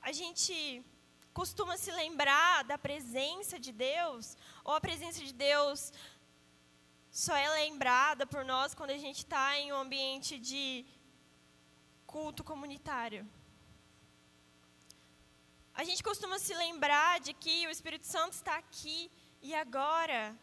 A 0.00 0.12
gente 0.12 0.84
costuma 1.32 1.76
se 1.76 1.92
lembrar 1.92 2.64
da 2.64 2.76
presença 2.76 3.58
de 3.58 3.72
Deus, 3.72 4.36
ou 4.64 4.74
a 4.74 4.80
presença 4.80 5.20
de 5.24 5.32
Deus 5.32 5.92
só 7.10 7.34
é 7.34 7.48
lembrada 7.50 8.26
por 8.26 8.44
nós 8.44 8.74
quando 8.74 8.90
a 8.90 8.98
gente 8.98 9.18
está 9.18 9.58
em 9.58 9.72
um 9.72 9.76
ambiente 9.76 10.38
de 10.38 10.84
culto 12.06 12.42
comunitário. 12.42 13.28
A 15.80 15.84
gente 15.88 16.02
costuma 16.08 16.38
se 16.38 16.52
lembrar 16.52 17.20
de 17.20 17.32
que 17.32 17.66
o 17.66 17.70
Espírito 17.70 18.06
Santo 18.06 18.34
está 18.34 18.54
aqui 18.62 19.10
e 19.40 19.54
agora, 19.54 20.36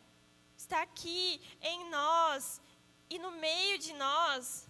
está 0.57 0.81
aqui 0.81 1.39
em 1.61 1.91
nós 1.91 2.59
e 3.07 3.19
no 3.19 3.29
meio 3.45 3.77
de 3.77 3.93
nós. 3.93 4.67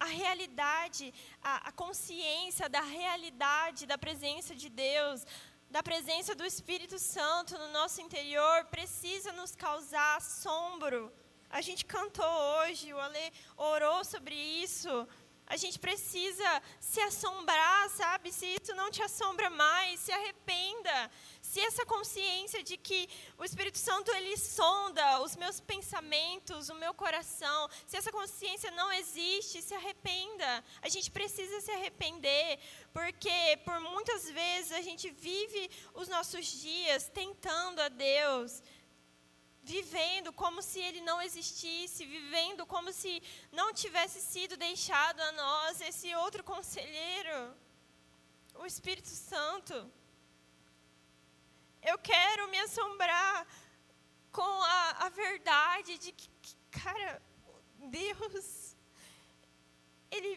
A 0.00 0.06
realidade, 0.06 1.14
a, 1.40 1.68
a 1.68 1.70
consciência 1.70 2.68
da 2.68 2.80
realidade 2.80 3.86
da 3.86 3.96
presença 3.96 4.52
de 4.52 4.68
Deus, 4.68 5.24
da 5.70 5.80
presença 5.80 6.34
do 6.34 6.44
Espírito 6.44 6.98
Santo 6.98 7.56
no 7.56 7.68
nosso 7.68 8.00
interior 8.00 8.64
precisa 8.64 9.30
nos 9.30 9.54
causar 9.54 10.16
assombro. 10.16 11.12
A 11.48 11.60
gente 11.60 11.84
cantou 11.84 12.34
hoje, 12.56 12.92
o 12.92 12.98
Ale 12.98 13.32
orou 13.56 14.04
sobre 14.04 14.34
isso. 14.34 15.06
A 15.46 15.56
gente 15.56 15.78
precisa 15.78 16.62
se 16.80 17.00
assombrar, 17.00 17.88
sabe? 17.90 18.32
Se 18.32 18.46
isso 18.46 18.74
não 18.74 18.90
te 18.90 19.00
assombra 19.00 19.48
mais, 19.48 20.00
se 20.00 20.10
arrependa. 20.10 21.10
Se 21.40 21.60
essa 21.60 21.86
consciência 21.86 22.64
de 22.64 22.76
que 22.76 23.08
o 23.38 23.44
Espírito 23.44 23.78
Santo 23.78 24.10
ele 24.12 24.36
sonda 24.36 25.20
os 25.20 25.36
meus 25.36 25.60
pensamentos, 25.60 26.68
o 26.68 26.74
meu 26.74 26.92
coração, 26.92 27.68
se 27.86 27.96
essa 27.96 28.10
consciência 28.10 28.72
não 28.72 28.92
existe, 28.92 29.62
se 29.62 29.72
arrependa. 29.72 30.64
A 30.82 30.88
gente 30.88 31.10
precisa 31.12 31.60
se 31.60 31.70
arrepender, 31.70 32.58
porque 32.92 33.58
por 33.64 33.78
muitas 33.80 34.28
vezes 34.28 34.72
a 34.72 34.80
gente 34.80 35.10
vive 35.10 35.70
os 35.94 36.08
nossos 36.08 36.44
dias 36.60 37.08
tentando 37.08 37.80
a 37.80 37.88
Deus, 37.88 38.62
vivendo 39.74 40.32
como 40.32 40.62
se 40.62 40.78
ele 40.86 41.00
não 41.00 41.20
existisse, 41.20 42.06
vivendo 42.16 42.64
como 42.64 42.92
se 42.92 43.12
não 43.50 43.68
tivesse 43.82 44.20
sido 44.20 44.56
deixado 44.56 45.20
a 45.20 45.32
nós 45.32 45.80
esse 45.80 46.14
outro 46.14 46.42
conselheiro, 46.44 47.36
o 48.62 48.64
Espírito 48.64 49.08
Santo. 49.08 49.74
Eu 51.82 51.98
quero 51.98 52.48
me 52.52 52.58
assombrar 52.60 53.46
com 54.30 54.52
a, 54.62 54.90
a 55.06 55.08
verdade 55.08 55.98
de 55.98 56.12
que, 56.12 56.28
que, 56.44 56.54
cara, 56.82 57.20
Deus, 57.98 58.76
Ele 60.10 60.32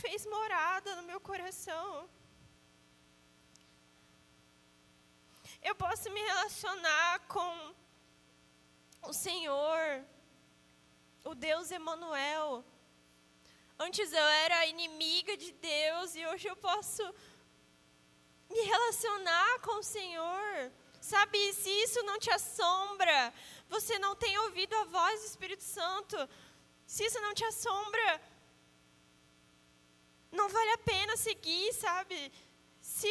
fez 0.00 0.26
morada 0.26 0.96
no 0.96 1.04
meu 1.04 1.20
coração. 1.20 2.10
Eu 5.62 5.74
posso 5.76 6.10
me 6.10 6.20
relacionar 6.20 7.20
com 7.34 7.74
o 9.06 9.12
Senhor, 9.12 10.04
o 11.24 11.34
Deus 11.34 11.70
Emanuel. 11.70 12.64
Antes 13.78 14.12
eu 14.12 14.26
era 14.44 14.66
inimiga 14.66 15.36
de 15.36 15.52
Deus 15.52 16.14
e 16.14 16.26
hoje 16.26 16.48
eu 16.48 16.56
posso 16.56 17.02
me 18.50 18.60
relacionar 18.60 19.60
com 19.60 19.78
o 19.78 19.82
Senhor. 19.82 20.72
Sabe, 21.00 21.52
se 21.52 21.68
isso 21.68 22.02
não 22.04 22.18
te 22.18 22.30
assombra, 22.30 23.34
você 23.68 23.98
não 23.98 24.14
tem 24.16 24.38
ouvido 24.38 24.74
a 24.76 24.84
voz 24.84 25.20
do 25.20 25.26
Espírito 25.26 25.62
Santo. 25.62 26.16
Se 26.86 27.04
isso 27.04 27.20
não 27.20 27.34
te 27.34 27.44
assombra, 27.44 28.22
não 30.30 30.48
vale 30.48 30.70
a 30.70 30.78
pena 30.78 31.16
seguir, 31.16 31.72
sabe? 31.74 32.32
Se 32.80 33.08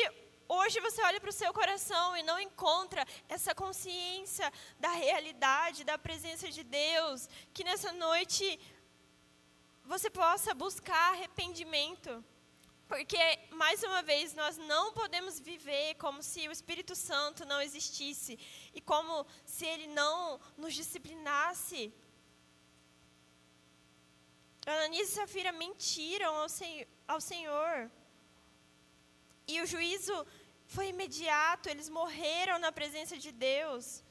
Hoje 0.47 0.79
você 0.81 1.01
olha 1.03 1.19
para 1.21 1.29
o 1.29 1.33
seu 1.33 1.53
coração 1.53 2.17
e 2.17 2.23
não 2.23 2.39
encontra 2.39 3.05
essa 3.29 3.55
consciência 3.55 4.51
da 4.79 4.91
realidade, 4.91 5.83
da 5.83 5.97
presença 5.97 6.49
de 6.49 6.63
Deus. 6.63 7.29
Que 7.53 7.63
nessa 7.63 7.91
noite 7.93 8.59
você 9.85 10.09
possa 10.09 10.53
buscar 10.53 11.13
arrependimento. 11.13 12.23
Porque, 12.87 13.17
mais 13.51 13.81
uma 13.81 14.03
vez, 14.03 14.33
nós 14.33 14.57
não 14.57 14.93
podemos 14.93 15.39
viver 15.39 15.95
como 15.95 16.21
se 16.21 16.47
o 16.47 16.51
Espírito 16.51 16.95
Santo 16.95 17.45
não 17.45 17.61
existisse 17.61 18.37
e 18.73 18.81
como 18.81 19.25
se 19.45 19.65
ele 19.65 19.87
não 19.87 20.39
nos 20.57 20.73
disciplinasse. 20.73 21.91
Ananias 24.65 25.09
e 25.09 25.11
Safira 25.13 25.51
mentiram 25.51 26.35
ao, 26.35 26.47
ao 27.07 27.21
Senhor. 27.21 27.89
E 29.47 29.61
o 29.61 29.65
juízo 29.65 30.25
foi 30.65 30.89
imediato, 30.89 31.69
eles 31.69 31.89
morreram 31.89 32.57
na 32.59 32.71
presença 32.71 33.17
de 33.17 33.31
Deus. 33.31 34.03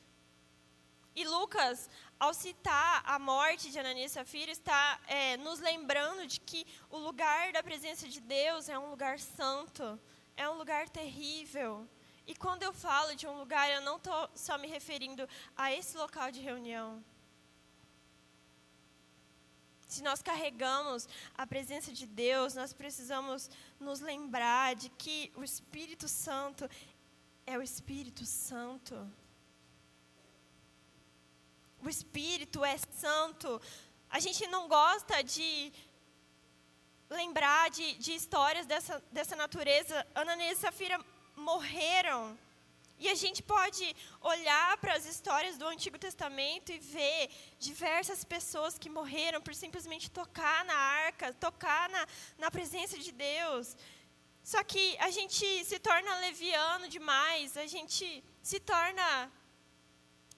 E 1.15 1.25
Lucas, 1.25 1.91
ao 2.19 2.33
citar 2.33 3.03
a 3.05 3.19
morte 3.19 3.71
de 3.71 3.79
Ananias 3.79 4.13
e 4.13 4.15
Safira, 4.15 4.51
está 4.51 5.01
é, 5.07 5.37
nos 5.37 5.59
lembrando 5.61 6.27
de 6.27 6.41
que 6.41 6.67
o 6.91 6.99
lugar 6.99 7.53
da 7.53 7.63
presença 7.63 8.09
de 8.09 8.21
Deus 8.21 8.69
é 8.69 8.79
um 8.79 8.91
lugar 8.91 9.19
santo, 9.19 10.01
é 10.37 10.49
um 10.49 10.55
lugar 10.55 10.89
terrível. 10.89 11.87
E 12.27 12.35
quando 12.35 12.63
eu 12.63 12.73
falo 12.73 13.15
de 13.15 13.27
um 13.27 13.37
lugar, 13.39 13.71
eu 13.71 13.83
não 13.83 13.97
estou 13.97 14.31
só 14.35 14.57
me 14.57 14.69
referindo 14.69 15.29
a 15.57 15.73
esse 15.73 15.97
local 15.97 16.31
de 16.31 16.41
reunião 16.41 17.03
se 19.93 20.03
nós 20.03 20.23
carregamos 20.23 21.07
a 21.37 21.47
presença 21.47 21.93
de 21.93 22.07
Deus, 22.07 22.55
nós 22.55 22.73
precisamos 22.73 23.51
nos 23.83 24.01
lembrar 24.01 24.75
de 24.75 24.89
que 24.91 25.33
o 25.35 25.45
Espírito 25.45 26.09
Santo 26.09 26.69
é 27.45 27.59
o 27.59 27.63
Espírito 27.63 28.25
Santo. 28.25 28.95
O 31.85 31.89
Espírito 31.89 32.65
é 32.65 32.77
santo. 32.79 33.61
A 34.09 34.21
gente 34.21 34.47
não 34.47 34.69
gosta 34.69 35.23
de 35.23 35.73
lembrar 37.11 37.71
de, 37.71 37.95
de 37.95 38.15
histórias 38.15 38.67
dessa, 38.67 39.03
dessa 39.11 39.37
natureza. 39.37 40.07
Ananias 40.15 40.59
e 40.59 40.61
Safira 40.61 40.99
morreram 41.37 42.39
e 43.03 43.09
a 43.09 43.17
gente 43.23 43.43
pode 43.43 43.85
olhar 44.21 44.71
para 44.79 44.95
as 44.99 45.07
histórias 45.13 45.59
do 45.61 45.67
Antigo 45.67 45.99
Testamento 45.99 46.71
e 46.71 46.79
ver 46.79 47.31
diversas 47.59 48.23
pessoas 48.23 48.79
que 48.79 48.89
morreram 48.99 49.41
por 49.47 49.55
simplesmente 49.63 50.09
tocar 50.09 50.65
na 50.65 50.79
arca, 51.07 51.33
tocar 51.47 51.89
na, 51.95 52.07
na 52.39 52.49
presença 52.57 52.97
de 53.07 53.11
Deus. 53.11 53.77
Só 54.53 54.63
que 54.63 54.97
a 54.99 55.11
gente 55.11 55.65
se 55.65 55.79
torna 55.81 56.21
leviano 56.27 56.87
demais, 56.89 57.57
a 57.57 57.67
gente 57.67 58.07
se 58.41 58.61
torna. 58.61 59.07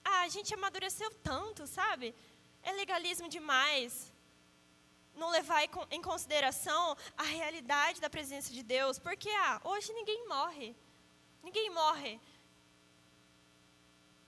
Ah, 0.03 0.21
a 0.21 0.27
gente 0.35 0.51
amadureceu 0.55 1.11
tanto, 1.31 1.67
sabe? 1.67 2.15
É 2.63 2.71
legalismo 2.71 3.29
demais. 3.29 4.11
Não 5.21 5.29
levar 5.29 5.61
em 5.91 6.01
consideração 6.01 6.97
a 7.15 7.23
realidade 7.23 8.01
da 8.01 8.09
presença 8.09 8.51
de 8.51 8.63
Deus. 8.63 8.97
Porque, 8.97 9.29
ah, 9.29 9.61
hoje 9.63 9.93
ninguém 9.93 10.27
morre. 10.27 10.75
Ninguém 11.43 11.69
morre. 11.69 12.19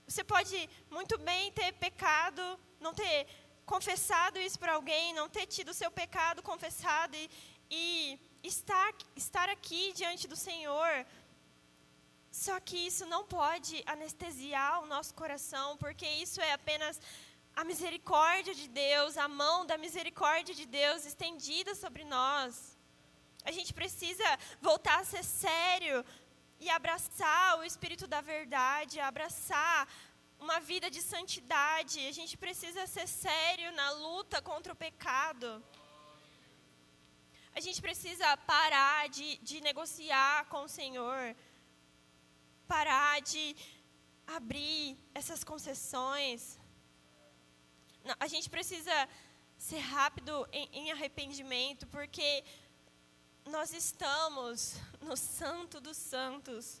Você 0.08 0.24
pode 0.24 0.56
muito 0.90 1.18
bem 1.18 1.52
ter 1.52 1.70
pecado, 1.74 2.42
não 2.80 2.94
ter 2.94 3.26
confessado 3.66 4.38
isso 4.38 4.58
para 4.58 4.72
alguém, 4.72 5.12
não 5.12 5.28
ter 5.28 5.44
tido 5.46 5.68
o 5.68 5.74
seu 5.74 5.90
pecado 5.90 6.42
confessado 6.42 7.14
e, 7.14 7.30
e 7.70 8.18
estar, 8.42 8.94
estar 9.14 9.50
aqui 9.50 9.92
diante 9.92 10.26
do 10.26 10.34
Senhor. 10.34 11.04
Só 12.30 12.58
que 12.58 12.78
isso 12.86 13.04
não 13.04 13.22
pode 13.24 13.82
anestesiar 13.84 14.82
o 14.82 14.86
nosso 14.86 15.12
coração, 15.14 15.76
porque 15.76 16.06
isso 16.06 16.40
é 16.40 16.52
apenas 16.52 16.98
a 17.54 17.62
misericórdia 17.62 18.54
de 18.54 18.66
Deus, 18.66 19.18
a 19.18 19.28
mão 19.28 19.66
da 19.66 19.76
misericórdia 19.76 20.54
de 20.54 20.64
Deus 20.64 21.04
estendida 21.04 21.74
sobre 21.74 22.04
nós. 22.04 22.78
A 23.44 23.52
gente 23.52 23.74
precisa 23.74 24.24
voltar 24.62 25.00
a 25.00 25.04
ser 25.04 25.22
sério 25.22 26.02
e 26.60 26.68
abraçar 26.70 27.58
o 27.58 27.64
espírito 27.64 28.06
da 28.06 28.20
verdade, 28.20 29.00
abraçar 29.00 29.88
uma 30.40 30.58
vida 30.60 30.90
de 30.90 31.00
santidade. 31.02 32.06
A 32.06 32.12
gente 32.12 32.36
precisa 32.36 32.86
ser 32.86 33.06
sério 33.06 33.70
na 33.72 33.90
luta 33.90 34.40
contra 34.40 34.72
o 34.72 34.76
pecado. 34.76 35.62
A 37.54 37.60
gente 37.60 37.80
precisa 37.82 38.36
parar 38.36 39.08
de, 39.08 39.36
de 39.38 39.60
negociar 39.60 40.46
com 40.46 40.62
o 40.64 40.68
Senhor, 40.68 41.34
parar 42.66 43.20
de 43.20 43.56
abrir 44.26 44.96
essas 45.14 45.42
concessões. 45.42 46.58
A 48.20 48.28
gente 48.28 48.48
precisa 48.48 49.08
ser 49.56 49.78
rápido 49.78 50.48
em, 50.52 50.68
em 50.72 50.92
arrependimento, 50.92 51.86
porque 51.88 52.44
nós 53.46 53.72
estamos 53.72 54.76
no 55.00 55.16
Santo 55.16 55.80
dos 55.80 55.96
Santos. 55.96 56.80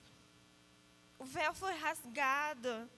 O 1.18 1.24
véu 1.24 1.52
foi 1.54 1.74
rasgado. 1.74 2.88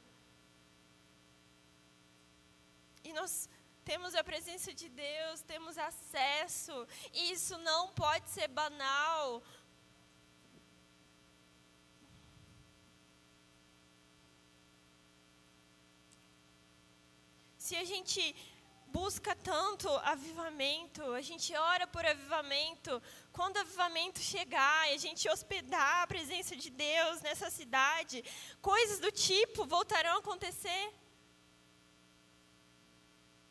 E 3.02 3.12
nós 3.12 3.48
temos 3.84 4.14
a 4.14 4.22
presença 4.22 4.72
de 4.72 4.88
Deus, 4.88 5.40
temos 5.42 5.76
acesso. 5.78 6.86
E 7.12 7.32
isso 7.32 7.56
não 7.58 7.88
pode 7.88 8.28
ser 8.30 8.48
banal. 8.48 9.42
Se 17.56 17.76
a 17.76 17.84
gente 17.84 18.34
busca 18.88 19.34
tanto 19.36 19.88
avivamento, 20.14 21.02
a 21.12 21.20
gente 21.20 21.54
ora 21.54 21.86
por 21.86 22.04
avivamento. 22.04 23.00
Quando 23.32 23.56
o 23.56 23.60
avivamento 23.60 24.20
chegar 24.20 24.88
e 24.88 24.94
a 24.94 24.98
gente 24.98 25.28
hospedar 25.28 26.02
a 26.02 26.06
presença 26.06 26.56
de 26.56 26.70
Deus 26.70 27.20
nessa 27.22 27.48
cidade, 27.48 28.24
coisas 28.60 28.98
do 28.98 29.12
tipo 29.12 29.66
voltarão 29.66 30.16
a 30.16 30.18
acontecer. 30.18 30.92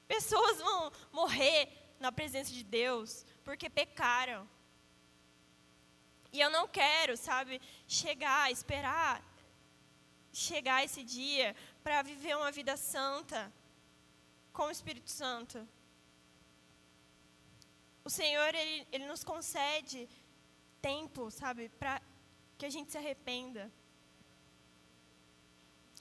Pessoas 0.08 0.58
vão 0.58 0.92
morrer 1.12 1.70
na 2.00 2.12
presença 2.12 2.52
de 2.52 2.64
Deus 2.64 3.26
porque 3.44 3.70
pecaram. 3.70 4.50
E 6.32 6.40
eu 6.40 6.50
não 6.50 6.68
quero, 6.68 7.16
sabe, 7.18 7.62
chegar, 7.88 8.52
esperar 8.52 9.24
chegar 10.32 10.84
esse 10.84 11.04
dia 11.04 11.56
para 11.84 12.02
viver 12.02 12.36
uma 12.36 12.52
vida 12.52 12.78
santa 12.78 13.52
com 14.54 14.64
o 14.64 14.72
Espírito 14.72 15.10
Santo. 15.10 15.68
O 18.10 18.12
Senhor, 18.12 18.56
Ele, 18.56 18.88
ele 18.92 19.06
nos 19.06 19.24
concede 19.24 20.10
tempo, 20.82 21.30
sabe, 21.30 21.70
para 21.70 22.02
que 22.58 22.66
a 22.66 22.70
gente 22.76 22.92
se 22.92 22.98
arrependa. 22.98 23.72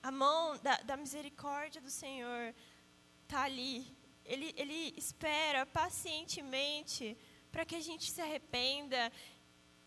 A 0.03 0.11
mão 0.11 0.57
da, 0.67 0.77
da 0.89 0.97
misericórdia 0.97 1.83
do 1.83 1.91
Senhor 1.91 2.55
está 3.25 3.43
ali. 3.43 3.95
Ele, 4.25 4.55
ele 4.57 4.95
espera 4.97 5.67
pacientemente 5.67 7.15
para 7.53 7.67
que 7.67 7.77
a 7.77 7.83
gente 7.83 8.11
se 8.11 8.23
arrependa 8.23 9.13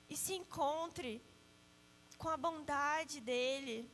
e 0.08 0.16
se 0.16 0.36
encontre 0.36 1.24
com 2.20 2.30
a 2.30 2.38
bondade 2.38 3.20
dEle. 3.20 3.90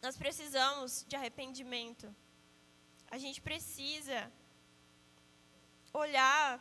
Nós 0.00 0.16
precisamos 0.16 1.04
de 1.08 1.16
arrependimento. 1.16 2.14
A 3.10 3.18
gente 3.18 3.40
precisa 3.48 4.18
olhar 5.92 6.60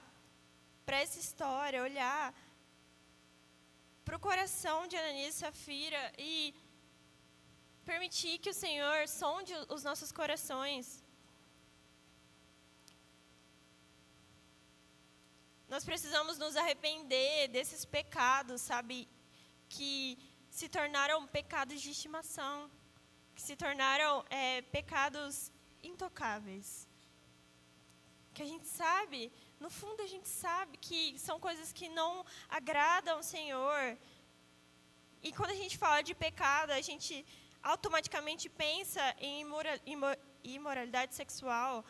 para 0.85 0.97
essa 1.03 1.19
história, 1.19 1.83
olhar 1.89 2.33
para 4.05 4.17
o 4.17 4.19
coração 4.19 4.87
de 4.87 4.95
Ananias 4.97 5.35
e 5.35 5.39
Safira 5.39 6.03
e 6.17 6.55
permitir 7.85 8.39
que 8.39 8.49
o 8.49 8.59
Senhor 8.63 9.07
sonde 9.07 9.53
os 9.75 9.83
nossos 9.83 10.11
corações. 10.11 11.03
Nós 15.73 15.85
precisamos 15.85 16.39
nos 16.39 16.55
arrepender 16.55 17.47
desses 17.49 17.85
pecados, 17.85 18.59
sabe, 18.61 19.07
que 19.75 20.17
se 20.49 20.67
tornaram 20.67 21.27
pecados 21.27 21.79
de 21.79 21.91
estimação 21.91 22.69
que 23.39 23.45
se 23.49 23.55
tornaram 23.55 24.25
é, 24.29 24.61
pecados 24.63 25.49
intocáveis. 25.83 26.87
Que 28.33 28.43
a 28.43 28.45
gente 28.45 28.67
sabe, 28.67 29.31
no 29.59 29.69
fundo 29.69 30.01
a 30.01 30.07
gente 30.07 30.27
sabe 30.27 30.77
que 30.77 31.17
são 31.19 31.39
coisas 31.39 31.73
que 31.73 31.89
não 31.89 32.25
agradam 32.47 33.17
ao 33.17 33.23
Senhor. 33.23 33.97
E 35.21 35.31
quando 35.33 35.51
a 35.51 35.61
gente 35.61 35.77
fala 35.77 36.01
de 36.01 36.15
pecado, 36.15 36.71
a 36.71 36.81
gente 36.81 37.25
automaticamente 37.61 38.47
pensa 38.49 39.03
em 39.19 39.45
imoralidade 40.43 41.15
sexual. 41.15 41.83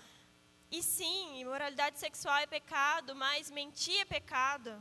E 0.71 0.81
sim, 0.83 1.39
imoralidade 1.39 1.99
sexual 1.99 2.37
é 2.37 2.47
pecado, 2.47 3.15
mas 3.15 3.51
mentir 3.51 3.99
é 4.01 4.05
pecado. 4.05 4.71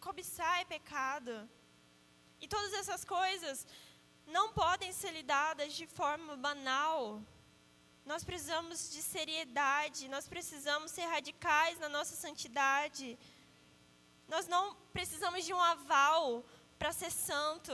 Cobiçar 0.00 0.60
é 0.60 0.64
pecado. 0.64 1.48
E 2.40 2.46
todas 2.46 2.72
essas 2.74 3.04
coisas 3.04 3.66
não 4.26 4.52
podem 4.52 4.92
ser 4.92 5.12
lidadas 5.12 5.72
de 5.72 5.86
forma 5.86 6.36
banal. 6.36 7.22
Nós 8.04 8.24
precisamos 8.24 8.90
de 8.90 9.02
seriedade, 9.02 10.08
nós 10.08 10.28
precisamos 10.28 10.90
ser 10.90 11.06
radicais 11.06 11.78
na 11.78 11.88
nossa 11.88 12.14
santidade. 12.14 13.18
Nós 14.28 14.46
não 14.46 14.74
precisamos 14.92 15.44
de 15.44 15.52
um 15.52 15.60
aval 15.60 16.44
para 16.78 16.92
ser 16.92 17.10
santo. 17.10 17.72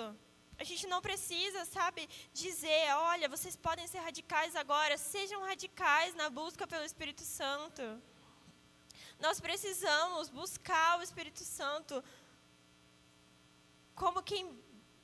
A 0.58 0.64
gente 0.64 0.86
não 0.86 1.00
precisa, 1.00 1.64
sabe, 1.64 2.08
dizer, 2.32 2.94
olha, 2.94 3.28
vocês 3.28 3.56
podem 3.56 3.86
ser 3.86 3.98
radicais 3.98 4.54
agora, 4.54 4.96
sejam 4.96 5.42
radicais 5.42 6.14
na 6.14 6.28
busca 6.30 6.66
pelo 6.66 6.84
Espírito 6.84 7.22
Santo. 7.22 7.82
Nós 9.18 9.40
precisamos 9.40 10.28
buscar 10.28 10.98
o 10.98 11.02
Espírito 11.02 11.44
Santo 11.44 12.02
como 13.94 14.22
quem 14.22 14.44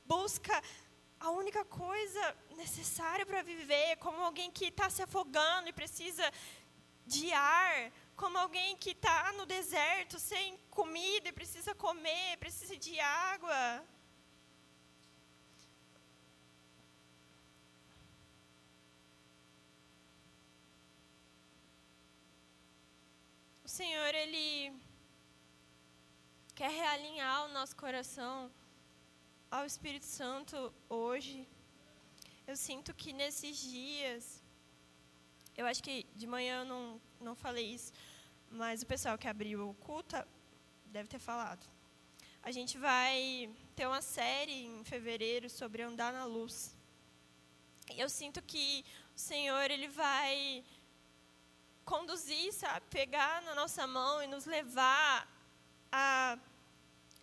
busca 0.06 0.62
a 1.20 1.30
única 1.30 1.64
coisa 1.64 2.36
necessária 2.56 3.26
para 3.26 3.42
viver, 3.42 3.96
como 3.96 4.22
alguém 4.22 4.50
que 4.50 4.66
está 4.66 4.88
se 4.88 5.02
afogando 5.02 5.68
e 5.68 5.72
precisa 5.72 6.32
de 7.06 7.32
ar, 7.32 7.92
como 8.14 8.38
alguém 8.38 8.76
que 8.76 8.90
está 8.90 9.32
no 9.32 9.46
deserto 9.46 10.18
sem 10.18 10.56
comida 10.70 11.28
e 11.28 11.32
precisa 11.32 11.74
comer, 11.74 12.36
precisa 12.38 12.76
de 12.76 13.00
água. 13.00 13.84
O 23.64 23.68
Senhor, 23.68 24.14
Ele 24.14 24.72
quer 26.54 26.70
realinhar 26.70 27.44
o 27.44 27.48
nosso 27.48 27.76
coração 27.76 28.50
ao 29.50 29.64
Espírito 29.64 30.04
Santo 30.04 30.72
hoje. 30.88 31.46
Eu 32.46 32.56
sinto 32.56 32.94
que 32.94 33.12
nesses 33.12 33.56
dias, 33.58 34.42
eu 35.56 35.66
acho 35.66 35.82
que 35.82 36.06
de 36.14 36.26
manhã 36.26 36.60
eu 36.60 36.64
não, 36.64 37.00
não 37.20 37.34
falei 37.34 37.66
isso, 37.74 37.92
mas 38.50 38.82
o 38.82 38.86
pessoal 38.86 39.16
que 39.18 39.28
abriu 39.28 39.68
o 39.68 39.74
culto 39.74 40.16
deve 40.86 41.08
ter 41.08 41.18
falado. 41.18 41.66
A 42.42 42.50
gente 42.50 42.78
vai 42.78 43.50
ter 43.74 43.86
uma 43.86 44.00
série 44.00 44.66
em 44.66 44.84
fevereiro 44.84 45.50
sobre 45.50 45.82
andar 45.82 46.12
na 46.12 46.24
luz. 46.24 46.76
E 47.94 48.00
eu 48.00 48.08
sinto 48.08 48.40
que 48.42 48.84
o 49.14 49.18
Senhor 49.18 49.70
ele 49.70 49.88
vai 49.88 50.64
conduzir, 51.84 52.52
sabe, 52.52 52.86
pegar 52.90 53.42
na 53.42 53.54
nossa 53.54 53.86
mão 53.86 54.22
e 54.22 54.26
nos 54.26 54.44
levar 54.44 55.26
a 55.90 56.38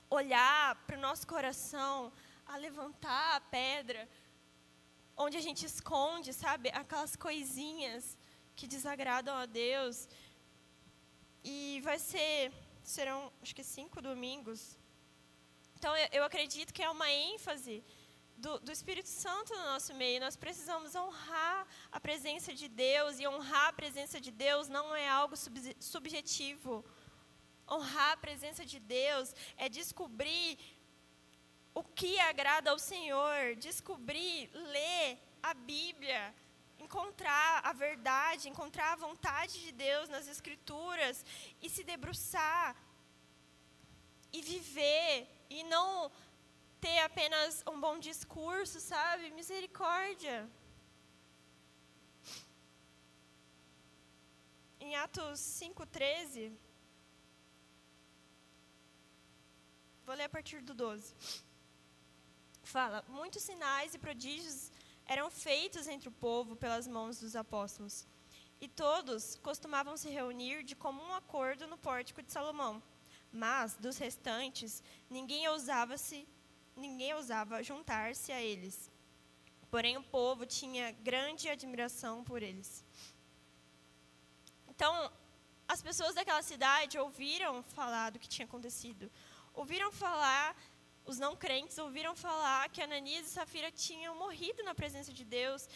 olhar 0.09 0.75
para 0.85 0.97
o 0.97 1.01
nosso 1.01 1.25
coração, 1.27 2.11
a 2.45 2.57
levantar 2.57 3.35
a 3.35 3.41
pedra, 3.41 4.07
onde 5.17 5.37
a 5.37 5.41
gente 5.41 5.65
esconde, 5.65 6.33
sabe, 6.33 6.69
aquelas 6.69 7.15
coisinhas 7.15 8.17
que 8.55 8.67
desagradam 8.67 9.35
a 9.35 9.45
Deus. 9.45 10.07
E 11.43 11.81
vai 11.83 11.99
ser, 11.99 12.51
serão, 12.83 13.31
acho 13.41 13.55
que 13.55 13.63
cinco 13.63 14.01
domingos. 14.01 14.77
Então, 15.77 15.95
eu, 15.95 16.07
eu 16.13 16.23
acredito 16.23 16.73
que 16.73 16.83
é 16.83 16.89
uma 16.89 17.09
ênfase 17.09 17.83
do, 18.37 18.59
do, 18.59 18.71
Espírito 18.71 19.07
Santo 19.07 19.53
no 19.55 19.63
nosso 19.63 19.93
meio. 19.93 20.19
Nós 20.19 20.35
precisamos 20.35 20.95
honrar 20.95 21.67
a 21.91 21.99
presença 21.99 22.53
de 22.53 22.67
Deus, 22.67 23.19
e 23.19 23.27
honrar 23.27 23.69
a 23.69 23.73
presença 23.73 24.19
de 24.19 24.31
Deus 24.31 24.67
não 24.67 24.95
é 24.95 25.07
algo 25.07 25.35
sub, 25.37 25.75
subjetivo. 25.79 26.83
Honrar 27.69 28.11
a 28.13 28.17
presença 28.17 28.63
de 28.65 28.79
Deus 28.79 29.33
é 29.57 29.67
descobrir 29.67 30.57
o 31.73 31.83
que 31.83 32.19
agrada 32.19 32.71
ao 32.71 32.79
Senhor, 32.79 33.55
descobrir, 33.55 34.49
ler 34.53 35.19
a 35.41 35.53
Bíblia, 35.53 36.33
encontrar 36.79 37.61
a 37.63 37.73
verdade, 37.73 38.49
encontrar 38.49 38.93
a 38.93 38.95
vontade 39.07 39.59
de 39.61 39.71
Deus 39.71 40.07
nas 40.09 40.27
Escrituras 40.27 41.25
e 41.61 41.69
se 41.69 41.83
debruçar 41.83 42.75
e 44.31 44.41
viver 44.41 45.27
e 45.49 45.63
não 45.63 46.11
ter 46.79 46.99
apenas 46.99 47.63
um 47.67 47.79
bom 47.79 47.97
discurso, 47.97 48.79
sabe? 48.79 49.31
Misericórdia. 49.31 50.49
Em 54.79 54.95
Atos 54.95 55.39
5,13. 55.39 56.64
Vou 60.05 60.15
ler 60.15 60.25
a 60.25 60.29
partir 60.29 60.61
do 60.61 60.73
12. 60.73 61.15
Fala: 62.63 63.03
Muitos 63.07 63.41
sinais 63.41 63.95
e 63.95 63.97
prodígios 63.97 64.71
eram 65.05 65.31
feitos 65.31 65.87
entre 65.87 66.09
o 66.09 66.11
povo 66.11 66.55
pelas 66.55 66.87
mãos 66.87 67.19
dos 67.19 67.35
apóstolos. 67.35 68.07
E 68.61 68.67
todos 68.67 69.35
costumavam 69.37 69.97
se 69.97 70.09
reunir 70.09 70.63
de 70.63 70.75
comum 70.75 71.11
acordo 71.13 71.65
no 71.67 71.77
pórtico 71.77 72.21
de 72.21 72.31
Salomão. 72.31 72.81
Mas 73.31 73.75
dos 73.75 73.97
restantes, 73.97 74.83
ninguém 75.09 75.47
ousava 75.47 75.97
se 75.97 76.27
ninguém 76.75 77.13
ousava 77.13 77.63
juntar-se 77.63 78.31
a 78.31 78.41
eles. 78.41 78.91
Porém 79.71 79.97
o 79.97 80.03
povo 80.03 80.45
tinha 80.45 80.91
grande 80.91 81.49
admiração 81.49 82.23
por 82.23 82.43
eles. 82.43 82.85
Então, 84.69 85.11
as 85.67 85.81
pessoas 85.81 86.13
daquela 86.13 86.41
cidade 86.41 86.99
ouviram 86.99 87.63
falar 87.63 88.11
do 88.11 88.19
que 88.19 88.29
tinha 88.29 88.45
acontecido. 88.45 89.11
Ouviram 89.55 89.91
falar 89.91 90.55
os 91.05 91.19
não 91.19 91.35
crentes 91.35 91.77
ouviram 91.77 92.15
falar 92.15 92.67
que 92.69 92.81
Ananias 92.81 93.27
e 93.27 93.29
Safira 93.29 93.71
tinham 93.71 94.15
morrido 94.15 94.63
na 94.63 94.73
presença 94.73 95.13
de 95.13 95.23
Deus 95.23 95.69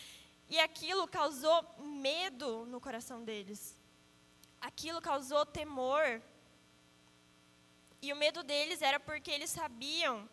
e 0.50 0.60
aquilo 0.60 1.08
causou 1.08 1.58
medo 1.78 2.66
no 2.66 2.82
coração 2.82 3.24
deles. 3.24 3.78
Aquilo 4.60 5.00
causou 5.00 5.46
temor. 5.46 6.22
E 8.02 8.12
o 8.12 8.16
medo 8.16 8.42
deles 8.44 8.82
era 8.82 9.00
porque 9.00 9.30
eles 9.30 9.52
sabiam 9.52 10.28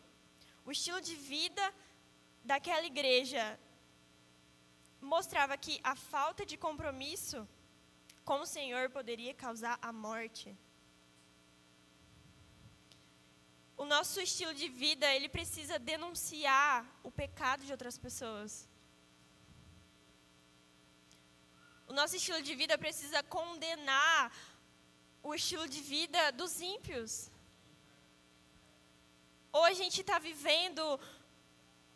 o 0.65 0.73
estilo 0.73 1.01
de 1.01 1.15
vida 1.15 1.75
daquela 2.43 2.87
igreja 2.87 3.59
mostrava 5.01 5.57
que 5.57 5.79
a 5.85 5.95
falta 5.95 6.45
de 6.47 6.57
compromisso 6.57 7.47
com 8.25 8.41
o 8.41 8.47
Senhor 8.47 8.89
poderia 8.91 9.35
causar 9.35 9.79
a 9.81 9.93
morte. 9.93 10.57
O 13.77 13.85
nosso 13.85 14.20
estilo 14.20 14.55
de 14.55 14.68
vida, 14.68 15.07
ele 15.14 15.29
precisa 15.29 15.79
denunciar 15.79 16.74
o 17.03 17.11
pecado 17.11 17.64
de 17.66 17.72
outras 17.72 17.99
pessoas. 17.99 18.68
O 21.87 21.93
nosso 21.93 22.16
estilo 22.16 22.41
de 22.43 22.55
vida 22.55 22.77
precisa 22.79 23.22
condenar 23.22 24.33
o 25.22 25.35
estilo 25.35 25.68
de 25.68 25.81
vida 25.81 26.33
dos 26.33 26.61
ímpios. 26.61 27.31
Ou 29.53 29.64
a 29.64 29.74
gente 29.81 30.01
está 30.01 30.18
vivendo 30.18 30.85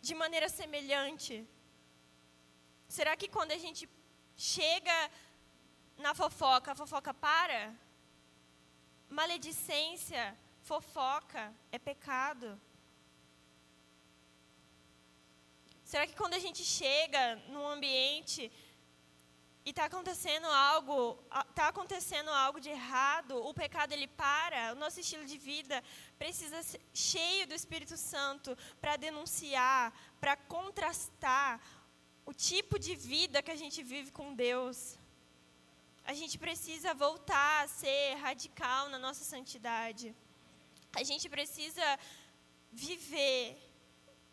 de 0.01 0.15
maneira 0.15 0.49
semelhante? 0.49 1.35
Será 2.89 3.17
que 3.17 3.29
quando 3.29 3.53
a 3.53 3.59
gente 3.65 3.89
chega 4.37 4.99
na 5.97 6.15
fofoca, 6.15 6.73
a 6.73 6.75
fofoca 6.75 7.13
para? 7.13 7.75
Maledicência, 9.09 10.25
fofoca 10.63 11.53
é 11.73 11.79
pecado? 11.79 12.61
Será 15.85 16.07
que 16.07 16.15
quando 16.15 16.35
a 16.35 16.39
gente 16.39 16.63
chega 16.63 17.37
num 17.49 17.67
ambiente 17.67 18.51
e 19.65 19.71
está 19.71 19.87
acontecendo 19.87 20.47
algo, 20.47 21.19
está 21.49 21.69
acontecendo 21.69 22.31
algo 22.31 22.61
de 22.61 22.71
errado, 22.71 23.45
o 23.45 23.53
pecado 23.53 23.93
ele 23.93 24.07
para, 24.07 24.73
o 24.73 24.77
nosso 24.77 25.01
estilo 25.01 25.25
de 25.25 25.37
vida 25.37 25.83
precisa 26.19 26.63
ser 26.63 26.81
cheio 26.95 27.47
do 27.47 27.55
Espírito 27.55 27.97
Santo 27.97 28.57
para 28.81 28.97
denunciar, 28.97 29.93
para 30.21 30.37
contrastar 30.37 31.61
o 32.25 32.33
tipo 32.33 32.79
de 32.79 32.95
vida 32.95 33.43
que 33.43 33.51
a 33.51 33.57
gente 33.57 33.83
vive 33.83 34.13
com 34.13 34.33
Deus. 34.33 34.97
A 36.05 36.15
gente 36.15 36.39
precisa 36.39 36.95
voltar 36.95 37.65
a 37.65 37.69
ser 37.69 38.15
radical 38.15 38.89
na 38.89 38.99
nossa 38.99 39.25
santidade. 39.25 40.15
A 40.93 41.03
gente 41.03 41.29
precisa 41.29 41.99
viver 42.73 43.59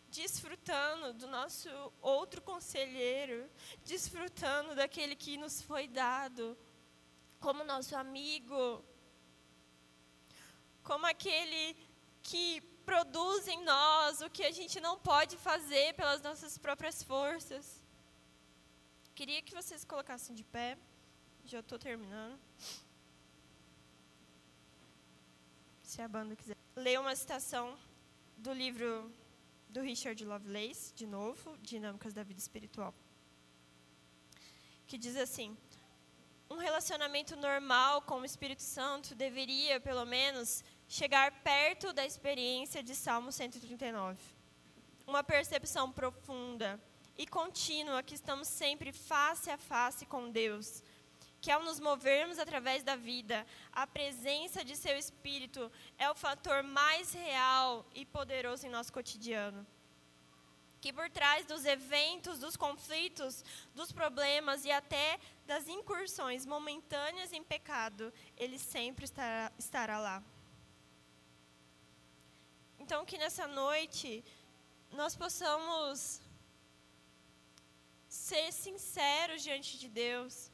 desfrutando 0.09 1.13
do 1.13 1.27
nosso 1.27 1.69
outro 2.01 2.41
conselheiro, 2.41 3.49
desfrutando 3.85 4.75
daquele 4.75 5.15
que 5.15 5.37
nos 5.37 5.61
foi 5.61 5.87
dado 5.87 6.57
como 7.39 7.63
nosso 7.63 7.95
amigo, 7.95 8.83
como 10.83 11.05
aquele 11.05 11.75
que 12.23 12.61
produz 12.85 13.47
em 13.47 13.63
nós 13.63 14.21
o 14.21 14.29
que 14.29 14.43
a 14.43 14.51
gente 14.51 14.79
não 14.79 14.97
pode 14.97 15.35
fazer 15.37 15.93
pelas 15.93 16.21
nossas 16.21 16.57
próprias 16.57 17.03
forças. 17.03 17.83
Queria 19.13 19.41
que 19.41 19.53
vocês 19.53 19.83
colocassem 19.83 20.35
de 20.35 20.43
pé. 20.43 20.77
Já 21.45 21.59
estou 21.59 21.77
terminando. 21.77 22.39
Se 25.88 26.01
a 26.01 26.07
banda 26.07 26.35
quiser. 26.35 26.57
Ler 26.75 26.99
uma 26.99 27.15
citação 27.15 27.77
do 28.35 28.51
livro 28.51 29.09
do 29.69 29.81
Richard 29.81 30.23
Lovelace, 30.25 30.93
de 30.93 31.07
novo, 31.07 31.57
Dinâmicas 31.59 32.13
da 32.13 32.23
Vida 32.23 32.39
Espiritual. 32.39 32.93
Que 34.85 34.97
diz 34.97 35.15
assim: 35.15 35.57
Um 36.49 36.57
relacionamento 36.57 37.38
normal 37.38 38.01
com 38.01 38.19
o 38.19 38.25
Espírito 38.25 38.61
Santo 38.61 39.15
deveria, 39.15 39.79
pelo 39.79 40.05
menos, 40.05 40.61
chegar 40.89 41.31
perto 41.41 41.93
da 41.93 42.05
experiência 42.05 42.83
de 42.83 42.93
Salmo 42.93 43.31
139. 43.31 44.19
Uma 45.07 45.23
percepção 45.23 45.89
profunda 45.89 46.77
e 47.17 47.25
contínua 47.25 48.03
que 48.03 48.13
estamos 48.13 48.49
sempre 48.49 48.91
face 48.91 49.49
a 49.49 49.57
face 49.57 50.05
com 50.05 50.29
Deus 50.29 50.83
que 51.39 51.51
ao 51.51 51.63
nos 51.63 51.79
movermos 51.79 52.39
através 52.39 52.83
da 52.83 52.95
vida, 52.95 53.45
a 53.71 53.85
presença 53.85 54.63
de 54.63 54.75
seu 54.75 54.97
Espírito 54.97 55.71
é 55.97 56.09
o 56.09 56.15
fator 56.15 56.63
mais 56.63 57.13
real 57.13 57.85
e 57.93 58.05
poderoso 58.05 58.65
em 58.65 58.69
nosso 58.69 58.91
cotidiano. 58.91 59.65
Que 60.81 60.93
por 60.93 61.09
trás 61.09 61.45
dos 61.45 61.65
eventos, 61.65 62.39
dos 62.39 62.55
conflitos, 62.55 63.43
dos 63.75 63.91
problemas 63.91 64.65
e 64.65 64.71
até 64.71 65.19
das 65.45 65.67
incursões 65.67 66.45
momentâneas 66.45 67.33
em 67.33 67.43
pecado, 67.43 68.13
Ele 68.35 68.59
sempre 68.59 69.05
estará, 69.05 69.51
estará 69.57 69.99
lá. 69.99 70.23
Então, 72.79 73.05
que 73.05 73.17
nessa 73.17 73.47
noite 73.47 74.23
nós 74.91 75.15
possamos 75.15 76.21
ser 78.07 78.51
sinceros 78.51 79.43
diante 79.43 79.77
de 79.77 79.89
Deus 79.89 80.49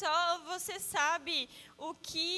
só 0.00 0.38
você 0.52 0.80
sabe 0.80 1.36
o 1.76 1.94
que 1.94 2.30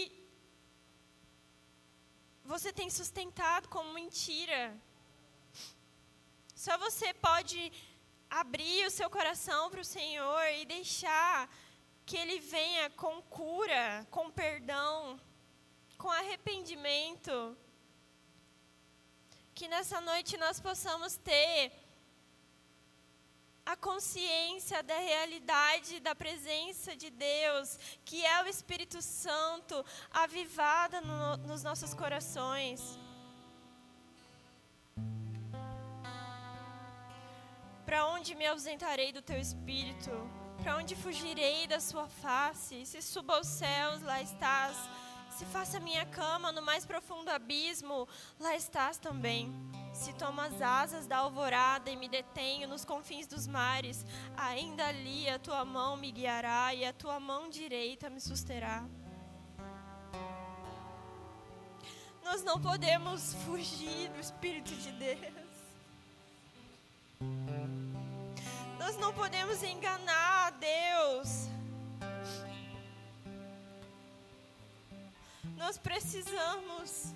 você 2.52 2.72
tem 2.72 2.90
sustentado 2.90 3.68
como 3.68 3.92
mentira. 4.00 4.62
Só 6.64 6.76
você 6.78 7.14
pode 7.14 7.60
abrir 8.28 8.86
o 8.86 8.94
seu 8.98 9.08
coração 9.08 9.70
para 9.70 9.82
o 9.82 9.90
Senhor 9.96 10.44
e 10.58 10.64
deixar 10.64 11.48
que 12.04 12.16
Ele 12.16 12.38
venha 12.40 12.90
com 12.90 13.22
cura, 13.22 14.06
com 14.10 14.30
perdão, 14.30 15.18
com 15.96 16.10
arrependimento. 16.10 17.56
Que 19.54 19.68
nessa 19.68 20.00
noite 20.00 20.36
nós 20.36 20.58
possamos 20.60 21.16
ter 21.16 21.72
a 23.66 23.76
consciência 23.76 24.82
da 24.82 24.98
realidade 24.98 26.00
da 26.00 26.14
presença 26.14 26.94
de 26.94 27.10
Deus, 27.10 27.78
que 28.04 28.24
é 28.24 28.42
o 28.42 28.46
Espírito 28.46 29.00
Santo 29.00 29.84
avivada 30.10 31.00
no, 31.00 31.36
nos 31.48 31.62
nossos 31.62 31.94
corações. 31.94 32.98
Para 37.86 38.06
onde 38.06 38.34
me 38.34 38.46
ausentarei 38.46 39.12
do 39.12 39.22
teu 39.22 39.38
espírito? 39.38 40.10
Para 40.62 40.76
onde 40.76 40.96
fugirei 40.96 41.66
da 41.66 41.80
sua 41.80 42.06
face? 42.08 42.84
Se 42.86 43.00
suba 43.02 43.36
aos 43.36 43.46
céus, 43.46 44.02
lá 44.02 44.20
estás. 44.20 44.76
Se 45.30 45.44
faça 45.46 45.80
minha 45.80 46.06
cama 46.06 46.52
no 46.52 46.62
mais 46.62 46.86
profundo 46.86 47.28
abismo, 47.28 48.08
lá 48.38 48.54
estás 48.54 48.98
também. 48.98 49.52
Se 49.94 50.12
tomo 50.12 50.40
as 50.40 50.60
asas 50.60 51.06
da 51.06 51.18
alvorada 51.18 51.88
e 51.88 51.94
me 51.96 52.08
detenho 52.08 52.66
nos 52.66 52.84
confins 52.84 53.28
dos 53.28 53.46
mares, 53.46 54.04
ainda 54.36 54.88
ali 54.88 55.28
a 55.28 55.38
tua 55.38 55.64
mão 55.64 55.96
me 55.96 56.10
guiará 56.10 56.74
e 56.74 56.84
a 56.84 56.92
tua 56.92 57.20
mão 57.20 57.48
direita 57.48 58.10
me 58.10 58.20
susterá. 58.20 58.84
Nós 62.24 62.42
não 62.42 62.60
podemos 62.60 63.34
fugir 63.44 64.08
do 64.10 64.18
Espírito 64.18 64.74
de 64.74 64.90
Deus. 64.92 65.54
Nós 68.80 68.96
não 68.96 69.14
podemos 69.14 69.62
enganar 69.62 70.48
a 70.48 70.50
Deus. 70.50 71.48
Nós 75.56 75.78
precisamos 75.78 77.14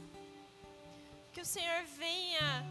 que 1.33 1.41
o 1.41 1.45
Senhor 1.45 1.85
venha 1.97 2.67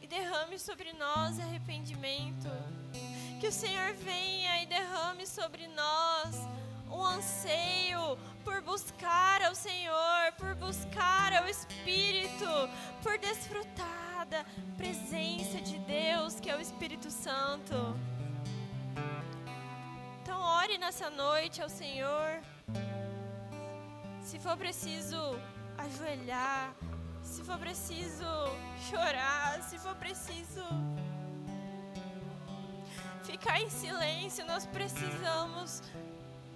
e 0.00 0.06
derrame 0.06 0.58
sobre 0.58 0.92
nós 0.92 1.38
arrependimento. 1.38 2.48
Que 3.40 3.48
o 3.48 3.52
Senhor 3.52 3.92
venha 3.94 4.62
e 4.62 4.66
derrame 4.66 5.26
sobre 5.26 5.66
nós 5.68 6.36
um 6.90 7.04
anseio 7.04 8.18
por 8.44 8.60
buscar 8.60 9.42
ao 9.42 9.54
Senhor, 9.54 10.32
por 10.36 10.54
buscar 10.54 11.32
ao 11.32 11.48
Espírito, 11.48 12.46
por 13.02 13.18
desfrutar 13.18 14.26
da 14.28 14.44
presença 14.76 15.60
de 15.60 15.78
Deus, 15.78 16.38
que 16.38 16.50
é 16.50 16.56
o 16.56 16.60
Espírito 16.60 17.10
Santo. 17.10 17.74
Então, 20.22 20.40
ore 20.40 20.78
nessa 20.78 21.10
noite 21.10 21.60
ao 21.62 21.68
Senhor. 21.68 22.40
Se 24.22 24.38
for 24.38 24.56
preciso 24.56 25.18
ajoelhar, 25.76 26.74
se 27.22 27.42
for 27.42 27.58
preciso 27.58 28.24
chorar, 28.88 29.62
se 29.62 29.78
for 29.78 29.94
preciso 29.96 30.64
ficar 33.24 33.60
em 33.60 33.70
silêncio, 33.70 34.44
nós 34.46 34.66
precisamos 34.66 35.82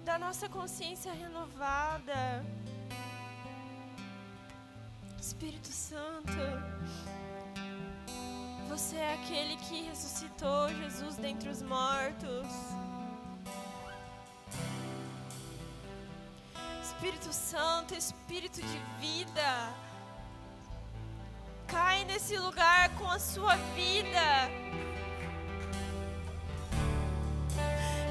da 0.03 0.17
nossa 0.17 0.47
consciência 0.47 1.11
renovada. 1.13 2.45
Espírito 5.19 5.67
Santo, 5.67 6.31
você 8.69 8.95
é 8.95 9.13
aquele 9.15 9.57
que 9.57 9.83
ressuscitou 9.83 10.69
Jesus 10.69 11.17
dentre 11.17 11.49
os 11.49 11.61
mortos. 11.61 12.47
Espírito 16.81 17.31
Santo, 17.33 17.93
Espírito 17.93 18.61
de 18.61 18.79
vida, 18.99 19.73
cai 21.67 22.05
nesse 22.05 22.37
lugar 22.37 22.89
com 22.97 23.09
a 23.09 23.19
sua 23.19 23.55
vida. 23.75 24.49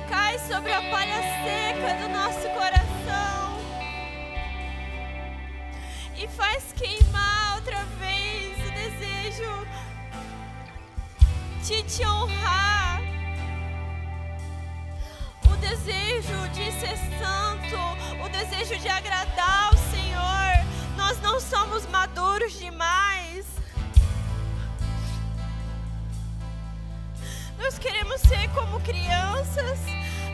Cai 0.08 0.38
sobre 0.38 0.72
a 0.72 0.80
palha 0.90 1.22
seca 1.42 1.94
do 2.00 2.08
nosso 2.10 2.48
coração 2.50 3.58
e 6.16 6.28
faz 6.28 6.72
queimar 6.72 7.56
outra 7.56 7.84
vez 7.98 8.56
o 8.58 8.70
desejo 8.72 9.66
de 11.64 11.82
te 11.82 12.06
honrar, 12.06 13.00
o 15.50 15.56
desejo 15.56 16.48
de 16.50 16.70
ser 16.72 16.96
santo, 17.18 18.24
o 18.24 18.28
desejo 18.28 18.78
de 18.78 18.88
agradar 18.88 19.72
ao 19.72 19.76
Senhor. 19.76 20.66
Nós 20.96 21.20
não 21.20 21.40
somos 21.40 21.86
maduros 21.86 22.58
demais. 22.58 23.25
Nós 27.58 27.78
queremos 27.78 28.20
ser 28.22 28.48
como 28.50 28.80
crianças. 28.80 29.78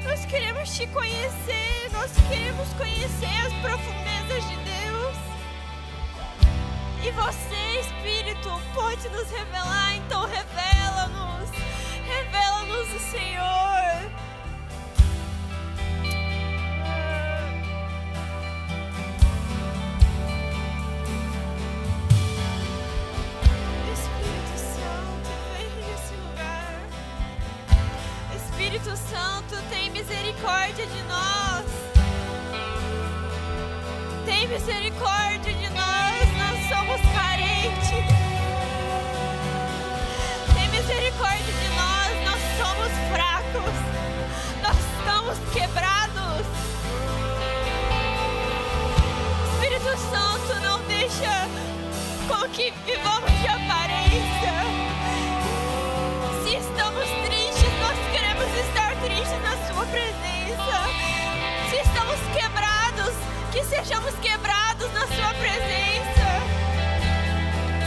Nós 0.05 0.25
queremos 0.27 0.75
te 0.75 0.87
conhecer. 0.89 1.91
Nós 1.93 2.11
queremos 2.29 2.69
conhecer 2.75 3.47
as 3.47 3.53
profundezas 3.55 4.49
de 4.49 4.57
Deus. 4.57 5.17
E 7.05 7.11
você, 7.11 7.81
Espírito, 7.81 8.51
pode 8.75 9.09
nos 9.09 9.31
revelar. 9.31 9.97
Então 9.97 10.27
revela-nos. 10.27 11.51
Revela-nos 12.07 12.95
o 12.95 13.11
Senhor. 13.11 14.22
Santo, 29.13 29.63
tem 29.69 29.91
misericórdia 29.91 30.87
de 30.87 31.03
nós. 31.03 31.67
Tem 34.25 34.49
misericórdia 34.49 35.53
de 35.53 35.69
nós, 35.69 36.25
nós 36.39 36.59
somos 36.71 37.01
carentes. 37.13 37.91
Tem 40.55 40.69
misericórdia 40.71 41.53
de 41.53 41.69
nós, 41.77 42.25
nós 42.25 42.41
somos 42.57 42.91
fracos. 43.13 43.77
Nós 44.63 44.77
estamos 44.97 45.39
quebrados. 45.53 46.47
Espírito 49.53 49.93
Santo, 50.11 50.61
não 50.63 50.79
deixa 50.89 51.49
com 52.29 52.49
que 52.49 52.73
vivamos 52.87 53.31
de 53.43 53.49
aparência. 53.49 53.92
Sua 59.83 59.91
presença. 59.91 60.79
Se 61.69 61.77
estamos 61.77 62.21
quebrados, 62.33 63.15
que 63.51 63.65
sejamos 63.65 64.15
quebrados 64.21 64.93
na 64.93 65.01
Sua 65.09 65.35
presença. 65.35 66.29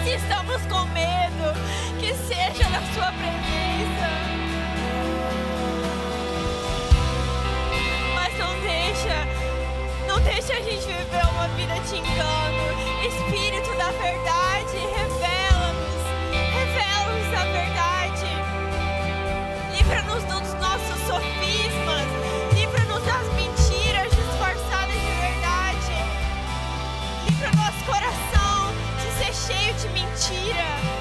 Se 0.04 0.10
estamos 0.16 0.62
com 0.66 0.86
medo, 0.88 1.54
que 1.98 2.14
seja 2.28 2.68
na 2.68 2.82
Sua 2.94 3.14
presença. 3.14 4.10
Mas 8.14 8.38
não 8.40 8.60
deixa, 8.60 9.28
não 10.06 10.20
deixa 10.20 10.52
a 10.52 10.62
gente 10.62 10.86
viver 10.86 11.26
uma 11.32 11.48
vida 11.56 11.80
de 11.80 11.96
engano. 11.96 12.76
Espírito 13.08 13.74
da 13.78 13.92
verdade, 13.92 14.78
revela-nos, 14.98 16.04
revela-nos 16.34 17.40
a 17.40 17.44
verdade. 17.46 17.95
mentira. 30.32 30.95